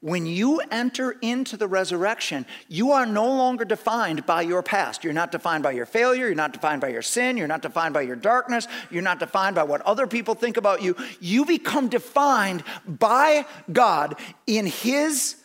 When 0.00 0.26
you 0.26 0.60
enter 0.70 1.12
into 1.22 1.56
the 1.56 1.66
resurrection, 1.66 2.44
you 2.68 2.92
are 2.92 3.06
no 3.06 3.24
longer 3.24 3.64
defined 3.64 4.26
by 4.26 4.42
your 4.42 4.62
past. 4.62 5.02
You're 5.02 5.14
not 5.14 5.32
defined 5.32 5.62
by 5.62 5.70
your 5.70 5.86
failure. 5.86 6.26
You're 6.26 6.34
not 6.34 6.52
defined 6.52 6.82
by 6.82 6.88
your 6.88 7.00
sin. 7.00 7.38
You're 7.38 7.46
not 7.48 7.62
defined 7.62 7.94
by 7.94 8.02
your 8.02 8.14
darkness. 8.14 8.68
You're 8.90 9.00
not 9.00 9.20
defined 9.20 9.56
by 9.56 9.62
what 9.62 9.80
other 9.86 10.06
people 10.06 10.34
think 10.34 10.58
about 10.58 10.82
you. 10.82 10.96
You 11.18 11.46
become 11.46 11.88
defined 11.88 12.62
by 12.86 13.46
God 13.72 14.16
in 14.46 14.66
His 14.66 15.36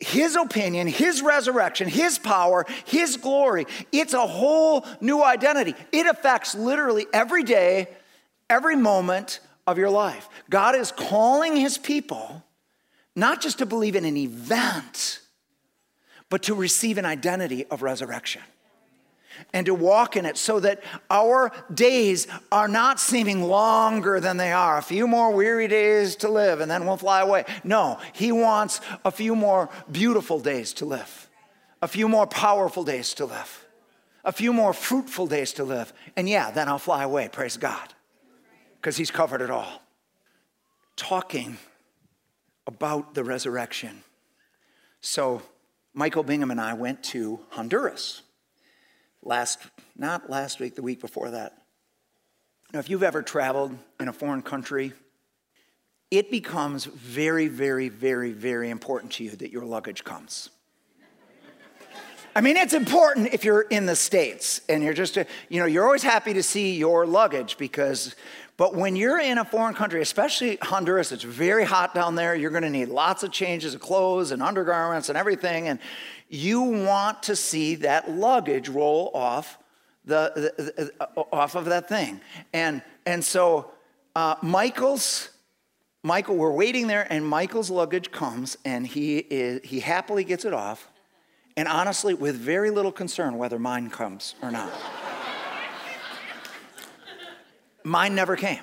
his 0.00 0.34
opinion, 0.34 0.88
his 0.88 1.20
resurrection, 1.20 1.86
his 1.86 2.18
power, 2.18 2.64
his 2.86 3.18
glory. 3.18 3.66
It's 3.92 4.14
a 4.14 4.26
whole 4.26 4.86
new 5.00 5.22
identity. 5.22 5.74
It 5.92 6.06
affects 6.06 6.54
literally 6.54 7.06
every 7.12 7.44
day, 7.44 7.86
every 8.48 8.76
moment 8.76 9.40
of 9.66 9.78
your 9.78 9.90
life. 9.90 10.28
God 10.48 10.74
is 10.74 10.92
calling 10.92 11.56
his 11.56 11.78
people 11.78 12.44
not 13.16 13.40
just 13.40 13.58
to 13.58 13.66
believe 13.66 13.96
in 13.96 14.04
an 14.04 14.16
event, 14.16 15.20
but 16.28 16.44
to 16.44 16.54
receive 16.54 16.96
an 16.96 17.04
identity 17.04 17.66
of 17.66 17.82
resurrection 17.82 18.42
and 19.52 19.66
to 19.66 19.74
walk 19.74 20.16
in 20.16 20.26
it 20.26 20.36
so 20.36 20.60
that 20.60 20.82
our 21.10 21.50
days 21.72 22.26
are 22.52 22.68
not 22.68 23.00
seeming 23.00 23.42
longer 23.42 24.20
than 24.20 24.36
they 24.36 24.52
are. 24.52 24.78
A 24.78 24.82
few 24.82 25.06
more 25.06 25.32
weary 25.32 25.66
days 25.66 26.16
to 26.16 26.28
live 26.28 26.60
and 26.60 26.70
then 26.70 26.86
we'll 26.86 26.96
fly 26.96 27.20
away. 27.20 27.44
No, 27.64 27.98
he 28.12 28.32
wants 28.32 28.80
a 29.04 29.10
few 29.10 29.34
more 29.34 29.68
beautiful 29.90 30.40
days 30.40 30.72
to 30.74 30.84
live, 30.84 31.28
a 31.82 31.88
few 31.88 32.08
more 32.08 32.26
powerful 32.26 32.84
days 32.84 33.14
to 33.14 33.24
live, 33.24 33.66
a 34.24 34.32
few 34.32 34.52
more 34.52 34.72
fruitful 34.72 35.26
days 35.26 35.52
to 35.54 35.64
live. 35.64 35.92
And 36.16 36.28
yeah, 36.28 36.50
then 36.50 36.68
I'll 36.68 36.78
fly 36.78 37.02
away, 37.02 37.28
praise 37.28 37.56
God 37.56 37.94
because 38.80 38.96
he's 38.96 39.10
covered 39.10 39.42
it 39.42 39.50
all. 39.50 39.82
Talking 40.96 41.58
about 42.66 43.14
the 43.14 43.22
resurrection. 43.22 44.02
So, 45.02 45.42
Michael 45.92 46.22
Bingham 46.22 46.50
and 46.50 46.60
I 46.60 46.72
went 46.74 47.02
to 47.04 47.40
Honduras 47.50 48.22
last, 49.22 49.58
not 49.96 50.30
last 50.30 50.60
week, 50.60 50.76
the 50.76 50.82
week 50.82 51.00
before 51.00 51.30
that. 51.30 51.58
Now, 52.72 52.78
if 52.78 52.88
you've 52.88 53.02
ever 53.02 53.22
traveled 53.22 53.76
in 53.98 54.08
a 54.08 54.12
foreign 54.12 54.42
country, 54.42 54.92
it 56.10 56.30
becomes 56.30 56.86
very, 56.86 57.48
very, 57.48 57.88
very, 57.88 58.32
very 58.32 58.70
important 58.70 59.12
to 59.12 59.24
you 59.24 59.30
that 59.30 59.50
your 59.50 59.64
luggage 59.64 60.04
comes. 60.04 60.50
I 62.34 62.40
mean, 62.40 62.56
it's 62.56 62.74
important 62.74 63.34
if 63.34 63.44
you're 63.44 63.62
in 63.62 63.86
the 63.86 63.96
States 63.96 64.60
and 64.68 64.84
you're 64.84 64.94
just, 64.94 65.16
you 65.16 65.58
know, 65.58 65.66
you're 65.66 65.84
always 65.84 66.04
happy 66.04 66.32
to 66.34 66.44
see 66.44 66.76
your 66.76 67.04
luggage 67.04 67.58
because 67.58 68.14
but 68.60 68.74
when 68.74 68.94
you're 68.94 69.18
in 69.18 69.38
a 69.38 69.44
foreign 69.46 69.72
country, 69.72 70.02
especially 70.02 70.58
Honduras, 70.60 71.12
it's 71.12 71.22
very 71.22 71.64
hot 71.64 71.94
down 71.94 72.14
there. 72.14 72.34
You're 72.34 72.50
going 72.50 72.62
to 72.62 72.68
need 72.68 72.90
lots 72.90 73.22
of 73.22 73.30
changes 73.30 73.74
of 73.74 73.80
clothes 73.80 74.32
and 74.32 74.42
undergarments 74.42 75.08
and 75.08 75.16
everything. 75.16 75.68
And 75.68 75.78
you 76.28 76.60
want 76.60 77.22
to 77.22 77.36
see 77.36 77.76
that 77.76 78.10
luggage 78.10 78.68
roll 78.68 79.12
off 79.14 79.56
the, 80.04 80.52
the, 80.58 80.62
the 80.62 80.92
uh, 81.00 81.22
off 81.32 81.54
of 81.54 81.64
that 81.64 81.88
thing. 81.88 82.20
And 82.52 82.82
and 83.06 83.24
so 83.24 83.70
uh, 84.14 84.34
Michael's 84.42 85.30
Michael, 86.02 86.36
we're 86.36 86.52
waiting 86.52 86.86
there, 86.86 87.10
and 87.10 87.26
Michael's 87.26 87.70
luggage 87.70 88.10
comes, 88.10 88.58
and 88.66 88.86
he 88.86 89.20
is 89.20 89.62
he 89.64 89.80
happily 89.80 90.22
gets 90.22 90.44
it 90.44 90.52
off, 90.52 90.90
and 91.56 91.66
honestly, 91.66 92.12
with 92.12 92.36
very 92.36 92.70
little 92.70 92.92
concern 92.92 93.38
whether 93.38 93.58
mine 93.58 93.88
comes 93.88 94.34
or 94.42 94.50
not. 94.50 94.70
Mine 97.82 98.14
never 98.14 98.36
came. 98.36 98.62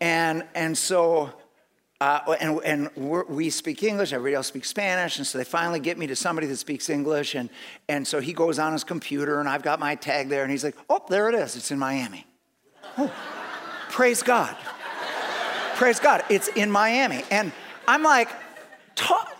And, 0.00 0.44
and 0.54 0.76
so, 0.76 1.32
uh, 2.00 2.36
and, 2.40 2.60
and 2.64 2.90
we 3.28 3.50
speak 3.50 3.82
English, 3.82 4.12
everybody 4.12 4.34
else 4.34 4.46
speaks 4.46 4.68
Spanish, 4.68 5.18
and 5.18 5.26
so 5.26 5.38
they 5.38 5.44
finally 5.44 5.80
get 5.80 5.98
me 5.98 6.06
to 6.06 6.14
somebody 6.14 6.46
that 6.46 6.56
speaks 6.56 6.88
English, 6.88 7.34
and, 7.34 7.50
and 7.88 8.06
so 8.06 8.20
he 8.20 8.32
goes 8.32 8.60
on 8.60 8.72
his 8.72 8.84
computer, 8.84 9.40
and 9.40 9.48
I've 9.48 9.62
got 9.62 9.80
my 9.80 9.96
tag 9.96 10.28
there, 10.28 10.42
and 10.42 10.50
he's 10.52 10.62
like, 10.62 10.76
oh, 10.88 11.04
there 11.08 11.28
it 11.28 11.34
is, 11.34 11.56
it's 11.56 11.72
in 11.72 11.78
Miami. 11.78 12.24
Oh, 12.96 13.12
praise 13.90 14.22
God. 14.22 14.56
praise 15.74 15.98
God, 15.98 16.24
it's 16.30 16.48
in 16.48 16.70
Miami. 16.70 17.24
And 17.32 17.50
I'm 17.88 18.04
like, 18.04 18.28
talk, 18.94 19.36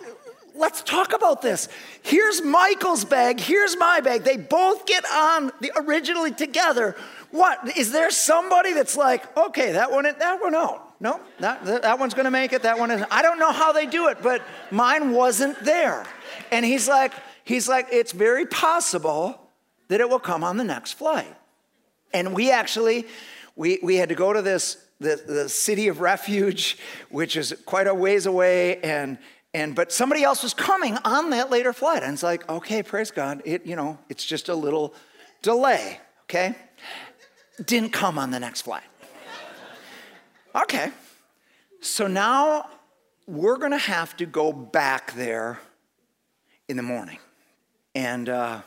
let's 0.57 0.83
talk 0.83 1.13
about 1.13 1.43
this. 1.43 1.69
Here's 2.03 2.43
Michael's 2.43 3.05
bag, 3.05 3.39
here's 3.39 3.77
my 3.77 4.01
bag. 4.01 4.25
They 4.25 4.37
both 4.37 4.85
get 4.85 5.05
on 5.13 5.53
the, 5.61 5.71
originally 5.77 6.33
together 6.33 6.97
what? 7.31 7.77
Is 7.77 7.93
there 7.93 8.11
somebody 8.11 8.73
that's 8.73 8.97
like, 8.97 9.37
okay, 9.37 9.73
that 9.73 9.91
one, 9.91 10.05
that 10.05 10.41
one 10.41 10.55
out. 10.55 11.01
No, 11.01 11.21
that, 11.39 11.65
that 11.65 11.99
one's 11.99 12.15
gonna 12.15 12.31
make 12.31 12.53
it, 12.53 12.63
that 12.63 12.79
one 12.79 12.91
is. 12.91 13.05
I 13.11 13.23
don't 13.23 13.39
know 13.39 13.53
how 13.53 13.73
they 13.73 13.87
do 13.87 14.09
it, 14.09 14.19
but 14.23 14.43
mine 14.71 15.13
wasn't 15.13 15.59
there. 15.65 16.07
And 16.51 16.65
he's 16.65 16.89
like, 16.89 17.13
he's 17.45 17.69
like, 17.69 17.89
it's 17.93 18.13
very 18.13 18.47
possible 18.47 19.41
that 19.89 20.01
it 20.01 20.09
will 20.09 20.19
come 20.19 20.43
on 20.43 20.57
the 20.57 20.65
next 20.65 20.93
flight. 20.93 21.35
And 22.13 22.35
we 22.35 22.51
actually, 22.51 23.07
we, 23.55 23.79
we 23.83 23.97
had 23.97 24.09
to 24.09 24.15
go 24.15 24.33
to 24.33 24.43
this, 24.43 24.79
the, 24.99 25.23
the 25.27 25.49
city 25.49 25.89
of 25.89 26.01
refuge, 26.01 26.79
which 27.11 27.37
is 27.37 27.55
quite 27.67 27.87
a 27.87 27.95
ways 27.95 28.27
away, 28.27 28.81
and 28.81 29.19
and 29.55 29.75
but 29.75 29.93
somebody 29.93 30.25
else 30.25 30.43
was 30.43 30.53
coming 30.53 30.99
on 31.05 31.31
that 31.31 31.51
later 31.51 31.73
flight. 31.73 32.03
And 32.03 32.13
it's 32.13 32.23
like, 32.23 32.49
okay, 32.49 32.83
praise 32.83 33.11
God. 33.11 33.43
It, 33.45 33.65
you 33.65 33.77
know, 33.77 33.99
it's 34.09 34.25
just 34.25 34.49
a 34.49 34.55
little 34.55 34.95
delay, 35.43 36.01
okay? 36.25 36.55
Didn't 37.65 37.91
come 37.91 38.19
on 38.19 38.31
the 38.31 38.41
next 38.41 38.63
flight. 38.63 38.85
Okay. 40.55 40.91
So 41.81 42.07
now 42.07 42.69
we're 43.27 43.59
gonna 43.59 43.79
have 43.79 44.17
to 44.19 44.27
go 44.27 44.53
back 44.53 45.13
there 45.15 45.61
in 46.69 46.77
the 46.77 46.83
morning. 46.83 47.19
And 47.95 48.29
uh, 48.29 48.63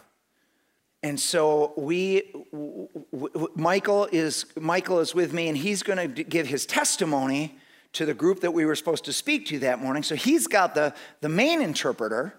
and 1.03 1.19
so 1.19 1.73
we, 1.77 2.31
w- 2.51 2.87
w- 3.11 3.47
Michael 3.55 4.07
is 4.11 4.45
Michael 4.59 4.99
is 4.99 5.15
with 5.15 5.33
me, 5.33 5.47
and 5.47 5.57
he's 5.57 5.81
going 5.81 6.13
to 6.13 6.23
give 6.23 6.47
his 6.47 6.65
testimony 6.65 7.57
to 7.93 8.05
the 8.05 8.13
group 8.13 8.41
that 8.41 8.51
we 8.51 8.65
were 8.65 8.75
supposed 8.75 9.05
to 9.05 9.13
speak 9.13 9.47
to 9.47 9.59
that 9.59 9.79
morning. 9.79 10.03
So 10.03 10.15
he's 10.15 10.47
got 10.47 10.75
the 10.75 10.93
the 11.21 11.29
main 11.29 11.61
interpreter, 11.61 12.35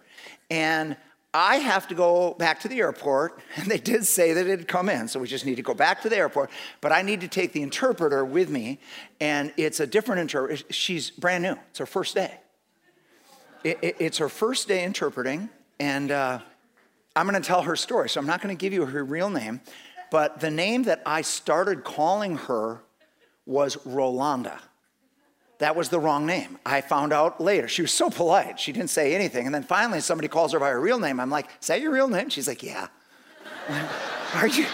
and 0.50 0.96
I 1.34 1.56
have 1.56 1.88
to 1.88 1.94
go 1.94 2.34
back 2.34 2.60
to 2.60 2.68
the 2.68 2.80
airport, 2.80 3.40
and 3.56 3.70
they 3.70 3.78
did 3.78 4.06
say 4.06 4.32
that 4.32 4.46
it 4.46 4.58
had 4.58 4.68
come 4.68 4.88
in, 4.88 5.08
so 5.08 5.18
we 5.20 5.26
just 5.26 5.46
need 5.46 5.56
to 5.56 5.62
go 5.62 5.74
back 5.74 6.02
to 6.02 6.08
the 6.08 6.16
airport. 6.16 6.50
But 6.80 6.92
I 6.92 7.02
need 7.02 7.20
to 7.22 7.28
take 7.28 7.52
the 7.52 7.62
interpreter 7.62 8.24
with 8.24 8.50
me, 8.50 8.80
and 9.20 9.52
it's 9.56 9.80
a 9.80 9.86
different 9.86 10.20
interpreter. 10.20 10.62
She's 10.70 11.10
brand 11.10 11.44
new. 11.44 11.56
It's 11.70 11.78
her 11.78 11.86
first 11.86 12.14
day. 12.14 12.38
It, 13.64 13.78
it, 13.82 13.96
it's 13.98 14.18
her 14.18 14.28
first 14.28 14.68
day 14.68 14.84
interpreting, 14.84 15.48
and. 15.78 16.10
Uh, 16.10 16.38
I'm 17.14 17.26
to 17.40 17.46
tell 17.46 17.62
her 17.62 17.76
story, 17.76 18.08
so 18.08 18.20
I'm 18.20 18.26
not 18.26 18.40
to 18.56 18.58
give 18.58 18.72
you 18.72 18.86
her 18.86 19.04
real 19.04 19.28
name, 19.28 19.60
but 20.10 20.40
the 20.40 20.50
name 20.50 20.84
that 20.84 21.02
I 21.04 21.22
started 21.22 21.84
calling 21.84 22.36
her 22.36 22.80
was 23.44 23.76
Rolanda. 23.76 24.58
That 25.62 25.76
was 25.76 25.90
the 25.90 26.00
wrong 26.00 26.26
name. 26.26 26.58
I 26.66 26.80
found 26.80 27.12
out 27.12 27.40
later. 27.40 27.68
She 27.68 27.82
was 27.82 27.92
so 27.92 28.10
polite. 28.10 28.58
She 28.58 28.72
didn't 28.72 28.90
say 28.90 29.14
anything. 29.14 29.46
And 29.46 29.54
then 29.54 29.62
finally, 29.62 30.00
somebody 30.00 30.26
calls 30.26 30.52
her 30.54 30.58
by 30.58 30.70
her 30.70 30.80
real 30.80 30.98
name. 30.98 31.20
I'm 31.20 31.30
like, 31.30 31.48
Is 31.60 31.68
that 31.68 31.80
your 31.80 31.92
real 31.92 32.08
name? 32.08 32.30
She's 32.30 32.48
like, 32.48 32.64
Yeah. 32.64 32.88
Are 34.34 34.48
you? 34.48 34.66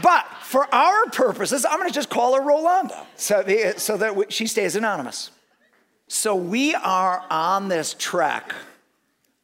But 0.00 0.28
for 0.42 0.72
our 0.72 1.06
purposes, 1.06 1.64
I'm 1.64 1.78
going 1.78 1.88
to 1.88 1.94
just 1.94 2.10
call 2.10 2.36
her 2.36 2.40
Rolanda 2.40 3.06
so, 3.16 3.42
so 3.76 3.96
that 3.96 4.32
she 4.32 4.46
stays 4.46 4.76
anonymous. 4.76 5.32
So 6.06 6.36
we 6.36 6.76
are 6.76 7.24
on 7.28 7.66
this 7.66 7.96
trek 7.98 8.54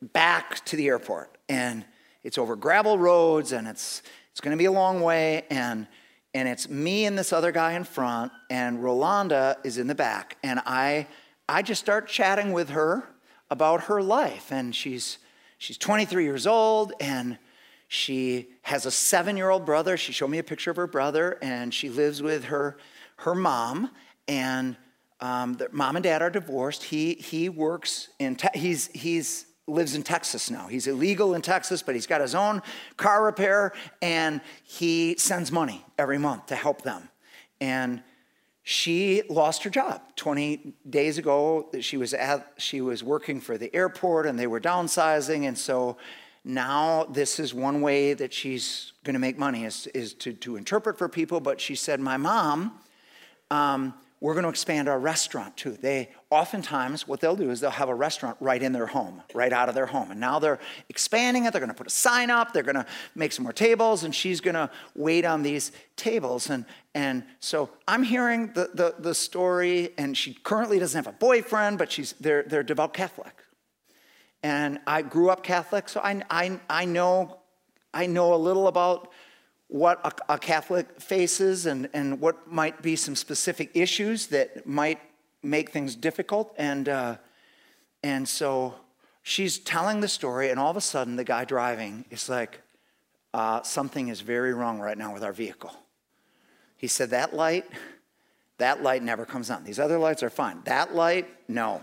back 0.01 0.65
to 0.67 0.77
the 0.77 0.87
airport. 0.87 1.37
And 1.49 1.85
it's 2.23 2.39
over 2.39 2.55
gravel 2.55 2.97
roads 2.97 3.51
and 3.51 3.67
it's, 3.67 4.03
it's 4.31 4.41
going 4.41 4.57
to 4.57 4.57
be 4.57 4.67
a 4.67 4.73
long 4.73 5.01
way. 5.01 5.47
And, 5.51 5.89
and 6.37 6.47
it's 6.47 6.69
me 6.69 7.07
and 7.07 7.17
this 7.17 7.33
other 7.33 7.51
guy 7.51 7.73
in 7.73 7.85
front, 7.85 8.31
and 8.51 8.81
Rolanda 8.81 9.57
is 9.65 9.79
in 9.79 9.87
the 9.87 9.95
back. 9.95 10.37
And 10.43 10.61
I, 10.67 11.07
I 11.49 11.63
just 11.63 11.81
start 11.81 12.09
chatting 12.09 12.53
with 12.53 12.69
her 12.69 13.09
about 13.51 13.85
her 13.85 14.03
life. 14.03 14.53
And 14.53 14.77
she's, 14.77 15.17
she's 15.57 15.79
23 15.79 16.25
years 16.25 16.47
old 16.47 16.93
and 17.01 17.39
she 17.89 18.51
has 18.63 18.85
a 18.85 18.91
seven 18.91 19.39
year 19.39 19.49
old 19.49 19.65
brother. 19.65 19.97
She 19.97 20.13
showed 20.13 20.29
me 20.29 20.37
a 20.37 20.45
picture 20.45 20.71
of 20.71 20.77
her 20.77 20.87
brother, 20.87 21.39
and 21.41 21.73
she 21.73 21.89
lives 21.89 22.21
with 22.21 22.45
her, 22.45 22.77
her 23.17 23.35
mom. 23.35 23.91
And 24.29 24.77
um, 25.21 25.57
mom 25.73 25.97
and 25.97 26.03
dad 26.03 26.21
are 26.21 26.29
divorced. 26.29 26.83
He, 26.83 27.15
he 27.15 27.49
works 27.49 28.11
in, 28.19 28.37
te- 28.37 28.59
he's, 28.59 28.89
he's 28.89 29.47
lives 29.67 29.95
in 29.95 30.03
Texas 30.03 30.51
now. 30.51 30.69
He's 30.69 30.87
illegal 30.87 31.35
in 31.35 31.43
Texas, 31.43 31.83
but 31.83 31.95
he's 31.95 32.07
got 32.07 32.21
his 32.21 32.35
own 32.35 32.63
car 32.97 33.25
repair 33.25 33.73
and 34.01 34.41
he 34.63 35.17
sends 35.19 35.51
money 35.51 35.85
every 35.99 36.19
month 36.19 36.47
to 36.47 36.57
help 36.57 36.83
them. 36.83 37.09
And 37.61 38.03
she 38.63 39.23
lost 39.29 39.63
her 39.65 39.71
job 39.71 40.03
20 40.17 40.75
days 40.89 41.19
ago. 41.19 41.69
That 41.73 41.83
she 41.83 41.97
was 41.97 42.15
at 42.15 42.53
she 42.59 42.81
was 42.81 43.03
working 43.03 43.41
for 43.41 43.59
the 43.59 43.75
airport 43.75 44.27
and 44.27 44.39
they 44.39 44.47
were 44.47 44.61
downsizing 44.61 45.47
and 45.47 45.57
so 45.57 45.97
now 46.45 47.05
this 47.05 47.41
is 47.41 47.53
one 47.53 47.81
way 47.81 48.15
that 48.15 48.33
she's 48.33 48.93
going 49.03 49.15
to 49.15 49.21
make 49.21 49.37
money 49.37 49.65
is, 49.65 49.89
is 49.89 50.15
to, 50.15 50.33
to 50.33 50.57
interpret 50.57 50.97
for 50.99 51.09
people 51.09 51.41
but 51.41 51.61
she 51.61 51.75
said 51.75 51.99
my 52.01 52.17
mom 52.17 52.79
um, 53.51 53.95
we're 54.21 54.35
going 54.35 54.45
to 54.45 54.49
expand 54.49 54.89
our 54.89 54.99
restaurant 54.99 55.57
too. 55.57 55.73
They 55.73 56.09
oftentimes, 56.31 57.07
what 57.07 57.21
they'll 57.21 57.37
do 57.37 57.51
is 57.51 57.61
they'll 57.61 57.71
have 57.71 57.89
a 57.89 57.95
restaurant 57.95 58.37
right 58.41 58.61
in 58.61 58.73
their 58.73 58.87
home, 58.87 59.23
right 59.33 59.53
out 59.53 59.69
of 59.69 59.75
their 59.75 59.87
home. 59.87 60.11
And 60.11 60.19
now 60.19 60.39
they're 60.39 60.59
expanding 60.89 61.45
it. 61.45 61.53
They're 61.53 61.61
going 61.61 61.71
to 61.71 61.77
put 61.77 61.87
a 61.87 61.91
sign 61.91 62.31
up. 62.31 62.53
They're 62.53 62.65
going 62.65 62.77
to 62.77 62.87
make 63.15 63.33
some 63.33 63.45
more 63.45 63.53
tables, 63.53 64.03
and 64.03 64.15
she's 64.15 64.41
going 64.41 64.55
to 64.55 64.69
wait 64.97 65.25
on 65.25 65.43
these 65.43 65.71
tables. 65.95 66.51
And, 66.51 66.65
and 66.95 67.25
so 67.39 67.71
I'm 67.87 68.03
hearing 68.03 68.53
the, 68.55 68.71
the, 68.75 68.95
the 68.99 69.15
story, 69.15 69.91
and 69.99 70.17
she 70.17 70.35
currently 70.35 70.81
doesn't 70.81 71.05
have 71.05 71.13
a 71.13 71.17
boyfriend, 71.17 71.79
but 71.79 71.93
she's, 71.93 72.15
they're, 72.19 72.43
they're 72.43 72.65
devout 72.65 72.93
Catholic. 72.93 73.45
And 74.43 74.81
I 74.87 75.03
grew 75.03 75.31
up 75.31 75.45
Catholic, 75.45 75.89
so 75.89 76.01
I, 76.01 76.23
I, 76.29 76.61
I, 76.69 76.85
know, 76.87 77.39
I 77.95 78.07
know 78.07 78.35
a 78.35 78.37
little 78.37 78.67
about 78.67 79.13
what 79.69 80.01
a, 80.05 80.35
a, 80.35 80.39
Catholic 80.39 81.01
faces 81.01 81.67
and, 81.67 81.89
and 81.93 82.21
what 82.21 82.51
might 82.51 82.83
be 82.83 82.95
some 82.95 83.17
specific 83.17 83.71
issues 83.75 84.29
that 84.29 84.67
might 84.67 85.01
make 85.47 85.71
things 85.71 85.97
difficult. 85.97 86.55
And, 86.59 86.89
uh, 86.89 87.17
and 88.03 88.29
so 88.29 88.75
she's 89.23 89.59
telling 89.59 90.01
the 90.01 90.09
story, 90.09 90.51
and 90.51 90.61
all 90.61 90.71
of 90.71 90.77
a 90.77 90.81
sudden, 90.81 91.17
the 91.17 91.25
guy 91.25 91.45
driving 91.45 92.05
is 92.11 92.29
like, 92.29 92.61
uh, 93.35 93.63
Something 93.63 94.09
is 94.09 94.21
very 94.21 94.55
wrong 94.55 94.81
right 94.81 94.97
now 94.97 95.13
with 95.13 95.23
our 95.23 95.33
vehicle. 95.33 95.73
He 96.77 96.87
said, 96.87 97.11
That 97.11 97.35
light, 97.35 97.67
that 98.59 98.83
light 98.83 99.03
never 99.03 99.27
comes 99.27 99.51
on. 99.51 99.65
These 99.65 99.79
other 99.79 99.99
lights 99.99 100.23
are 100.23 100.31
fine. 100.31 100.63
That 100.65 100.95
light, 100.95 101.29
no. 101.49 101.83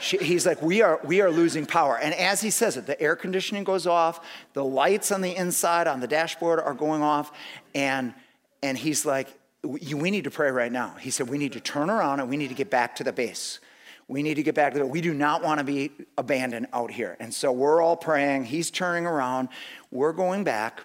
He's 0.00 0.46
like, 0.46 0.62
we 0.62 0.82
are, 0.82 1.00
we 1.04 1.20
are 1.20 1.30
losing 1.30 1.66
power. 1.66 1.98
And 1.98 2.14
as 2.14 2.40
he 2.40 2.50
says 2.50 2.76
it, 2.76 2.86
the 2.86 3.00
air 3.00 3.16
conditioning 3.16 3.64
goes 3.64 3.86
off, 3.86 4.24
the 4.52 4.64
lights 4.64 5.10
on 5.10 5.20
the 5.20 5.34
inside 5.34 5.86
on 5.86 6.00
the 6.00 6.06
dashboard 6.06 6.60
are 6.60 6.74
going 6.74 7.02
off, 7.02 7.32
and, 7.74 8.14
and 8.62 8.78
he's 8.78 9.04
like, 9.04 9.28
we 9.62 10.10
need 10.10 10.24
to 10.24 10.30
pray 10.30 10.50
right 10.50 10.72
now. 10.72 10.94
He 11.00 11.10
said, 11.10 11.28
we 11.28 11.38
need 11.38 11.52
to 11.52 11.60
turn 11.60 11.90
around 11.90 12.20
and 12.20 12.28
we 12.28 12.36
need 12.36 12.48
to 12.48 12.54
get 12.54 12.70
back 12.70 12.96
to 12.96 13.04
the 13.04 13.12
base. 13.12 13.60
We 14.08 14.22
need 14.22 14.34
to 14.34 14.42
get 14.42 14.54
back 14.54 14.72
to 14.72 14.80
the, 14.80 14.86
we 14.86 15.00
do 15.00 15.14
not 15.14 15.42
want 15.42 15.58
to 15.58 15.64
be 15.64 15.92
abandoned 16.18 16.68
out 16.72 16.90
here. 16.90 17.16
And 17.20 17.32
so 17.32 17.52
we're 17.52 17.82
all 17.82 17.96
praying. 17.96 18.44
He's 18.44 18.70
turning 18.70 19.06
around. 19.06 19.50
We're 19.90 20.12
going 20.12 20.44
back. 20.44 20.80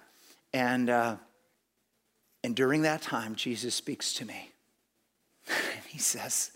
And, 0.54 0.90
uh, 0.90 1.16
and 2.44 2.56
during 2.56 2.84
that 2.84 3.02
time, 3.02 3.36
Jesus 3.36 3.74
speaks 3.74 4.14
to 4.16 4.26
me. 4.26 4.52
And 5.48 5.84
he 5.88 5.98
says, 5.98 6.52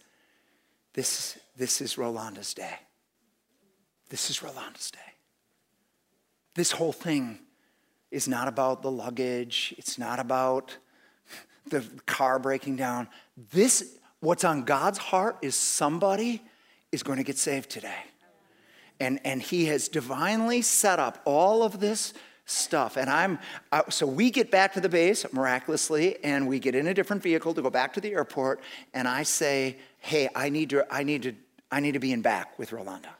this, 0.93 1.39
this 1.57 1.81
is 1.81 1.97
Rolanda's 1.97 2.53
day. 2.53 2.79
This 4.09 4.29
is 4.29 4.43
Rolanda's 4.43 4.91
day. 4.91 4.99
This 6.55 6.71
whole 6.71 6.93
thing 6.93 7.39
is 8.11 8.27
not 8.27 8.47
about 8.47 8.81
the 8.81 8.91
luggage, 8.91 9.73
it's 9.77 9.97
not 9.97 10.19
about 10.19 10.77
the 11.69 11.83
car 12.05 12.39
breaking 12.39 12.75
down. 12.75 13.07
This, 13.51 13.97
what's 14.19 14.43
on 14.43 14.63
God's 14.63 14.97
heart, 14.97 15.37
is 15.41 15.55
somebody 15.55 16.41
is 16.91 17.03
going 17.03 17.17
to 17.17 17.23
get 17.23 17.37
saved 17.37 17.69
today. 17.69 18.03
And, 18.99 19.19
and 19.23 19.41
He 19.41 19.65
has 19.65 19.87
divinely 19.87 20.61
set 20.61 20.99
up 20.99 21.21
all 21.25 21.63
of 21.63 21.79
this 21.79 22.13
stuff. 22.45 22.97
And 22.97 23.09
I'm, 23.09 23.39
uh, 23.71 23.83
so 23.89 24.05
we 24.07 24.31
get 24.31 24.51
back 24.51 24.73
to 24.73 24.81
the 24.81 24.89
base 24.89 25.25
miraculously, 25.31 26.23
and 26.23 26.47
we 26.47 26.59
get 26.59 26.75
in 26.75 26.87
a 26.87 26.93
different 26.93 27.21
vehicle 27.21 27.53
to 27.53 27.61
go 27.61 27.69
back 27.69 27.93
to 27.93 28.01
the 28.01 28.13
airport. 28.13 28.59
And 28.93 29.07
I 29.07 29.23
say, 29.23 29.77
hey, 29.99 30.29
I 30.35 30.49
need 30.49 30.71
to, 30.71 30.85
I 30.93 31.03
need 31.03 31.23
to, 31.23 31.33
I 31.71 31.79
need 31.79 31.93
to 31.93 31.99
be 31.99 32.11
in 32.11 32.21
back 32.21 32.57
with 32.57 32.71
Rolanda. 32.71 33.11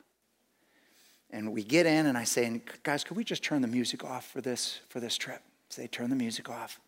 And 1.32 1.54
we 1.54 1.64
get 1.64 1.86
in, 1.86 2.08
and 2.08 2.18
I 2.18 2.24
say, 2.24 2.62
guys, 2.82 3.04
could 3.04 3.16
we 3.16 3.24
just 3.24 3.44
turn 3.44 3.62
the 3.62 3.68
music 3.68 4.04
off 4.04 4.28
for 4.28 4.42
this, 4.42 4.80
for 4.90 5.00
this 5.00 5.16
trip? 5.16 5.42
So 5.70 5.82
they 5.82 5.88
turn 5.88 6.10
the 6.10 6.16
music 6.16 6.50
off. 6.50 6.80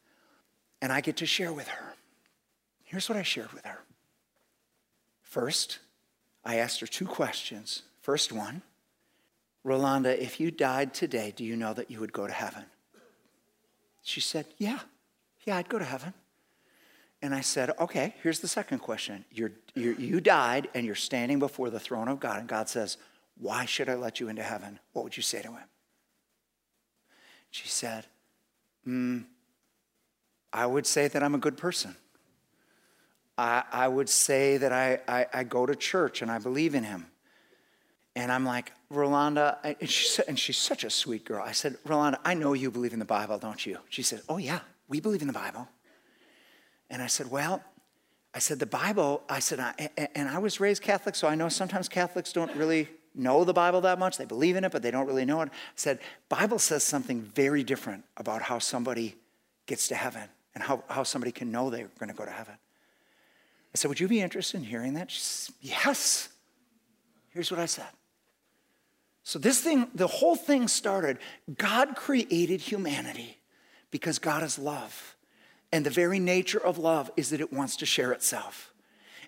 And 0.81 0.91
I 0.91 1.01
get 1.01 1.17
to 1.17 1.25
share 1.25 1.53
with 1.53 1.67
her. 1.67 1.95
Here's 2.83 3.07
what 3.07 3.17
I 3.17 3.23
shared 3.23 3.53
with 3.53 3.65
her. 3.65 3.79
First, 5.21 5.79
I 6.43 6.57
asked 6.57 6.79
her 6.81 6.87
two 6.87 7.05
questions. 7.05 7.83
First 8.01 8.31
one, 8.31 8.63
Rolanda, 9.65 10.17
if 10.17 10.39
you 10.39 10.51
died 10.51 10.93
today, 10.93 11.33
do 11.35 11.43
you 11.43 11.55
know 11.55 11.73
that 11.73 11.91
you 11.91 11.99
would 11.99 12.11
go 12.11 12.25
to 12.25 12.33
heaven? 12.33 12.65
She 14.01 14.19
said, 14.19 14.45
Yeah, 14.57 14.79
yeah, 15.45 15.57
I'd 15.57 15.69
go 15.69 15.79
to 15.79 15.85
heaven. 15.85 16.13
And 17.21 17.35
I 17.35 17.41
said, 17.41 17.71
Okay, 17.79 18.15
here's 18.23 18.39
the 18.39 18.47
second 18.47 18.79
question. 18.79 19.23
You're, 19.31 19.51
you're, 19.75 19.93
you 19.93 20.19
died 20.19 20.67
and 20.73 20.85
you're 20.85 20.95
standing 20.95 21.39
before 21.39 21.69
the 21.69 21.79
throne 21.79 22.07
of 22.07 22.19
God, 22.19 22.39
and 22.39 22.49
God 22.49 22.67
says, 22.67 22.97
Why 23.37 23.65
should 23.65 23.87
I 23.87 23.95
let 23.95 24.19
you 24.19 24.29
into 24.29 24.43
heaven? 24.43 24.79
What 24.93 25.03
would 25.03 25.15
you 25.15 25.23
say 25.23 25.41
to 25.43 25.49
him? 25.49 25.69
She 27.51 27.67
said, 27.67 28.07
Hmm, 28.83 29.19
I 30.53 30.65
would 30.65 30.85
say 30.85 31.07
that 31.07 31.23
I'm 31.23 31.35
a 31.35 31.39
good 31.39 31.57
person. 31.57 31.95
I, 33.37 33.63
I 33.71 33.87
would 33.87 34.09
say 34.09 34.57
that 34.57 34.71
I, 34.71 34.99
I, 35.07 35.25
I 35.33 35.43
go 35.43 35.65
to 35.65 35.75
church 35.75 36.21
and 36.21 36.29
I 36.29 36.39
believe 36.39 36.75
in 36.75 36.83
him. 36.83 37.07
And 38.15 38.31
I'm 38.31 38.45
like, 38.45 38.73
Rolanda, 38.91 39.57
and, 39.63 39.89
she, 39.89 40.21
and 40.27 40.37
she's 40.37 40.57
such 40.57 40.83
a 40.83 40.89
sweet 40.89 41.23
girl. 41.23 41.41
I 41.43 41.53
said, 41.53 41.77
Rolanda, 41.87 42.19
I 42.25 42.33
know 42.33 42.53
you 42.53 42.69
believe 42.69 42.93
in 42.93 42.99
the 42.99 43.05
Bible, 43.05 43.37
don't 43.37 43.65
you? 43.65 43.77
She 43.89 44.03
said, 44.03 44.21
Oh, 44.27 44.37
yeah, 44.37 44.59
we 44.89 44.99
believe 44.99 45.21
in 45.21 45.27
the 45.27 45.33
Bible. 45.33 45.67
And 46.89 47.01
I 47.01 47.07
said, 47.07 47.31
Well, 47.31 47.63
I 48.33 48.39
said, 48.39 48.59
the 48.59 48.65
Bible, 48.65 49.23
I 49.29 49.39
said, 49.39 49.59
I, 49.59 49.89
and 50.15 50.29
I 50.29 50.39
was 50.39 50.59
raised 50.59 50.81
Catholic, 50.81 51.15
so 51.15 51.27
I 51.27 51.35
know 51.35 51.49
sometimes 51.49 51.89
Catholics 51.89 52.31
don't 52.31 52.53
really 52.55 52.87
know 53.13 53.43
the 53.43 53.53
Bible 53.53 53.81
that 53.81 53.99
much. 53.99 54.17
They 54.17 54.25
believe 54.25 54.55
in 54.55 54.63
it, 54.63 54.71
but 54.71 54.81
they 54.81 54.91
don't 54.91 55.05
really 55.05 55.25
know 55.25 55.41
it. 55.41 55.49
I 55.49 55.55
said, 55.75 55.99
Bible 56.29 56.59
says 56.59 56.83
something 56.83 57.21
very 57.21 57.63
different 57.63 58.05
about 58.15 58.41
how 58.41 58.59
somebody 58.59 59.15
gets 59.65 59.89
to 59.89 59.95
heaven 59.95 60.29
and 60.53 60.63
how, 60.63 60.83
how 60.89 61.03
somebody 61.03 61.31
can 61.31 61.51
know 61.51 61.69
they're 61.69 61.89
going 61.99 62.09
to 62.09 62.15
go 62.15 62.25
to 62.25 62.31
heaven. 62.31 62.55
I 63.73 63.77
said, 63.77 63.89
Would 63.89 63.99
you 63.99 64.07
be 64.07 64.21
interested 64.21 64.57
in 64.57 64.63
hearing 64.63 64.95
that? 64.95 65.11
She 65.11 65.19
said, 65.19 65.55
Yes. 65.61 66.29
Here's 67.29 67.49
what 67.49 67.59
I 67.59 67.65
said. 67.65 67.87
So, 69.23 69.39
this 69.39 69.61
thing, 69.61 69.87
the 69.95 70.07
whole 70.07 70.35
thing 70.35 70.67
started. 70.67 71.17
God 71.57 71.95
created 71.95 72.59
humanity 72.61 73.37
because 73.89 74.19
God 74.19 74.43
is 74.43 74.59
love. 74.59 75.15
And 75.71 75.85
the 75.85 75.89
very 75.89 76.19
nature 76.19 76.59
of 76.59 76.77
love 76.77 77.09
is 77.15 77.29
that 77.29 77.39
it 77.39 77.53
wants 77.53 77.77
to 77.77 77.85
share 77.85 78.11
itself. 78.11 78.71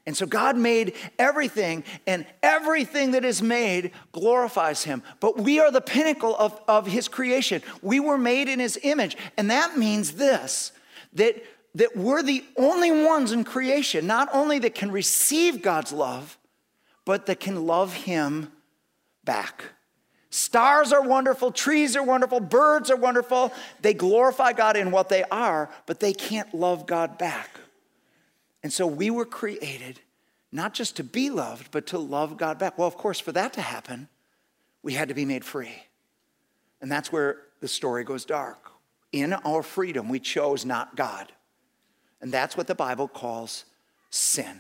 And 0.06 0.18
so 0.18 0.26
God 0.26 0.58
made 0.58 0.96
everything, 1.18 1.86
and 2.06 2.26
everything 2.42 3.12
that 3.12 3.24
is 3.24 3.42
made 3.42 3.92
glorifies 4.12 4.84
Him. 4.84 5.02
But 5.22 5.38
we 5.38 5.62
are 5.62 5.72
the 5.72 5.80
pinnacle 5.80 6.36
of, 6.36 6.60
of 6.68 6.88
His 6.88 7.08
creation. 7.08 7.62
We 7.82 8.02
were 8.02 8.18
made 8.18 8.50
in 8.50 8.60
His 8.60 8.78
image. 8.84 9.16
And 9.38 9.50
that 9.50 9.78
means 9.78 10.14
this 10.14 10.74
that, 11.14 11.44
that 11.76 11.96
we're 11.96 12.24
the 12.24 12.44
only 12.58 12.92
ones 12.92 13.32
in 13.32 13.44
creation, 13.44 14.08
not 14.08 14.30
only 14.34 14.60
that 14.60 14.76
can 14.76 14.92
receive 14.92 15.62
God's 15.62 15.92
love, 15.92 16.38
but 17.06 17.26
that 17.26 17.40
can 17.40 17.68
love 17.68 17.94
Him 17.94 18.52
back. 19.24 19.64
Stars 20.30 20.92
are 20.92 21.04
wonderful, 21.04 21.52
trees 21.52 21.96
are 21.96 22.04
wonderful, 22.04 22.40
birds 22.40 22.90
are 22.90 22.98
wonderful. 22.98 23.54
They 23.82 23.94
glorify 23.94 24.54
God 24.54 24.76
in 24.76 24.90
what 24.90 25.10
they 25.10 25.24
are, 25.26 25.70
but 25.86 26.00
they 26.00 26.14
can't 26.14 26.54
love 26.56 26.88
God 26.88 27.20
back. 27.20 27.60
And 28.64 28.74
so 28.74 28.88
we 28.88 29.12
were 29.12 29.26
created 29.26 30.00
not 30.52 30.74
just 30.74 30.96
to 30.98 31.04
be 31.04 31.30
loved, 31.30 31.70
but 31.72 31.88
to 31.88 31.98
love 31.98 32.38
God 32.38 32.58
back. 32.60 32.78
Well, 32.78 32.88
of 32.88 32.98
course, 32.98 33.20
for 33.20 33.32
that 33.32 33.54
to 33.54 33.62
happen, 33.62 34.08
we 34.82 34.94
had 34.94 35.10
to 35.10 35.14
be 35.14 35.26
made 35.26 35.44
free. 35.44 35.84
And 36.82 36.92
that's 36.92 37.12
where 37.12 37.38
the 37.60 37.68
story 37.68 38.04
goes 38.04 38.26
dark. 38.26 38.73
In 39.14 39.32
our 39.32 39.64
freedom, 39.64 40.10
we 40.10 40.20
chose 40.20 40.66
not 40.66 40.98
God. 40.98 41.32
And 42.20 42.32
that's 42.32 42.58
what 42.58 42.68
the 42.68 42.76
Bible 42.76 43.08
calls 43.08 43.64
sin. 44.10 44.60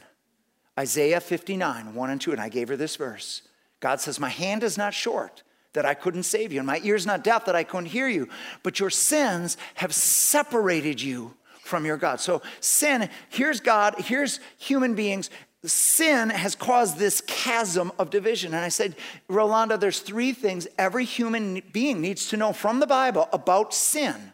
Isaiah 0.79 1.19
59, 1.19 1.93
1 1.93 2.09
and 2.09 2.21
2, 2.21 2.31
and 2.31 2.41
I 2.41 2.49
gave 2.49 2.69
her 2.69 2.77
this 2.77 2.95
verse. 2.95 3.41
God 3.79 3.99
says, 3.99 4.19
My 4.19 4.29
hand 4.29 4.63
is 4.63 4.77
not 4.77 4.93
short 4.93 5.43
that 5.73 5.85
I 5.85 5.93
couldn't 5.93 6.23
save 6.23 6.51
you, 6.51 6.59
and 6.59 6.67
my 6.67 6.79
ear's 6.83 7.05
not 7.05 7.23
deaf 7.23 7.45
that 7.45 7.55
I 7.55 7.63
couldn't 7.63 7.87
hear 7.87 8.07
you, 8.07 8.29
but 8.61 8.79
your 8.79 8.89
sins 8.89 9.57
have 9.75 9.93
separated 9.93 11.01
you 11.01 11.35
from 11.61 11.85
your 11.85 11.97
God. 11.97 12.19
So, 12.19 12.41
sin, 12.59 13.09
here's 13.29 13.59
God, 13.59 13.95
here's 13.97 14.39
human 14.57 14.93
beings. 14.93 15.29
Sin 15.65 16.29
has 16.29 16.55
caused 16.55 16.97
this 16.97 17.21
chasm 17.21 17.91
of 17.97 18.09
division. 18.09 18.53
And 18.53 18.63
I 18.63 18.69
said, 18.69 18.95
Rolanda, 19.29 19.79
there's 19.79 20.01
three 20.01 20.33
things 20.33 20.67
every 20.77 21.05
human 21.05 21.61
being 21.71 22.01
needs 22.01 22.27
to 22.29 22.37
know 22.37 22.51
from 22.51 22.79
the 22.79 22.87
Bible 22.87 23.29
about 23.31 23.73
sin. 23.73 24.33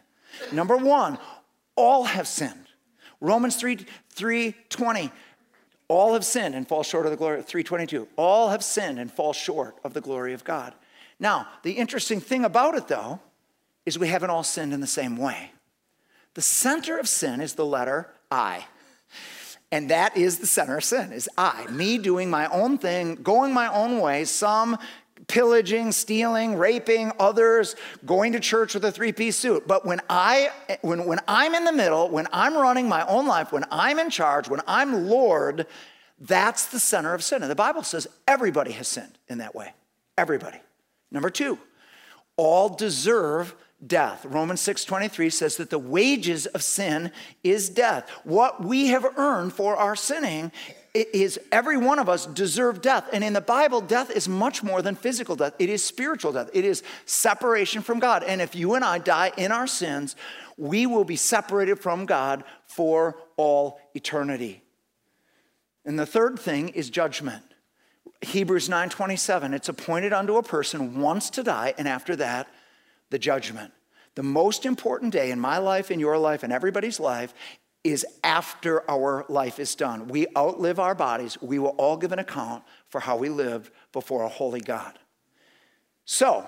Number 0.52 0.76
one, 0.76 1.18
all 1.76 2.04
have 2.04 2.28
sinned. 2.28 2.66
Romans 3.20 3.56
3 3.56 3.86
3 4.10 4.54
20. 4.68 5.10
All 5.88 6.12
have 6.14 6.24
sinned 6.24 6.54
and 6.54 6.68
fall 6.68 6.82
short 6.82 7.06
of 7.06 7.10
the 7.10 7.16
glory. 7.16 7.42
322. 7.42 8.06
All 8.16 8.50
have 8.50 8.62
sinned 8.62 8.98
and 8.98 9.10
fall 9.10 9.32
short 9.32 9.76
of 9.82 9.92
the 9.92 10.00
glory 10.00 10.32
of 10.32 10.44
God. 10.44 10.74
Now, 11.18 11.48
the 11.62 11.72
interesting 11.72 12.20
thing 12.20 12.44
about 12.44 12.76
it, 12.76 12.88
though, 12.88 13.20
is 13.84 13.98
we 13.98 14.08
haven't 14.08 14.30
all 14.30 14.44
sinned 14.44 14.72
in 14.72 14.80
the 14.80 14.86
same 14.86 15.16
way. 15.16 15.52
The 16.34 16.42
center 16.42 16.98
of 16.98 17.08
sin 17.08 17.40
is 17.40 17.54
the 17.54 17.66
letter 17.66 18.08
I. 18.30 18.66
And 19.72 19.90
that 19.90 20.16
is 20.16 20.38
the 20.38 20.46
center 20.46 20.78
of 20.78 20.84
sin, 20.84 21.12
is 21.12 21.28
I. 21.36 21.66
Me 21.70 21.98
doing 21.98 22.30
my 22.30 22.46
own 22.48 22.78
thing, 22.78 23.16
going 23.16 23.52
my 23.52 23.72
own 23.72 24.00
way, 24.00 24.24
some 24.24 24.78
pillaging, 25.28 25.92
stealing, 25.92 26.56
raping, 26.56 27.12
others 27.18 27.76
going 28.04 28.32
to 28.32 28.40
church 28.40 28.74
with 28.74 28.84
a 28.84 28.92
three-piece 28.92 29.36
suit. 29.36 29.66
But 29.66 29.86
when 29.86 30.00
I 30.08 30.50
when, 30.82 31.04
when 31.06 31.20
I'm 31.28 31.54
in 31.54 31.64
the 31.64 31.72
middle, 31.72 32.08
when 32.08 32.26
I'm 32.32 32.56
running 32.56 32.88
my 32.88 33.06
own 33.06 33.26
life, 33.26 33.52
when 33.52 33.64
I'm 33.70 33.98
in 33.98 34.10
charge, 34.10 34.48
when 34.48 34.60
I'm 34.66 35.06
Lord, 35.06 35.66
that's 36.18 36.66
the 36.66 36.80
center 36.80 37.14
of 37.14 37.22
sin. 37.22 37.42
And 37.42 37.50
the 37.50 37.56
Bible 37.56 37.82
says 37.82 38.06
everybody 38.26 38.72
has 38.72 38.88
sinned 38.88 39.18
in 39.28 39.38
that 39.38 39.54
way. 39.54 39.72
Everybody. 40.18 40.58
Number 41.10 41.30
two, 41.30 41.58
all 42.36 42.68
deserve 42.68 43.54
death. 43.84 44.24
Romans 44.24 44.60
6:23 44.60 45.30
says 45.30 45.56
that 45.56 45.70
the 45.70 45.78
wages 45.78 46.46
of 46.46 46.62
sin 46.62 47.12
is 47.42 47.68
death. 47.68 48.08
What 48.24 48.62
we 48.64 48.88
have 48.88 49.06
earned 49.16 49.54
for 49.54 49.76
our 49.76 49.96
sinning 49.96 50.52
is 50.94 51.38
every 51.52 51.76
one 51.76 51.98
of 51.98 52.08
us 52.08 52.26
deserve 52.26 52.82
death. 52.82 53.08
And 53.12 53.22
in 53.22 53.32
the 53.32 53.40
Bible, 53.40 53.80
death 53.80 54.10
is 54.10 54.28
much 54.28 54.62
more 54.62 54.82
than 54.82 54.96
physical 54.96 55.36
death. 55.36 55.54
It 55.58 55.68
is 55.68 55.84
spiritual 55.84 56.32
death. 56.32 56.50
It 56.52 56.64
is 56.64 56.82
separation 57.06 57.82
from 57.82 58.00
God. 58.00 58.22
And 58.24 58.40
if 58.40 58.54
you 58.54 58.74
and 58.74 58.84
I 58.84 58.98
die 58.98 59.32
in 59.36 59.52
our 59.52 59.66
sins, 59.66 60.16
we 60.56 60.86
will 60.86 61.04
be 61.04 61.16
separated 61.16 61.78
from 61.78 62.06
God 62.06 62.44
for 62.66 63.16
all 63.36 63.80
eternity. 63.94 64.62
And 65.84 65.98
the 65.98 66.06
third 66.06 66.38
thing 66.38 66.70
is 66.70 66.90
judgment. 66.90 67.42
Hebrews 68.22 68.68
9:27, 68.68 69.54
it's 69.54 69.68
appointed 69.68 70.12
unto 70.12 70.36
a 70.36 70.42
person 70.42 71.00
once 71.00 71.30
to 71.30 71.42
die, 71.42 71.74
and 71.78 71.88
after 71.88 72.14
that, 72.16 72.48
the 73.08 73.18
judgment. 73.18 73.72
The 74.14 74.22
most 74.22 74.66
important 74.66 75.12
day 75.12 75.30
in 75.30 75.40
my 75.40 75.56
life, 75.58 75.90
in 75.90 76.00
your 76.00 76.18
life, 76.18 76.44
in 76.44 76.52
everybody's 76.52 77.00
life 77.00 77.32
is 77.82 78.04
after 78.22 78.88
our 78.90 79.24
life 79.28 79.58
is 79.58 79.74
done. 79.74 80.08
We 80.08 80.26
outlive 80.36 80.78
our 80.78 80.94
bodies. 80.94 81.40
We 81.40 81.58
will 81.58 81.74
all 81.78 81.96
give 81.96 82.12
an 82.12 82.18
account 82.18 82.62
for 82.88 83.00
how 83.00 83.16
we 83.16 83.28
lived 83.28 83.70
before 83.92 84.22
a 84.22 84.28
holy 84.28 84.60
God. 84.60 84.98
So, 86.04 86.46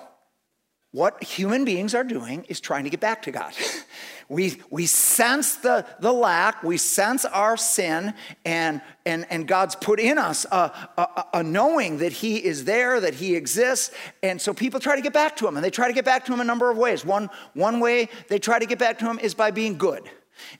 what 0.90 1.22
human 1.22 1.64
beings 1.64 1.94
are 1.94 2.04
doing 2.04 2.44
is 2.50 2.60
trying 2.60 2.84
to 2.84 2.90
get 2.90 3.00
back 3.00 3.22
to 3.22 3.30
God. 3.30 3.54
we, 4.28 4.60
we 4.68 4.84
sense 4.84 5.56
the, 5.56 5.86
the 6.00 6.12
lack, 6.12 6.62
we 6.62 6.76
sense 6.76 7.24
our 7.24 7.56
sin, 7.56 8.12
and, 8.44 8.82
and, 9.06 9.26
and 9.30 9.48
God's 9.48 9.74
put 9.74 9.98
in 9.98 10.18
us 10.18 10.44
a, 10.52 10.70
a, 10.98 11.24
a 11.34 11.42
knowing 11.42 11.96
that 11.98 12.12
He 12.12 12.44
is 12.44 12.66
there, 12.66 13.00
that 13.00 13.14
He 13.14 13.34
exists. 13.36 13.94
And 14.22 14.38
so 14.38 14.52
people 14.52 14.80
try 14.80 14.96
to 14.96 15.02
get 15.02 15.14
back 15.14 15.34
to 15.36 15.48
Him, 15.48 15.56
and 15.56 15.64
they 15.64 15.70
try 15.70 15.88
to 15.88 15.94
get 15.94 16.04
back 16.04 16.26
to 16.26 16.32
Him 16.34 16.40
a 16.40 16.44
number 16.44 16.70
of 16.70 16.76
ways. 16.76 17.06
One, 17.06 17.30
one 17.54 17.80
way 17.80 18.10
they 18.28 18.38
try 18.38 18.58
to 18.58 18.66
get 18.66 18.78
back 18.78 18.98
to 18.98 19.06
Him 19.06 19.18
is 19.18 19.32
by 19.32 19.50
being 19.50 19.78
good. 19.78 20.10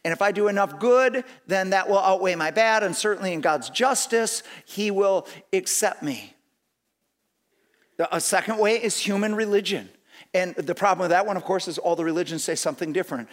And 0.04 0.12
if 0.12 0.22
I 0.22 0.32
do 0.32 0.48
enough 0.48 0.78
good, 0.78 1.24
then 1.46 1.70
that 1.70 1.88
will 1.88 1.98
outweigh 1.98 2.35
my 2.35 2.50
bad, 2.50 2.82
and 2.82 2.94
certainly 2.96 3.32
in 3.32 3.40
God's 3.40 3.70
justice, 3.70 4.42
He 4.64 4.90
will 4.90 5.26
accept 5.52 6.02
me. 6.02 6.35
A 8.11 8.20
second 8.20 8.58
way 8.58 8.82
is 8.82 8.98
human 8.98 9.35
religion. 9.35 9.88
And 10.35 10.54
the 10.54 10.74
problem 10.74 11.04
with 11.04 11.11
that 11.11 11.26
one, 11.26 11.37
of 11.37 11.44
course, 11.44 11.68
is 11.68 11.76
all 11.76 11.94
the 11.94 12.04
religions 12.04 12.42
say 12.42 12.54
something 12.54 12.92
different. 12.92 13.28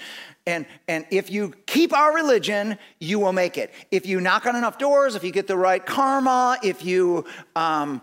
And, 0.46 0.66
and 0.88 1.06
if 1.12 1.32
you 1.32 1.54
keep 1.66 1.94
our 1.94 2.14
religion, 2.14 2.78
you 3.00 3.20
will 3.20 3.32
make 3.32 3.58
it. 3.58 3.74
If 3.90 4.06
you 4.06 4.20
knock 4.20 4.46
on 4.46 4.56
enough 4.56 4.78
doors, 4.78 5.16
if 5.16 5.24
you 5.24 5.32
get 5.32 5.48
the 5.48 5.58
right 5.58 5.86
karma, 5.86 6.58
if 6.62 6.84
you 6.84 7.26
um, 7.56 8.02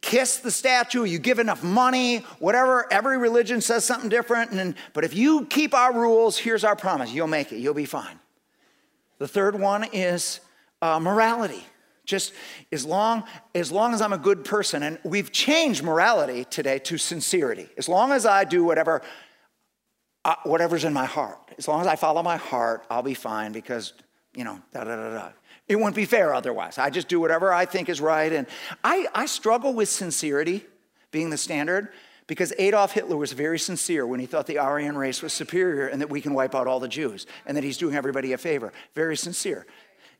kiss 0.00 0.38
the 0.38 0.50
statue, 0.50 1.04
you 1.04 1.18
give 1.18 1.38
enough 1.38 1.62
money, 1.62 2.18
whatever, 2.38 2.90
every 2.92 3.18
religion 3.18 3.60
says 3.60 3.84
something 3.84 4.08
different. 4.08 4.50
And, 4.52 4.74
but 4.92 5.04
if 5.04 5.14
you 5.14 5.46
keep 5.46 5.74
our 5.74 5.92
rules, 5.92 6.38
here's 6.38 6.64
our 6.64 6.76
promise 6.76 7.12
you'll 7.12 7.26
make 7.26 7.52
it, 7.52 7.58
you'll 7.58 7.74
be 7.74 7.84
fine. 7.84 8.18
The 9.18 9.28
third 9.28 9.58
one 9.58 9.84
is 9.92 10.40
uh, 10.80 10.98
morality. 10.98 11.64
Just 12.06 12.32
as 12.72 12.84
long, 12.84 13.22
as 13.54 13.70
long 13.70 13.94
as 13.94 14.00
I'm 14.00 14.12
a 14.12 14.18
good 14.18 14.44
person, 14.44 14.82
and 14.82 14.98
we've 15.04 15.30
changed 15.30 15.84
morality 15.84 16.44
today 16.44 16.80
to 16.80 16.98
sincerity. 16.98 17.68
As 17.76 17.88
long 17.88 18.10
as 18.10 18.26
I 18.26 18.42
do 18.42 18.64
whatever, 18.64 19.02
uh, 20.24 20.34
whatever's 20.42 20.84
in 20.84 20.92
my 20.92 21.04
heart, 21.04 21.38
as 21.56 21.68
long 21.68 21.80
as 21.82 21.86
I 21.86 21.94
follow 21.94 22.22
my 22.22 22.36
heart, 22.36 22.84
I'll 22.90 23.02
be 23.02 23.14
fine 23.14 23.52
because, 23.52 23.92
you 24.34 24.42
know, 24.42 24.60
da 24.72 24.82
da 24.82 24.96
da 24.96 25.12
da. 25.12 25.28
It 25.70 25.76
wouldn't 25.76 25.94
be 25.94 26.04
fair 26.04 26.34
otherwise. 26.34 26.78
I 26.78 26.90
just 26.90 27.06
do 27.06 27.20
whatever 27.20 27.52
I 27.52 27.64
think 27.64 27.88
is 27.88 28.00
right. 28.00 28.32
And 28.32 28.48
I, 28.82 29.06
I 29.14 29.26
struggle 29.26 29.72
with 29.72 29.88
sincerity 29.88 30.66
being 31.12 31.30
the 31.30 31.36
standard 31.36 31.90
because 32.26 32.52
Adolf 32.58 32.90
Hitler 32.90 33.16
was 33.16 33.30
very 33.30 33.56
sincere 33.56 34.04
when 34.04 34.18
he 34.18 34.26
thought 34.26 34.48
the 34.48 34.58
Aryan 34.58 34.98
race 34.98 35.22
was 35.22 35.32
superior 35.32 35.86
and 35.86 36.00
that 36.00 36.10
we 36.10 36.20
can 36.20 36.34
wipe 36.34 36.56
out 36.56 36.66
all 36.66 36.80
the 36.80 36.88
Jews 36.88 37.24
and 37.46 37.56
that 37.56 37.62
he's 37.62 37.78
doing 37.78 37.94
everybody 37.94 38.32
a 38.32 38.38
favor. 38.38 38.72
Very 38.96 39.16
sincere. 39.16 39.64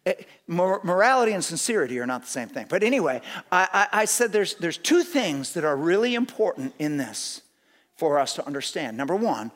Eh, 0.06 0.14
morality 0.46 1.32
and 1.32 1.44
sincerity 1.44 1.98
are 1.98 2.06
not 2.06 2.22
the 2.22 2.28
same 2.28 2.48
thing. 2.48 2.66
But 2.68 2.84
anyway, 2.84 3.20
I, 3.50 3.88
I, 3.92 4.04
said 4.04 4.30
there's, 4.30 4.54
there's 4.54 4.78
two 4.78 5.02
things 5.02 5.54
that 5.54 5.64
are 5.64 5.76
really 5.76 6.14
important 6.14 6.74
in 6.78 6.96
this 6.96 7.42
for 7.96 8.20
us 8.20 8.36
to 8.36 8.46
understand. 8.46 8.96
Number 8.96 9.16
one, 9.16 9.50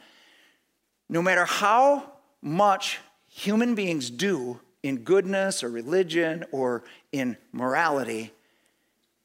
no 1.09 1.23
matter 1.23 1.45
how 1.45 2.15
much 2.43 2.99
human 3.29 3.77
beings 3.77 4.11
do 4.11 4.59
in 4.85 4.99
goodness 4.99 5.65
or 5.65 5.69
religion 5.69 6.45
or 6.53 6.85
in 7.11 7.37
morality, 7.51 8.33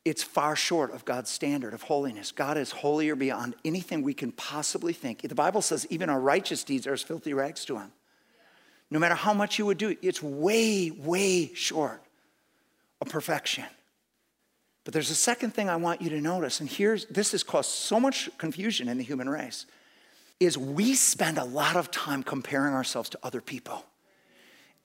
it's 0.04 0.24
far 0.24 0.56
short 0.56 0.92
of 0.92 1.06
God's 1.06 1.30
standard 1.30 1.76
of 1.76 1.84
holiness. 1.84 2.32
God 2.32 2.58
is 2.58 2.72
holier 2.72 3.16
beyond 3.16 3.56
anything 3.64 4.02
we 4.02 4.16
can 4.16 4.32
possibly 4.32 4.94
think. 4.94 5.22
The 5.22 5.36
Bible 5.36 5.62
says 5.62 5.86
even 5.92 6.10
our 6.10 6.20
righteous 6.20 6.64
deeds 6.64 6.88
are 6.88 6.94
as 6.94 7.04
filthy 7.04 7.36
rags 7.36 7.64
to 7.66 7.78
Him 7.78 7.92
no 8.92 9.00
matter 9.00 9.16
how 9.16 9.34
much 9.34 9.60
you 9.60 9.66
would 9.66 9.78
do, 9.78 9.96
it's 10.02 10.22
way, 10.22 10.92
way 10.92 11.54
short 11.54 12.02
of 13.02 13.10
perfection. 13.10 13.66
But 14.84 14.94
there's 14.94 15.12
a 15.12 15.16
second 15.16 15.54
thing 15.54 15.70
I 15.70 15.76
want 15.76 16.02
you 16.02 16.10
to 16.10 16.22
notice, 16.22 16.60
and 16.60 16.70
here's 16.70 17.06
this 17.06 17.32
has 17.34 17.44
caused 17.44 17.70
so 17.70 18.00
much 18.00 18.30
confusion 18.38 18.88
in 18.88 18.98
the 18.98 19.04
human 19.04 19.30
race, 19.30 19.66
is 20.40 20.58
we 20.58 20.96
spend 20.96 21.38
a 21.38 21.44
lot 21.44 21.76
of 21.76 21.92
time 21.92 22.24
comparing 22.24 22.74
ourselves 22.74 23.10
to 23.10 23.20
other 23.22 23.42
people. 23.42 23.86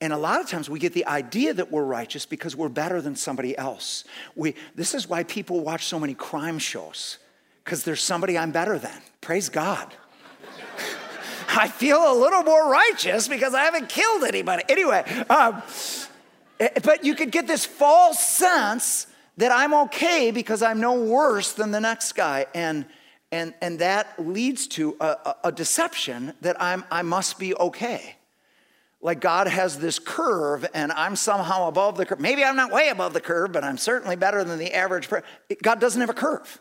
And 0.01 0.11
a 0.11 0.17
lot 0.17 0.41
of 0.41 0.49
times 0.49 0.69
we 0.69 0.79
get 0.79 0.93
the 0.93 1.05
idea 1.05 1.53
that 1.53 1.71
we're 1.71 1.85
righteous 1.85 2.25
because 2.25 2.55
we're 2.55 2.69
better 2.69 3.01
than 3.01 3.15
somebody 3.15 3.57
else. 3.57 4.03
We, 4.35 4.55
this 4.75 4.93
is 4.93 5.07
why 5.07 5.23
people 5.23 5.61
watch 5.61 5.85
so 5.85 5.99
many 5.99 6.13
crime 6.13 6.59
shows, 6.59 7.17
because 7.63 7.83
there's 7.83 8.01
somebody 8.01 8.37
I'm 8.37 8.51
better 8.51 8.77
than. 8.77 9.01
Praise 9.21 9.47
God. 9.47 9.93
I 11.49 11.69
feel 11.69 12.11
a 12.11 12.13
little 12.13 12.43
more 12.43 12.69
righteous 12.69 13.27
because 13.27 13.53
I 13.53 13.63
haven't 13.63 13.87
killed 13.87 14.23
anybody. 14.25 14.63
Anyway, 14.67 15.03
um, 15.29 15.63
eh, 16.59 16.69
but 16.83 17.05
you 17.05 17.15
could 17.15 17.31
get 17.31 17.47
this 17.47 17.65
false 17.65 18.19
sense 18.19 19.07
that 19.37 19.51
I'm 19.51 19.73
okay 19.85 20.31
because 20.31 20.61
I'm 20.61 20.81
no 20.81 21.01
worse 21.01 21.53
than 21.53 21.71
the 21.71 21.79
next 21.79 22.13
guy. 22.13 22.47
And, 22.53 22.85
and, 23.31 23.53
and 23.61 23.79
that 23.79 24.13
leads 24.19 24.67
to 24.67 24.97
a, 24.99 25.35
a 25.45 25.51
deception 25.51 26.33
that 26.41 26.61
I'm, 26.61 26.83
I 26.91 27.01
must 27.01 27.39
be 27.39 27.55
okay. 27.55 28.17
Like 29.05 29.19
God 29.19 29.47
has 29.47 29.77
this 29.77 29.99
curve 29.99 30.65
and 30.73 30.91
I'm 30.91 31.15
somehow 31.15 31.67
above 31.67 31.95
the 31.95 32.07
curve. 32.07 32.19
Maybe 32.19 32.43
I'm 32.43 32.55
not 32.55 32.71
way 32.71 32.89
above 32.89 33.13
the 33.13 33.21
curve, 33.21 33.51
but 33.51 33.63
I'm 33.63 33.77
certainly 33.77 34.15
better 34.15 34.43
than 34.43 34.57
the 34.57 34.73
average 34.73 35.07
person. 35.07 35.27
God 35.61 35.79
doesn't 35.79 36.01
have 36.01 36.09
a 36.09 36.13
curve. 36.13 36.59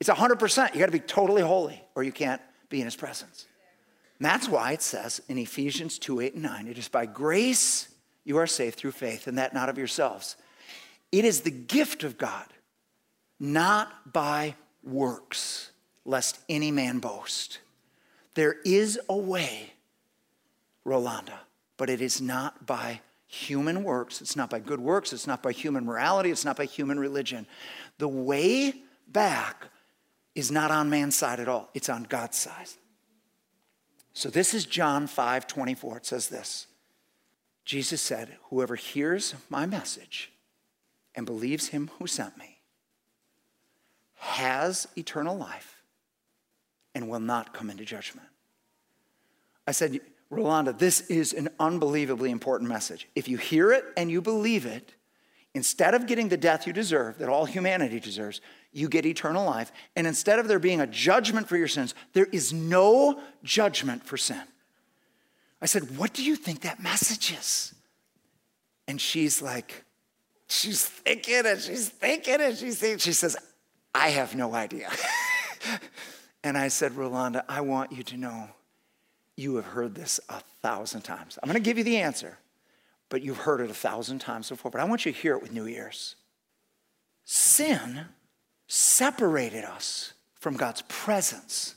It's 0.00 0.10
100%. 0.10 0.74
You 0.74 0.80
got 0.80 0.86
to 0.86 0.90
be 0.90 0.98
totally 0.98 1.40
holy 1.40 1.80
or 1.94 2.02
you 2.02 2.10
can't 2.10 2.42
be 2.68 2.80
in 2.80 2.84
his 2.84 2.96
presence. 2.96 3.46
And 4.18 4.26
that's 4.26 4.48
why 4.48 4.72
it 4.72 4.82
says 4.82 5.22
in 5.28 5.38
Ephesians 5.38 6.00
2 6.00 6.18
8 6.18 6.34
and 6.34 6.42
9, 6.42 6.66
it 6.66 6.78
is 6.78 6.88
by 6.88 7.06
grace 7.06 7.86
you 8.24 8.38
are 8.38 8.48
saved 8.48 8.74
through 8.74 8.90
faith, 8.90 9.28
and 9.28 9.38
that 9.38 9.54
not 9.54 9.68
of 9.68 9.78
yourselves. 9.78 10.34
It 11.12 11.24
is 11.24 11.42
the 11.42 11.52
gift 11.52 12.02
of 12.02 12.18
God, 12.18 12.46
not 13.38 14.12
by 14.12 14.56
works, 14.82 15.70
lest 16.04 16.40
any 16.48 16.72
man 16.72 16.98
boast. 16.98 17.60
There 18.34 18.56
is 18.64 18.98
a 19.08 19.16
way, 19.16 19.74
Rolanda, 20.84 21.38
but 21.78 21.88
it 21.88 22.02
is 22.02 22.20
not 22.20 22.66
by 22.66 23.00
human 23.26 23.84
works. 23.84 24.20
It's 24.20 24.36
not 24.36 24.50
by 24.50 24.58
good 24.58 24.80
works. 24.80 25.14
It's 25.14 25.26
not 25.26 25.42
by 25.42 25.52
human 25.52 25.86
morality. 25.86 26.30
It's 26.30 26.44
not 26.44 26.56
by 26.56 26.66
human 26.66 26.98
religion. 26.98 27.46
The 27.96 28.08
way 28.08 28.74
back 29.06 29.68
is 30.34 30.50
not 30.50 30.70
on 30.70 30.90
man's 30.90 31.16
side 31.16 31.40
at 31.40 31.48
all, 31.48 31.70
it's 31.72 31.88
on 31.88 32.02
God's 32.04 32.36
side. 32.36 32.68
So 34.12 34.28
this 34.28 34.52
is 34.52 34.66
John 34.66 35.06
5 35.06 35.46
24. 35.46 35.98
It 35.98 36.06
says 36.06 36.28
this 36.28 36.66
Jesus 37.64 38.00
said, 38.00 38.36
Whoever 38.50 38.74
hears 38.76 39.34
my 39.48 39.66
message 39.66 40.32
and 41.14 41.24
believes 41.26 41.68
him 41.68 41.90
who 41.98 42.06
sent 42.06 42.36
me 42.36 42.58
has 44.14 44.88
eternal 44.96 45.36
life 45.36 45.82
and 46.94 47.08
will 47.08 47.20
not 47.20 47.54
come 47.54 47.70
into 47.70 47.84
judgment. 47.84 48.26
I 49.66 49.72
said, 49.72 50.00
Rolanda, 50.30 50.76
this 50.76 51.00
is 51.02 51.32
an 51.32 51.48
unbelievably 51.58 52.30
important 52.30 52.68
message. 52.68 53.08
If 53.14 53.28
you 53.28 53.38
hear 53.38 53.72
it 53.72 53.84
and 53.96 54.10
you 54.10 54.20
believe 54.20 54.66
it, 54.66 54.94
instead 55.54 55.94
of 55.94 56.06
getting 56.06 56.28
the 56.28 56.36
death 56.36 56.66
you 56.66 56.72
deserve, 56.72 57.18
that 57.18 57.28
all 57.28 57.46
humanity 57.46 57.98
deserves, 57.98 58.40
you 58.72 58.88
get 58.88 59.06
eternal 59.06 59.46
life. 59.46 59.72
And 59.96 60.06
instead 60.06 60.38
of 60.38 60.46
there 60.46 60.58
being 60.58 60.80
a 60.80 60.86
judgment 60.86 61.48
for 61.48 61.56
your 61.56 61.68
sins, 61.68 61.94
there 62.12 62.26
is 62.26 62.52
no 62.52 63.20
judgment 63.42 64.04
for 64.04 64.16
sin. 64.16 64.42
I 65.62 65.66
said, 65.66 65.96
What 65.96 66.12
do 66.12 66.22
you 66.22 66.36
think 66.36 66.60
that 66.60 66.80
message 66.82 67.32
is? 67.32 67.74
And 68.86 69.00
she's 69.00 69.42
like, 69.42 69.84
she's 70.46 70.84
thinking 70.84 71.42
and 71.44 71.60
she's 71.60 71.88
thinking 71.88 72.40
and 72.40 72.56
she's 72.56 72.78
thinking. 72.78 72.98
She 72.98 73.12
says, 73.12 73.36
I 73.94 74.10
have 74.10 74.36
no 74.36 74.54
idea. 74.54 74.90
and 76.44 76.56
I 76.56 76.68
said, 76.68 76.92
Rolanda, 76.92 77.44
I 77.48 77.62
want 77.62 77.92
you 77.92 78.02
to 78.04 78.16
know 78.16 78.48
you 79.38 79.54
have 79.56 79.66
heard 79.66 79.94
this 79.94 80.18
a 80.28 80.40
thousand 80.62 81.02
times. 81.02 81.38
I'm 81.42 81.48
going 81.48 81.62
to 81.62 81.64
give 81.64 81.78
you 81.78 81.84
the 81.84 81.98
answer, 81.98 82.38
but 83.08 83.22
you've 83.22 83.38
heard 83.38 83.60
it 83.60 83.70
a 83.70 83.74
thousand 83.74 84.18
times 84.18 84.48
before. 84.48 84.70
But 84.70 84.80
I 84.80 84.84
want 84.84 85.06
you 85.06 85.12
to 85.12 85.18
hear 85.18 85.36
it 85.36 85.42
with 85.42 85.52
new 85.52 85.68
ears. 85.68 86.16
Sin 87.24 88.06
separated 88.66 89.64
us 89.64 90.12
from 90.40 90.56
God's 90.56 90.82
presence, 90.88 91.76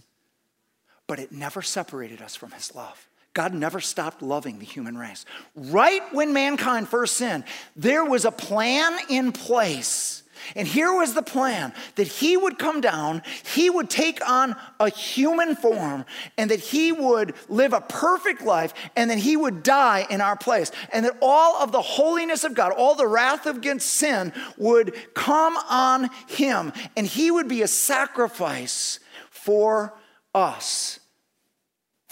but 1.05 1.19
it 1.19 1.31
never 1.31 1.61
separated 1.61 2.21
us 2.21 2.35
from 2.35 2.51
His 2.51 2.73
love. 2.73 3.07
God 3.33 3.53
never 3.53 3.79
stopped 3.79 4.23
loving 4.23 4.57
the 4.57 4.65
human 4.65 4.97
race. 4.97 5.23
Right 5.55 6.01
when 6.13 6.33
mankind 6.33 6.89
first 6.89 7.15
sinned, 7.15 7.43
there 7.75 8.03
was 8.03 8.25
a 8.25 8.31
plan 8.31 8.97
in 9.07 9.31
place. 9.31 10.20
And 10.55 10.67
here 10.67 10.93
was 10.93 11.13
the 11.13 11.21
plan 11.21 11.73
that 11.95 12.07
he 12.07 12.35
would 12.35 12.59
come 12.59 12.81
down, 12.81 13.21
he 13.53 13.69
would 13.69 13.89
take 13.89 14.27
on 14.27 14.55
a 14.79 14.89
human 14.89 15.55
form, 15.55 16.05
and 16.37 16.51
that 16.51 16.59
he 16.59 16.91
would 16.91 17.33
live 17.49 17.73
a 17.73 17.81
perfect 17.81 18.41
life, 18.41 18.73
and 18.95 19.09
that 19.09 19.19
he 19.19 19.37
would 19.37 19.63
die 19.63 20.05
in 20.09 20.21
our 20.21 20.35
place. 20.35 20.71
And 20.91 21.05
that 21.05 21.17
all 21.21 21.55
of 21.61 21.71
the 21.71 21.81
holiness 21.81 22.43
of 22.43 22.53
God, 22.53 22.73
all 22.73 22.95
the 22.95 23.07
wrath 23.07 23.45
against 23.45 23.87
sin 23.87 24.33
would 24.57 24.95
come 25.13 25.57
on 25.69 26.09
him, 26.27 26.73
and 26.97 27.07
he 27.07 27.31
would 27.31 27.47
be 27.47 27.61
a 27.61 27.67
sacrifice 27.67 28.99
for 29.29 29.97
us. 30.35 30.99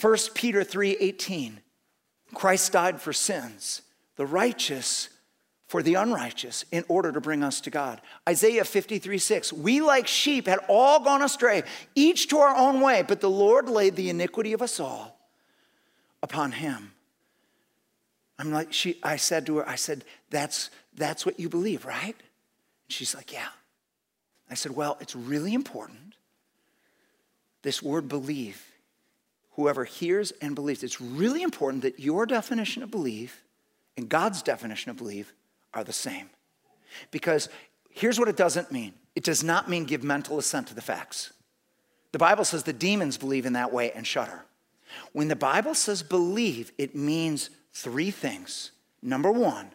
1 0.00 0.34
Peter 0.34 0.64
3:18 0.64 1.60
Christ 2.32 2.72
died 2.72 3.00
for 3.00 3.12
sins, 3.12 3.82
the 4.16 4.24
righteous 4.24 5.09
for 5.70 5.84
the 5.84 5.94
unrighteous 5.94 6.64
in 6.72 6.84
order 6.88 7.12
to 7.12 7.20
bring 7.20 7.44
us 7.44 7.60
to 7.60 7.70
God. 7.70 8.00
Isaiah 8.28 8.64
53 8.64 9.18
6. 9.18 9.52
We, 9.52 9.80
like 9.80 10.08
sheep, 10.08 10.48
had 10.48 10.58
all 10.66 10.98
gone 10.98 11.22
astray, 11.22 11.62
each 11.94 12.26
to 12.30 12.38
our 12.38 12.56
own 12.56 12.80
way, 12.80 13.04
but 13.06 13.20
the 13.20 13.30
Lord 13.30 13.68
laid 13.68 13.94
the 13.94 14.10
iniquity 14.10 14.52
of 14.52 14.62
us 14.62 14.80
all 14.80 15.16
upon 16.24 16.50
him. 16.50 16.90
I'm 18.36 18.50
like, 18.50 18.72
she, 18.72 18.98
I 19.04 19.14
said 19.14 19.46
to 19.46 19.58
her, 19.58 19.68
I 19.68 19.76
said, 19.76 20.04
that's, 20.28 20.70
that's 20.96 21.24
what 21.24 21.38
you 21.38 21.48
believe, 21.48 21.84
right? 21.84 22.16
And 22.16 22.88
she's 22.88 23.14
like, 23.14 23.32
yeah. 23.32 23.46
I 24.50 24.54
said, 24.54 24.74
well, 24.74 24.98
it's 25.00 25.14
really 25.14 25.54
important. 25.54 26.16
This 27.62 27.80
word 27.80 28.08
believe 28.08 28.60
whoever 29.52 29.84
hears 29.84 30.32
and 30.42 30.56
believes. 30.56 30.82
It's 30.82 31.00
really 31.00 31.44
important 31.44 31.84
that 31.84 32.00
your 32.00 32.26
definition 32.26 32.82
of 32.82 32.90
believe 32.90 33.40
and 33.96 34.08
God's 34.08 34.42
definition 34.42 34.90
of 34.90 34.96
believe 34.96 35.32
are 35.74 35.84
the 35.84 35.92
same. 35.92 36.30
Because 37.10 37.48
here's 37.90 38.18
what 38.18 38.28
it 38.28 38.36
doesn't 38.36 38.72
mean 38.72 38.94
it 39.14 39.24
does 39.24 39.42
not 39.42 39.68
mean 39.68 39.84
give 39.84 40.02
mental 40.02 40.38
assent 40.38 40.68
to 40.68 40.74
the 40.74 40.82
facts. 40.82 41.32
The 42.12 42.18
Bible 42.18 42.44
says 42.44 42.64
the 42.64 42.72
demons 42.72 43.18
believe 43.18 43.46
in 43.46 43.52
that 43.54 43.72
way 43.72 43.92
and 43.92 44.06
shudder. 44.06 44.44
When 45.12 45.28
the 45.28 45.36
Bible 45.36 45.74
says 45.74 46.02
believe, 46.02 46.72
it 46.78 46.96
means 46.96 47.50
three 47.72 48.10
things. 48.10 48.72
Number 49.02 49.30
one, 49.30 49.70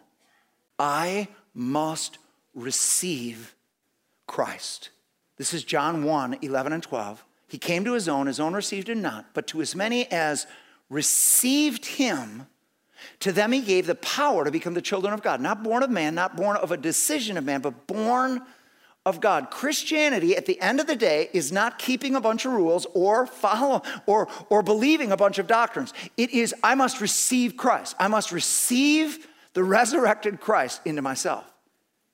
I 0.78 1.28
must 1.54 2.18
receive 2.54 3.54
Christ. 4.26 4.90
This 5.36 5.54
is 5.54 5.64
John 5.64 6.04
1 6.04 6.38
11 6.42 6.72
and 6.72 6.82
12. 6.82 7.24
He 7.48 7.58
came 7.58 7.84
to 7.84 7.92
his 7.92 8.08
own, 8.08 8.26
his 8.26 8.40
own 8.40 8.54
received 8.54 8.88
him 8.88 9.00
not, 9.00 9.26
but 9.32 9.46
to 9.48 9.60
as 9.60 9.74
many 9.74 10.10
as 10.10 10.46
received 10.90 11.86
him, 11.86 12.46
to 13.20 13.32
them 13.32 13.52
he 13.52 13.60
gave 13.60 13.86
the 13.86 13.94
power 13.94 14.44
to 14.44 14.50
become 14.50 14.74
the 14.74 14.82
children 14.82 15.12
of 15.12 15.22
God. 15.22 15.40
Not 15.40 15.62
born 15.62 15.82
of 15.82 15.90
man, 15.90 16.14
not 16.14 16.36
born 16.36 16.56
of 16.56 16.72
a 16.72 16.76
decision 16.76 17.36
of 17.36 17.44
man, 17.44 17.60
but 17.60 17.86
born 17.86 18.42
of 19.06 19.20
God. 19.20 19.50
Christianity, 19.50 20.36
at 20.36 20.46
the 20.46 20.60
end 20.60 20.80
of 20.80 20.88
the 20.88 20.96
day, 20.96 21.30
is 21.32 21.52
not 21.52 21.78
keeping 21.78 22.16
a 22.16 22.20
bunch 22.20 22.44
of 22.44 22.52
rules 22.52 22.86
or 22.92 23.26
follow 23.26 23.82
or, 24.06 24.28
or 24.50 24.62
believing 24.62 25.12
a 25.12 25.16
bunch 25.16 25.38
of 25.38 25.46
doctrines. 25.46 25.94
It 26.16 26.30
is, 26.30 26.54
I 26.62 26.74
must 26.74 27.00
receive 27.00 27.56
Christ. 27.56 27.94
I 28.00 28.08
must 28.08 28.32
receive 28.32 29.28
the 29.54 29.62
resurrected 29.62 30.40
Christ 30.40 30.80
into 30.84 31.02
myself. 31.02 31.44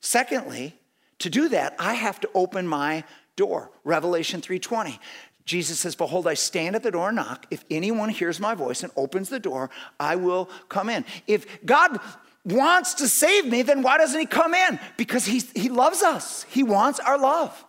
Secondly, 0.01 0.79
to 1.19 1.29
do 1.29 1.49
that, 1.49 1.75
I 1.79 1.95
have 1.95 2.19
to 2.21 2.29
open 2.35 2.67
my 2.67 3.03
door. 3.35 3.71
Revelation 3.83 4.41
3:20. 4.41 4.99
Jesus 5.45 5.79
says, 5.79 5.95
Behold, 5.95 6.27
I 6.27 6.35
stand 6.35 6.75
at 6.75 6.83
the 6.83 6.91
door 6.91 7.09
and 7.09 7.17
knock. 7.17 7.45
If 7.51 7.65
anyone 7.69 8.09
hears 8.09 8.39
my 8.39 8.55
voice 8.55 8.83
and 8.83 8.91
opens 8.95 9.29
the 9.29 9.39
door, 9.39 9.69
I 9.99 10.15
will 10.15 10.49
come 10.69 10.89
in. 10.89 11.05
If 11.27 11.45
God 11.65 11.99
wants 12.45 12.95
to 12.95 13.07
save 13.07 13.45
me, 13.45 13.61
then 13.61 13.81
why 13.81 13.97
doesn't 13.97 14.19
he 14.19 14.25
come 14.25 14.53
in? 14.53 14.79
Because 14.97 15.25
he's, 15.25 15.51
he 15.51 15.69
loves 15.69 16.01
us, 16.01 16.43
he 16.49 16.63
wants 16.63 16.99
our 16.99 17.17
love. 17.17 17.65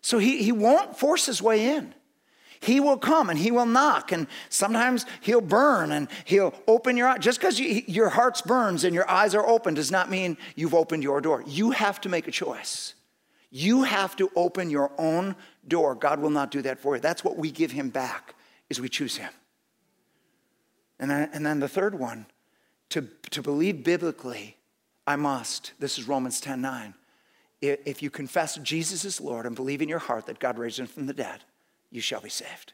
So 0.00 0.18
he, 0.18 0.42
he 0.42 0.52
won't 0.52 0.96
force 0.96 1.26
his 1.26 1.42
way 1.42 1.74
in. 1.74 1.92
He 2.60 2.80
will 2.80 2.96
come 2.96 3.28
and 3.28 3.38
he 3.38 3.50
will 3.50 3.66
knock, 3.66 4.12
and 4.12 4.26
sometimes 4.48 5.04
he'll 5.20 5.40
burn 5.40 5.92
and 5.92 6.08
he'll 6.24 6.54
open 6.66 6.96
your 6.96 7.08
eyes. 7.08 7.18
Just 7.20 7.38
because 7.40 7.58
you, 7.60 7.82
your 7.86 8.08
heart 8.08 8.40
burns 8.46 8.84
and 8.84 8.94
your 8.94 9.08
eyes 9.10 9.34
are 9.34 9.46
open 9.46 9.74
does 9.74 9.90
not 9.90 10.10
mean 10.10 10.38
you've 10.54 10.74
opened 10.74 11.02
your 11.02 11.20
door. 11.20 11.44
You 11.46 11.72
have 11.72 12.00
to 12.02 12.08
make 12.08 12.28
a 12.28 12.30
choice. 12.30 12.94
You 13.50 13.84
have 13.84 14.16
to 14.16 14.30
open 14.34 14.70
your 14.70 14.90
own 14.98 15.36
door. 15.68 15.94
God 15.94 16.20
will 16.20 16.30
not 16.30 16.50
do 16.50 16.62
that 16.62 16.78
for 16.78 16.96
you. 16.96 17.00
That's 17.00 17.24
what 17.24 17.36
we 17.36 17.50
give 17.50 17.72
him 17.72 17.90
back 17.90 18.34
is 18.68 18.80
we 18.80 18.88
choose 18.88 19.16
him. 19.16 19.32
And 20.98 21.10
then, 21.10 21.30
and 21.32 21.44
then 21.44 21.60
the 21.60 21.68
third 21.68 21.98
one, 21.98 22.26
to, 22.90 23.08
to 23.30 23.42
believe 23.42 23.84
biblically, 23.84 24.56
I 25.06 25.16
must. 25.16 25.72
This 25.78 25.98
is 25.98 26.08
Romans 26.08 26.40
10 26.40 26.60
9. 26.60 26.94
if 27.60 28.02
you 28.02 28.10
confess 28.10 28.56
Jesus 28.56 29.04
is 29.04 29.20
Lord 29.20 29.46
and 29.46 29.54
believe 29.54 29.82
in 29.82 29.88
your 29.88 29.98
heart 29.98 30.26
that 30.26 30.38
God 30.38 30.58
raised 30.58 30.78
him 30.78 30.86
from 30.86 31.06
the 31.06 31.12
dead, 31.12 31.44
you 31.90 32.00
shall 32.00 32.20
be 32.20 32.28
saved. 32.28 32.72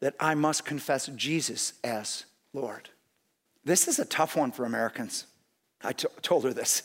That 0.00 0.14
I 0.20 0.34
must 0.34 0.64
confess 0.64 1.06
Jesus 1.08 1.74
as 1.82 2.24
Lord. 2.52 2.90
This 3.64 3.88
is 3.88 3.98
a 3.98 4.04
tough 4.04 4.36
one 4.36 4.52
for 4.52 4.64
Americans. 4.64 5.26
I 5.84 5.92
t- 5.92 6.08
told 6.22 6.44
her 6.44 6.52
this. 6.52 6.82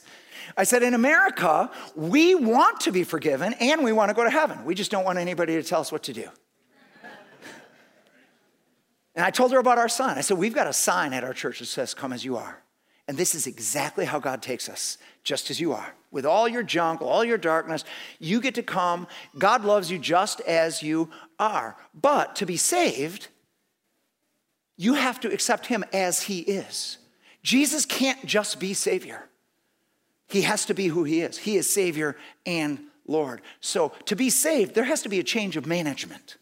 I 0.58 0.64
said, 0.64 0.84
in 0.84 0.94
America, 0.94 1.70
we 1.96 2.36
want 2.36 2.82
to 2.82 2.92
be 2.92 3.04
forgiven 3.04 3.54
and 3.60 3.84
we 3.84 3.92
want 3.92 4.10
to 4.10 4.16
go 4.16 4.24
to 4.24 4.30
heaven. 4.30 4.66
We 4.66 4.76
just 4.76 4.92
don't 4.92 5.06
want 5.06 5.20
anybody 5.20 5.54
to 5.54 5.64
tell 5.64 5.82
us 5.82 5.92
what 5.92 6.04
to 6.04 6.14
do. 6.14 6.28
and 9.16 9.26
I 9.26 9.32
told 9.32 9.52
her 9.52 9.60
about 9.60 9.78
our 9.78 9.90
sign. 9.90 10.18
I 10.18 10.22
said, 10.22 10.38
we've 10.38 10.56
got 10.56 10.68
a 10.68 10.74
sign 10.74 11.14
at 11.14 11.24
our 11.24 11.34
church 11.34 11.60
that 11.60 11.68
says, 11.68 11.94
Come 11.94 12.14
as 12.14 12.26
you 12.26 12.38
are. 12.38 12.62
And 13.08 13.18
this 13.18 13.34
is 13.34 13.48
exactly 13.48 14.06
how 14.06 14.20
God 14.20 14.44
takes 14.44 14.70
us, 14.70 15.00
just 15.24 15.50
as 15.50 15.60
you 15.60 15.74
are. 15.74 15.96
With 16.12 16.28
all 16.28 16.48
your 16.48 16.62
junk, 16.62 17.02
all 17.02 17.24
your 17.24 17.40
darkness, 17.40 17.84
you 18.20 18.40
get 18.40 18.54
to 18.56 18.64
come. 18.64 19.08
God 19.38 19.66
loves 19.66 19.90
you 19.90 19.98
just 19.98 20.42
as 20.42 20.84
you 20.84 21.10
are. 21.40 21.76
But 22.00 22.36
to 22.36 22.46
be 22.46 22.56
saved, 22.56 23.28
you 24.78 24.94
have 24.94 25.20
to 25.22 25.34
accept 25.34 25.66
Him 25.66 25.84
as 25.92 26.22
He 26.22 26.42
is. 26.42 27.00
Jesus 27.44 27.86
can't 27.86 28.26
just 28.26 28.60
be 28.60 28.74
Savior, 28.74 29.28
He 30.28 30.42
has 30.44 30.66
to 30.66 30.74
be 30.74 30.88
who 30.88 31.04
He 31.04 31.22
is. 31.22 31.38
He 31.38 31.58
is 31.58 31.72
Savior 31.72 32.16
and 32.46 32.80
Lord. 33.08 33.42
So 33.60 33.94
to 34.06 34.16
be 34.16 34.30
saved, 34.30 34.76
there 34.76 34.84
has 34.84 35.02
to 35.02 35.10
be 35.10 35.20
a 35.20 35.24
change 35.24 35.58
of 35.58 35.66
management. 35.66 36.38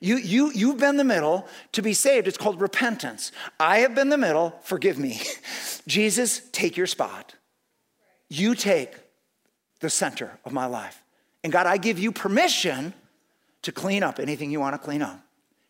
You, 0.00 0.16
you, 0.16 0.50
you've 0.52 0.78
been 0.78 0.96
the 0.96 1.04
middle. 1.04 1.46
To 1.72 1.82
be 1.82 1.94
saved, 1.94 2.26
it's 2.26 2.36
called 2.36 2.60
repentance. 2.60 3.30
I 3.60 3.78
have 3.78 3.94
been 3.94 4.08
the 4.08 4.18
middle. 4.18 4.58
Forgive 4.62 4.98
me. 4.98 5.20
Jesus, 5.86 6.42
take 6.50 6.76
your 6.76 6.88
spot. 6.88 7.36
You 8.28 8.56
take 8.56 8.92
the 9.78 9.88
center 9.88 10.38
of 10.44 10.52
my 10.52 10.66
life. 10.66 11.02
And 11.44 11.52
God, 11.52 11.66
I 11.66 11.76
give 11.76 12.00
you 12.00 12.10
permission 12.10 12.94
to 13.62 13.70
clean 13.70 14.02
up 14.02 14.18
anything 14.18 14.50
you 14.50 14.58
want 14.58 14.74
to 14.74 14.78
clean 14.78 15.02
up. 15.02 15.20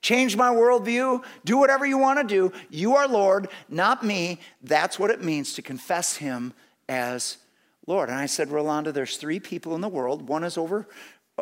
Change 0.03 0.36
my 0.36 0.50
worldview. 0.50 1.24
Do 1.44 1.57
whatever 1.57 1.86
you 1.86 1.96
want 1.96 2.18
to 2.18 2.24
do. 2.24 2.53
You 2.70 2.96
are 2.96 3.09
Lord, 3.09 3.48
not 3.68 4.05
me. 4.05 4.40
That's 4.62 4.98
what 4.98 5.11
it 5.11 5.22
means 5.22 5.55
to 5.55 5.62
confess 5.62 6.16
Him 6.16 6.53
as 6.88 7.38
Lord. 7.86 8.09
And 8.09 8.18
I 8.18 8.26
said, 8.26 8.48
Rolanda, 8.48 8.92
there's 8.92 9.16
three 9.16 9.40
people 9.40 9.74
in 9.74 9.80
the 9.80 9.88
world. 9.88 10.28
One 10.28 10.44
is 10.44 10.59
over 10.59 10.88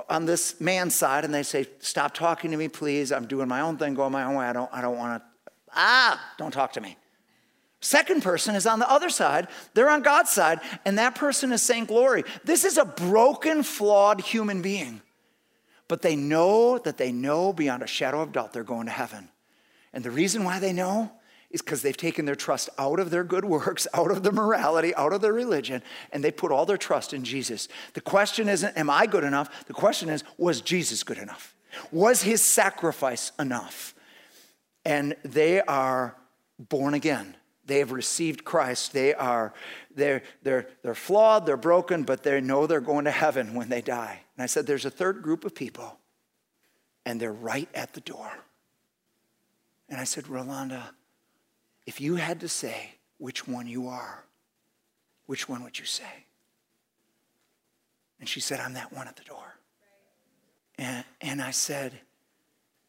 on 0.08 0.26
this 0.26 0.60
man's 0.60 0.94
side 0.94 1.24
and 1.24 1.34
they 1.34 1.42
say, 1.42 1.66
Stop 1.80 2.14
talking 2.14 2.50
to 2.50 2.56
me, 2.56 2.68
please. 2.68 3.12
I'm 3.12 3.26
doing 3.26 3.48
my 3.48 3.62
own 3.62 3.78
thing, 3.78 3.94
going 3.94 4.12
my 4.12 4.24
own 4.24 4.36
way. 4.36 4.46
I 4.46 4.52
don't, 4.52 4.70
I 4.72 4.82
don't 4.82 4.96
want 4.96 5.22
to, 5.22 5.52
ah, 5.74 6.20
don't 6.38 6.52
talk 6.52 6.74
to 6.74 6.80
me. 6.80 6.96
Second 7.80 8.22
person 8.22 8.54
is 8.54 8.66
on 8.66 8.78
the 8.78 8.90
other 8.90 9.08
side. 9.08 9.48
They're 9.72 9.88
on 9.88 10.02
God's 10.02 10.30
side, 10.30 10.60
and 10.84 10.98
that 10.98 11.14
person 11.14 11.50
is 11.50 11.62
saying 11.62 11.86
glory. 11.86 12.24
This 12.44 12.66
is 12.66 12.76
a 12.76 12.84
broken, 12.84 13.62
flawed 13.62 14.20
human 14.20 14.60
being. 14.60 15.00
But 15.90 16.02
they 16.02 16.14
know 16.14 16.78
that 16.78 16.98
they 16.98 17.10
know 17.10 17.52
beyond 17.52 17.82
a 17.82 17.86
shadow 17.88 18.20
of 18.20 18.30
doubt 18.30 18.52
they're 18.52 18.62
going 18.62 18.86
to 18.86 18.92
heaven. 18.92 19.28
And 19.92 20.04
the 20.04 20.12
reason 20.12 20.44
why 20.44 20.60
they 20.60 20.72
know 20.72 21.10
is 21.50 21.62
because 21.62 21.82
they've 21.82 21.96
taken 21.96 22.26
their 22.26 22.36
trust 22.36 22.70
out 22.78 23.00
of 23.00 23.10
their 23.10 23.24
good 23.24 23.44
works, 23.56 23.88
out 23.92 24.12
of 24.12 24.22
their 24.22 24.30
morality, 24.30 24.94
out 24.94 25.12
of 25.12 25.20
their 25.20 25.32
religion, 25.32 25.82
and 26.12 26.22
they 26.22 26.30
put 26.30 26.52
all 26.52 26.64
their 26.64 26.76
trust 26.76 27.12
in 27.12 27.24
Jesus. 27.24 27.66
The 27.94 28.00
question 28.00 28.48
isn't, 28.48 28.76
am 28.76 28.88
I 28.88 29.06
good 29.06 29.24
enough? 29.24 29.66
The 29.66 29.72
question 29.72 30.08
is, 30.10 30.22
was 30.38 30.60
Jesus 30.60 31.02
good 31.02 31.18
enough? 31.18 31.56
Was 31.90 32.22
his 32.22 32.40
sacrifice 32.40 33.32
enough? 33.36 33.92
And 34.84 35.16
they 35.24 35.60
are 35.60 36.14
born 36.56 36.94
again. 36.94 37.34
They 37.66 37.80
have 37.80 37.90
received 37.90 38.44
Christ. 38.44 38.92
They 38.92 39.12
are, 39.12 39.52
they're, 39.92 40.22
they're, 40.44 40.68
they're 40.84 40.94
flawed, 40.94 41.46
they're 41.46 41.56
broken, 41.56 42.04
but 42.04 42.22
they 42.22 42.40
know 42.40 42.68
they're 42.68 42.80
going 42.80 43.06
to 43.06 43.10
heaven 43.10 43.54
when 43.54 43.68
they 43.68 43.80
die. 43.80 44.20
And 44.40 44.44
I 44.44 44.46
said, 44.46 44.66
there's 44.66 44.86
a 44.86 44.90
third 44.90 45.20
group 45.20 45.44
of 45.44 45.54
people, 45.54 45.98
and 47.04 47.20
they're 47.20 47.30
right 47.30 47.68
at 47.74 47.92
the 47.92 48.00
door. 48.00 48.30
And 49.90 50.00
I 50.00 50.04
said, 50.04 50.24
Rolanda, 50.24 50.82
if 51.84 52.00
you 52.00 52.16
had 52.16 52.40
to 52.40 52.48
say 52.48 52.94
which 53.18 53.46
one 53.46 53.66
you 53.66 53.88
are, 53.88 54.24
which 55.26 55.46
one 55.46 55.62
would 55.62 55.78
you 55.78 55.84
say? 55.84 56.24
And 58.18 58.26
she 58.26 58.40
said, 58.40 58.60
I'm 58.60 58.72
that 58.72 58.94
one 58.94 59.08
at 59.08 59.16
the 59.16 59.24
door. 59.24 59.56
And, 60.78 61.04
and 61.20 61.42
I 61.42 61.50
said, 61.50 61.92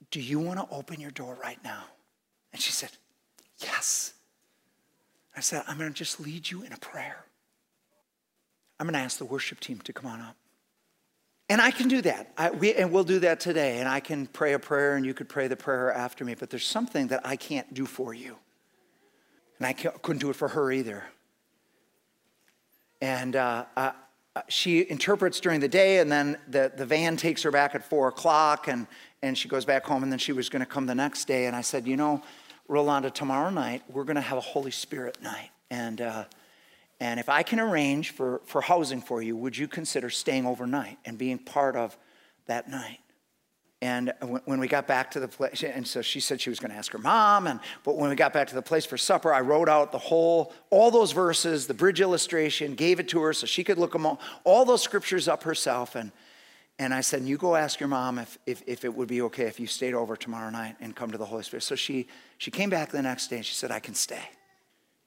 Do 0.09 0.21
you 0.21 0.39
want 0.39 0.57
to 0.57 0.73
open 0.73 1.01
your 1.01 1.11
door 1.11 1.37
right 1.43 1.61
now? 1.65 1.83
And 2.53 2.61
she 2.61 2.71
said, 2.71 2.91
Yes. 3.57 4.13
I 5.35 5.41
said, 5.41 5.63
I'm 5.67 5.77
going 5.77 5.91
to 5.91 5.97
just 5.97 6.17
lead 6.21 6.49
you 6.49 6.61
in 6.63 6.71
a 6.71 6.77
prayer. 6.77 7.25
I'm 8.79 8.85
going 8.87 8.93
to 8.93 8.99
ask 8.99 9.17
the 9.17 9.25
worship 9.25 9.59
team 9.59 9.81
to 9.81 9.91
come 9.91 10.09
on 10.09 10.21
up. 10.21 10.37
And 11.51 11.59
I 11.59 11.69
can 11.69 11.89
do 11.89 12.01
that. 12.03 12.31
I, 12.37 12.51
we, 12.51 12.73
and 12.75 12.93
we'll 12.93 13.03
do 13.03 13.19
that 13.19 13.41
today. 13.41 13.79
And 13.79 13.89
I 13.89 13.99
can 13.99 14.25
pray 14.25 14.53
a 14.53 14.59
prayer 14.59 14.95
and 14.95 15.05
you 15.05 15.13
could 15.13 15.27
pray 15.27 15.49
the 15.49 15.57
prayer 15.57 15.91
after 15.91 16.23
me. 16.23 16.33
But 16.33 16.49
there's 16.49 16.65
something 16.65 17.07
that 17.07 17.25
I 17.25 17.35
can't 17.35 17.73
do 17.73 17.85
for 17.85 18.13
you. 18.13 18.37
And 19.59 19.67
I 19.67 19.73
couldn't 19.73 20.19
do 20.19 20.29
it 20.29 20.37
for 20.37 20.47
her 20.47 20.71
either. 20.71 21.03
And 23.01 23.35
uh, 23.35 23.65
uh, 23.75 23.91
she 24.47 24.89
interprets 24.89 25.41
during 25.41 25.59
the 25.59 25.67
day, 25.67 25.99
and 25.99 26.09
then 26.09 26.37
the, 26.47 26.71
the 26.73 26.85
van 26.85 27.17
takes 27.17 27.43
her 27.43 27.51
back 27.51 27.75
at 27.75 27.83
four 27.83 28.07
o'clock, 28.07 28.69
and, 28.69 28.87
and 29.21 29.37
she 29.37 29.49
goes 29.49 29.65
back 29.65 29.83
home, 29.83 30.03
and 30.03 30.11
then 30.11 30.19
she 30.19 30.31
was 30.31 30.47
going 30.47 30.61
to 30.61 30.65
come 30.65 30.85
the 30.85 30.95
next 30.95 31.25
day. 31.25 31.47
And 31.47 31.55
I 31.55 31.61
said, 31.61 31.85
You 31.85 31.97
know, 31.97 32.23
Rolanda, 32.69 33.13
tomorrow 33.13 33.49
night, 33.49 33.83
we're 33.89 34.05
going 34.05 34.15
to 34.15 34.21
have 34.21 34.37
a 34.37 34.41
Holy 34.41 34.71
Spirit 34.71 35.21
night. 35.21 35.49
And, 35.69 35.99
uh, 35.99 36.23
and 37.01 37.19
if 37.19 37.29
I 37.29 37.41
can 37.41 37.59
arrange 37.59 38.11
for, 38.11 38.41
for 38.45 38.61
housing 38.61 39.01
for 39.01 39.23
you, 39.23 39.35
would 39.35 39.57
you 39.57 39.67
consider 39.67 40.11
staying 40.11 40.45
overnight 40.45 40.99
and 41.03 41.17
being 41.17 41.39
part 41.39 41.75
of 41.75 41.97
that 42.45 42.69
night? 42.69 42.99
And 43.81 44.13
when 44.45 44.59
we 44.59 44.67
got 44.67 44.85
back 44.85 45.09
to 45.11 45.19
the 45.19 45.27
place, 45.27 45.63
and 45.63 45.87
so 45.87 46.03
she 46.03 46.19
said 46.19 46.39
she 46.39 46.51
was 46.51 46.59
going 46.59 46.69
to 46.69 46.77
ask 46.77 46.91
her 46.91 46.99
mom. 46.99 47.47
And 47.47 47.59
but 47.83 47.97
when 47.97 48.11
we 48.11 48.15
got 48.15 48.33
back 48.33 48.49
to 48.49 48.55
the 48.55 48.61
place 48.61 48.85
for 48.85 48.99
supper, 48.99 49.33
I 49.33 49.41
wrote 49.41 49.67
out 49.67 49.91
the 49.91 49.97
whole, 49.97 50.53
all 50.69 50.91
those 50.91 51.11
verses, 51.11 51.65
the 51.65 51.73
bridge 51.73 52.01
illustration, 52.01 52.75
gave 52.75 52.99
it 52.99 53.09
to 53.09 53.21
her 53.21 53.33
so 53.33 53.47
she 53.47 53.63
could 53.63 53.79
look 53.79 53.93
them 53.93 54.05
all, 54.05 54.19
all 54.43 54.63
those 54.63 54.83
scriptures 54.83 55.27
up 55.27 55.41
herself. 55.41 55.95
And 55.95 56.11
and 56.77 56.93
I 56.93 57.01
said, 57.01 57.23
you 57.23 57.37
go 57.37 57.55
ask 57.55 57.79
your 57.79 57.89
mom 57.89 58.19
if, 58.19 58.37
if, 58.45 58.63
if 58.65 58.85
it 58.85 58.95
would 58.95 59.07
be 59.07 59.23
okay 59.23 59.45
if 59.45 59.59
you 59.59 59.67
stayed 59.67 59.93
over 59.93 60.15
tomorrow 60.15 60.49
night 60.51 60.75
and 60.79 60.95
come 60.95 61.11
to 61.11 61.17
the 61.17 61.25
Holy 61.25 61.43
Spirit. 61.43 61.63
So 61.63 61.73
she 61.73 62.07
she 62.37 62.51
came 62.51 62.69
back 62.69 62.91
the 62.91 63.01
next 63.01 63.27
day 63.29 63.37
and 63.37 63.45
she 63.45 63.55
said, 63.55 63.71
I 63.71 63.79
can 63.79 63.95
stay. 63.95 64.29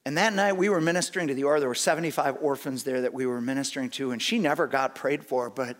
And 0.05 0.17
that 0.17 0.33
night 0.33 0.55
we 0.55 0.69
were 0.69 0.79
ministering 0.79 1.27
to 1.27 1.33
the 1.33 1.43
order. 1.43 1.59
There 1.59 1.69
were 1.69 1.75
75 1.75 2.37
orphans 2.41 2.83
there 2.83 3.01
that 3.01 3.13
we 3.13 3.25
were 3.25 3.41
ministering 3.41 3.89
to, 3.91 4.11
and 4.11 4.21
she 4.21 4.37
never 4.37 4.67
got 4.67 4.93
prayed 4.93 5.25
for, 5.25 5.49
but 5.49 5.77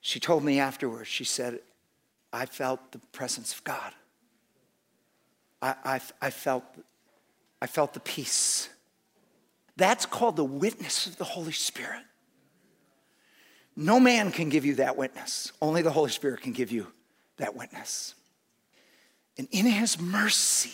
she 0.00 0.18
told 0.18 0.42
me 0.42 0.58
afterwards, 0.58 1.08
she 1.08 1.22
said, 1.22 1.60
I 2.32 2.46
felt 2.46 2.90
the 2.90 2.98
presence 3.12 3.54
of 3.54 3.62
God. 3.62 3.92
I, 5.60 5.74
I, 5.84 6.00
I, 6.20 6.30
felt, 6.30 6.64
I 7.60 7.68
felt 7.68 7.94
the 7.94 8.00
peace. 8.00 8.68
That's 9.76 10.04
called 10.04 10.34
the 10.34 10.44
witness 10.44 11.06
of 11.06 11.16
the 11.16 11.24
Holy 11.24 11.52
Spirit. 11.52 12.02
No 13.76 14.00
man 14.00 14.32
can 14.32 14.48
give 14.48 14.66
you 14.66 14.74
that 14.76 14.96
witness. 14.96 15.52
Only 15.62 15.82
the 15.82 15.90
Holy 15.90 16.10
Spirit 16.10 16.40
can 16.40 16.52
give 16.52 16.72
you 16.72 16.88
that 17.36 17.54
witness. 17.54 18.14
And 19.38 19.46
in 19.50 19.66
His 19.66 20.00
mercy, 20.00 20.72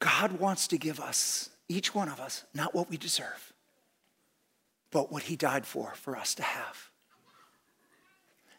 God 0.00 0.32
wants 0.32 0.66
to 0.68 0.78
give 0.78 0.98
us, 0.98 1.50
each 1.68 1.94
one 1.94 2.08
of 2.08 2.18
us, 2.18 2.44
not 2.52 2.74
what 2.74 2.90
we 2.90 2.96
deserve, 2.96 3.52
but 4.90 5.12
what 5.12 5.22
He 5.22 5.36
died 5.36 5.64
for, 5.64 5.94
for 5.94 6.16
us 6.16 6.34
to 6.34 6.42
have. 6.42 6.90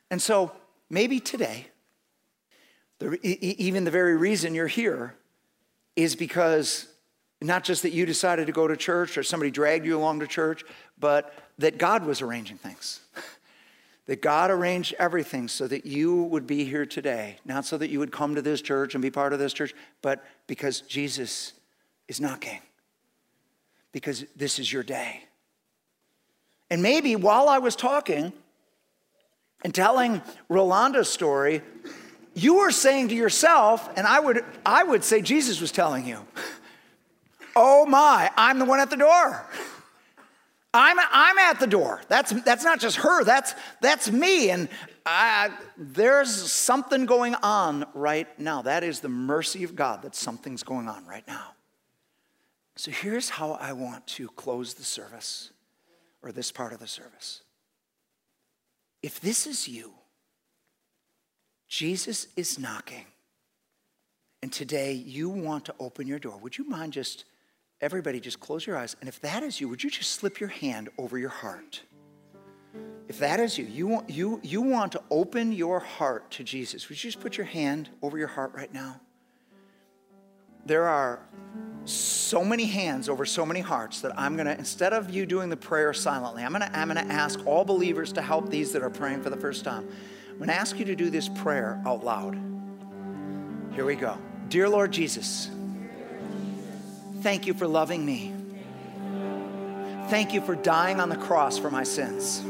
And 0.09 0.21
so, 0.21 0.53
Maybe 0.91 1.21
today, 1.21 1.67
the, 2.99 3.17
even 3.25 3.85
the 3.85 3.91
very 3.91 4.17
reason 4.17 4.53
you're 4.53 4.67
here 4.67 5.15
is 5.95 6.17
because 6.17 6.85
not 7.39 7.63
just 7.63 7.83
that 7.83 7.93
you 7.93 8.05
decided 8.05 8.47
to 8.47 8.51
go 8.51 8.67
to 8.67 8.75
church 8.75 9.17
or 9.17 9.23
somebody 9.23 9.51
dragged 9.51 9.85
you 9.85 9.97
along 9.97 10.19
to 10.19 10.27
church, 10.27 10.65
but 10.99 11.33
that 11.59 11.77
God 11.77 12.05
was 12.05 12.21
arranging 12.21 12.57
things. 12.57 12.99
that 14.07 14.21
God 14.21 14.51
arranged 14.51 14.93
everything 14.99 15.47
so 15.47 15.67
that 15.67 15.85
you 15.85 16.23
would 16.23 16.47
be 16.47 16.65
here 16.65 16.85
today. 16.85 17.37
Not 17.45 17.65
so 17.65 17.77
that 17.77 17.89
you 17.89 17.99
would 17.99 18.11
come 18.11 18.35
to 18.35 18.41
this 18.41 18.61
church 18.61 18.95
and 18.95 19.01
be 19.01 19.11
part 19.11 19.33
of 19.33 19.39
this 19.39 19.53
church, 19.53 19.73
but 20.01 20.23
because 20.47 20.81
Jesus 20.81 21.53
is 22.07 22.19
knocking. 22.19 22.59
Because 23.91 24.25
this 24.35 24.59
is 24.59 24.71
your 24.71 24.83
day. 24.83 25.23
And 26.69 26.81
maybe 26.81 27.15
while 27.15 27.47
I 27.47 27.59
was 27.59 27.75
talking, 27.75 28.33
and 29.63 29.73
telling 29.73 30.21
Rolanda's 30.49 31.09
story, 31.09 31.61
you 32.33 32.59
were 32.59 32.71
saying 32.71 33.09
to 33.09 33.15
yourself, 33.15 33.89
and 33.95 34.07
I 34.07 34.19
would, 34.19 34.43
I 34.65 34.83
would 34.83 35.03
say 35.03 35.21
Jesus 35.21 35.61
was 35.61 35.71
telling 35.71 36.05
you, 36.05 36.25
oh 37.55 37.85
my, 37.85 38.31
I'm 38.37 38.59
the 38.59 38.65
one 38.65 38.79
at 38.79 38.89
the 38.89 38.97
door. 38.97 39.45
I'm, 40.73 40.97
I'm 40.99 41.37
at 41.37 41.59
the 41.59 41.67
door. 41.67 42.01
That's, 42.07 42.31
that's 42.43 42.63
not 42.63 42.79
just 42.79 42.97
her, 42.97 43.23
that's, 43.23 43.53
that's 43.81 44.09
me. 44.11 44.49
And 44.51 44.69
I, 45.05 45.51
there's 45.77 46.51
something 46.51 47.05
going 47.05 47.35
on 47.35 47.85
right 47.93 48.27
now. 48.39 48.61
That 48.61 48.83
is 48.83 49.01
the 49.01 49.09
mercy 49.09 49.63
of 49.63 49.75
God 49.75 50.03
that 50.03 50.15
something's 50.15 50.63
going 50.63 50.87
on 50.87 51.05
right 51.05 51.27
now. 51.27 51.55
So 52.77 52.89
here's 52.91 53.29
how 53.29 53.53
I 53.53 53.73
want 53.73 54.07
to 54.07 54.27
close 54.29 54.75
the 54.75 54.83
service. 54.83 55.51
or 56.21 56.31
this 56.31 56.51
part 56.51 56.73
of 56.73 56.79
the 56.79 56.87
service. 56.87 57.41
If 59.01 59.19
this 59.19 59.47
is 59.47 59.67
you, 59.67 59.93
Jesus 61.67 62.27
is 62.35 62.59
knocking. 62.59 63.05
And 64.43 64.51
today 64.51 64.93
you 64.93 65.29
want 65.29 65.65
to 65.65 65.75
open 65.79 66.07
your 66.07 66.19
door. 66.19 66.37
Would 66.37 66.57
you 66.57 66.67
mind 66.67 66.93
just, 66.93 67.25
everybody, 67.81 68.19
just 68.19 68.39
close 68.39 68.65
your 68.65 68.77
eyes? 68.77 68.95
And 68.99 69.09
if 69.09 69.19
that 69.21 69.43
is 69.43 69.59
you, 69.59 69.67
would 69.69 69.83
you 69.83 69.89
just 69.89 70.11
slip 70.11 70.39
your 70.39 70.49
hand 70.49 70.89
over 70.97 71.17
your 71.17 71.29
heart? 71.29 71.81
If 73.07 73.19
that 73.19 73.39
is 73.39 73.57
you, 73.57 73.65
you 73.65 73.87
want, 73.87 74.09
you, 74.09 74.39
you 74.43 74.61
want 74.61 74.93
to 74.93 75.01
open 75.09 75.51
your 75.51 75.79
heart 75.79 76.31
to 76.31 76.43
Jesus. 76.43 76.87
Would 76.87 77.03
you 77.03 77.09
just 77.09 77.19
put 77.19 77.35
your 77.35 77.45
hand 77.45 77.89
over 78.01 78.17
your 78.17 78.27
heart 78.27 78.53
right 78.53 78.73
now? 78.73 79.01
There 80.65 80.87
are 80.87 81.19
so 81.85 82.45
many 82.45 82.65
hands 82.65 83.09
over 83.09 83.25
so 83.25 83.45
many 83.45 83.59
hearts 83.59 84.01
that 84.01 84.17
I'm 84.17 84.37
gonna, 84.37 84.55
instead 84.57 84.93
of 84.93 85.09
you 85.09 85.25
doing 85.25 85.49
the 85.49 85.57
prayer 85.57 85.93
silently, 85.93 86.43
I'm 86.43 86.51
gonna, 86.51 86.69
I'm 86.73 86.87
gonna 86.87 87.01
ask 87.01 87.45
all 87.45 87.65
believers 87.65 88.13
to 88.13 88.21
help 88.21 88.49
these 88.49 88.71
that 88.73 88.83
are 88.83 88.89
praying 88.89 89.23
for 89.23 89.29
the 89.29 89.37
first 89.37 89.65
time. 89.65 89.89
I'm 90.29 90.39
gonna 90.39 90.53
ask 90.53 90.77
you 90.77 90.85
to 90.85 90.95
do 90.95 91.09
this 91.09 91.27
prayer 91.27 91.81
out 91.85 92.05
loud. 92.05 92.37
Here 93.73 93.85
we 93.85 93.95
go. 93.95 94.17
Dear 94.49 94.69
Lord 94.69 94.91
Jesus, 94.91 95.49
thank 97.21 97.47
you 97.47 97.53
for 97.53 97.67
loving 97.67 98.05
me. 98.05 98.33
Thank 100.09 100.33
you 100.33 100.41
for 100.41 100.55
dying 100.55 100.99
on 100.99 101.09
the 101.09 101.15
cross 101.15 101.57
for 101.57 101.71
my 101.71 101.83
sins. 101.83 102.43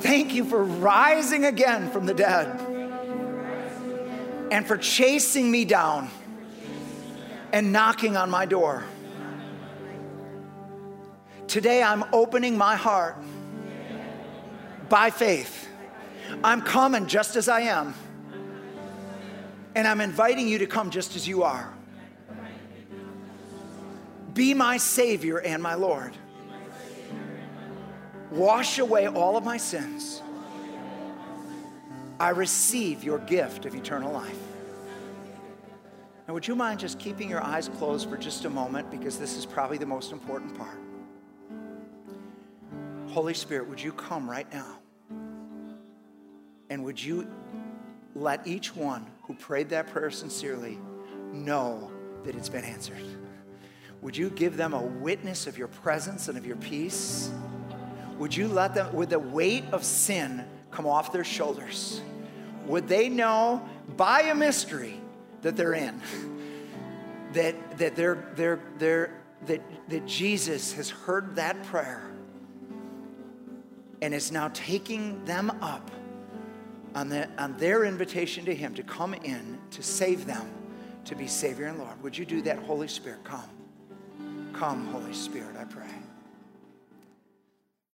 Thank 0.00 0.34
you 0.34 0.44
for 0.44 0.64
rising 0.64 1.44
again 1.44 1.90
from 1.90 2.06
the 2.06 2.14
dead 2.14 2.60
and 4.50 4.66
for 4.66 4.76
chasing 4.76 5.50
me 5.50 5.64
down 5.64 6.10
and 7.52 7.72
knocking 7.72 8.16
on 8.16 8.30
my 8.30 8.46
door. 8.46 8.84
Today 11.46 11.82
I'm 11.82 12.04
opening 12.12 12.58
my 12.58 12.76
heart 12.76 13.16
by 14.88 15.10
faith. 15.10 15.68
I'm 16.42 16.62
coming 16.62 17.06
just 17.06 17.36
as 17.36 17.48
I 17.48 17.62
am. 17.62 17.94
And 19.74 19.86
I'm 19.86 20.00
inviting 20.00 20.48
you 20.48 20.58
to 20.58 20.66
come 20.66 20.90
just 20.90 21.16
as 21.16 21.28
you 21.28 21.42
are. 21.42 21.75
Be 24.36 24.52
my 24.52 24.76
Savior 24.76 25.38
and 25.38 25.62
my 25.62 25.74
Lord. 25.74 26.12
Wash 28.30 28.78
away 28.78 29.08
all 29.08 29.38
of 29.38 29.44
my 29.44 29.56
sins. 29.56 30.20
I 32.20 32.28
receive 32.30 33.02
your 33.02 33.18
gift 33.18 33.64
of 33.64 33.74
eternal 33.74 34.12
life. 34.12 34.38
Now, 36.28 36.34
would 36.34 36.46
you 36.46 36.54
mind 36.54 36.80
just 36.80 36.98
keeping 36.98 37.30
your 37.30 37.42
eyes 37.42 37.70
closed 37.78 38.10
for 38.10 38.18
just 38.18 38.44
a 38.44 38.50
moment 38.50 38.90
because 38.90 39.18
this 39.18 39.38
is 39.38 39.46
probably 39.46 39.78
the 39.78 39.86
most 39.86 40.12
important 40.12 40.56
part? 40.58 40.78
Holy 43.08 43.32
Spirit, 43.32 43.66
would 43.70 43.80
you 43.80 43.92
come 43.92 44.28
right 44.28 44.52
now? 44.52 44.76
And 46.68 46.84
would 46.84 47.02
you 47.02 47.26
let 48.14 48.46
each 48.46 48.76
one 48.76 49.06
who 49.22 49.32
prayed 49.32 49.70
that 49.70 49.86
prayer 49.86 50.10
sincerely 50.10 50.78
know 51.32 51.90
that 52.24 52.34
it's 52.34 52.50
been 52.50 52.64
answered? 52.64 53.02
Would 54.06 54.16
you 54.16 54.30
give 54.30 54.56
them 54.56 54.72
a 54.72 54.80
witness 54.80 55.48
of 55.48 55.58
your 55.58 55.66
presence 55.66 56.28
and 56.28 56.38
of 56.38 56.46
your 56.46 56.54
peace? 56.56 57.28
Would 58.18 58.36
you 58.36 58.46
let 58.46 58.72
them, 58.72 58.94
would 58.94 59.10
the 59.10 59.18
weight 59.18 59.64
of 59.72 59.84
sin 59.84 60.46
come 60.70 60.86
off 60.86 61.10
their 61.10 61.24
shoulders? 61.24 62.00
Would 62.66 62.86
they 62.86 63.08
know 63.08 63.68
by 63.96 64.22
a 64.22 64.34
mystery 64.34 65.00
that 65.42 65.56
they're 65.56 65.74
in. 65.74 66.00
That, 67.32 67.78
that, 67.78 67.96
they're, 67.96 68.32
they're, 68.34 68.60
they're, 68.78 69.20
that, 69.46 69.60
that 69.88 70.06
Jesus 70.06 70.72
has 70.72 70.88
heard 70.88 71.36
that 71.36 71.62
prayer 71.64 72.10
and 74.00 74.14
is 74.14 74.32
now 74.32 74.50
taking 74.54 75.24
them 75.24 75.50
up 75.60 75.90
on, 76.94 77.08
the, 77.08 77.28
on 77.38 77.56
their 77.58 77.84
invitation 77.84 78.44
to 78.46 78.54
Him 78.54 78.74
to 78.74 78.82
come 78.82 79.14
in 79.14 79.58
to 79.72 79.82
save 79.82 80.26
them, 80.26 80.48
to 81.04 81.14
be 81.14 81.26
Savior 81.26 81.66
and 81.66 81.78
Lord. 81.78 82.02
Would 82.02 82.16
you 82.16 82.24
do 82.24 82.42
that, 82.42 82.58
Holy 82.60 82.88
Spirit? 82.88 83.22
Come. 83.24 83.50
Come, 84.58 84.86
Holy 84.86 85.12
Spirit, 85.12 85.54
I 85.60 85.64
pray. 85.64 85.95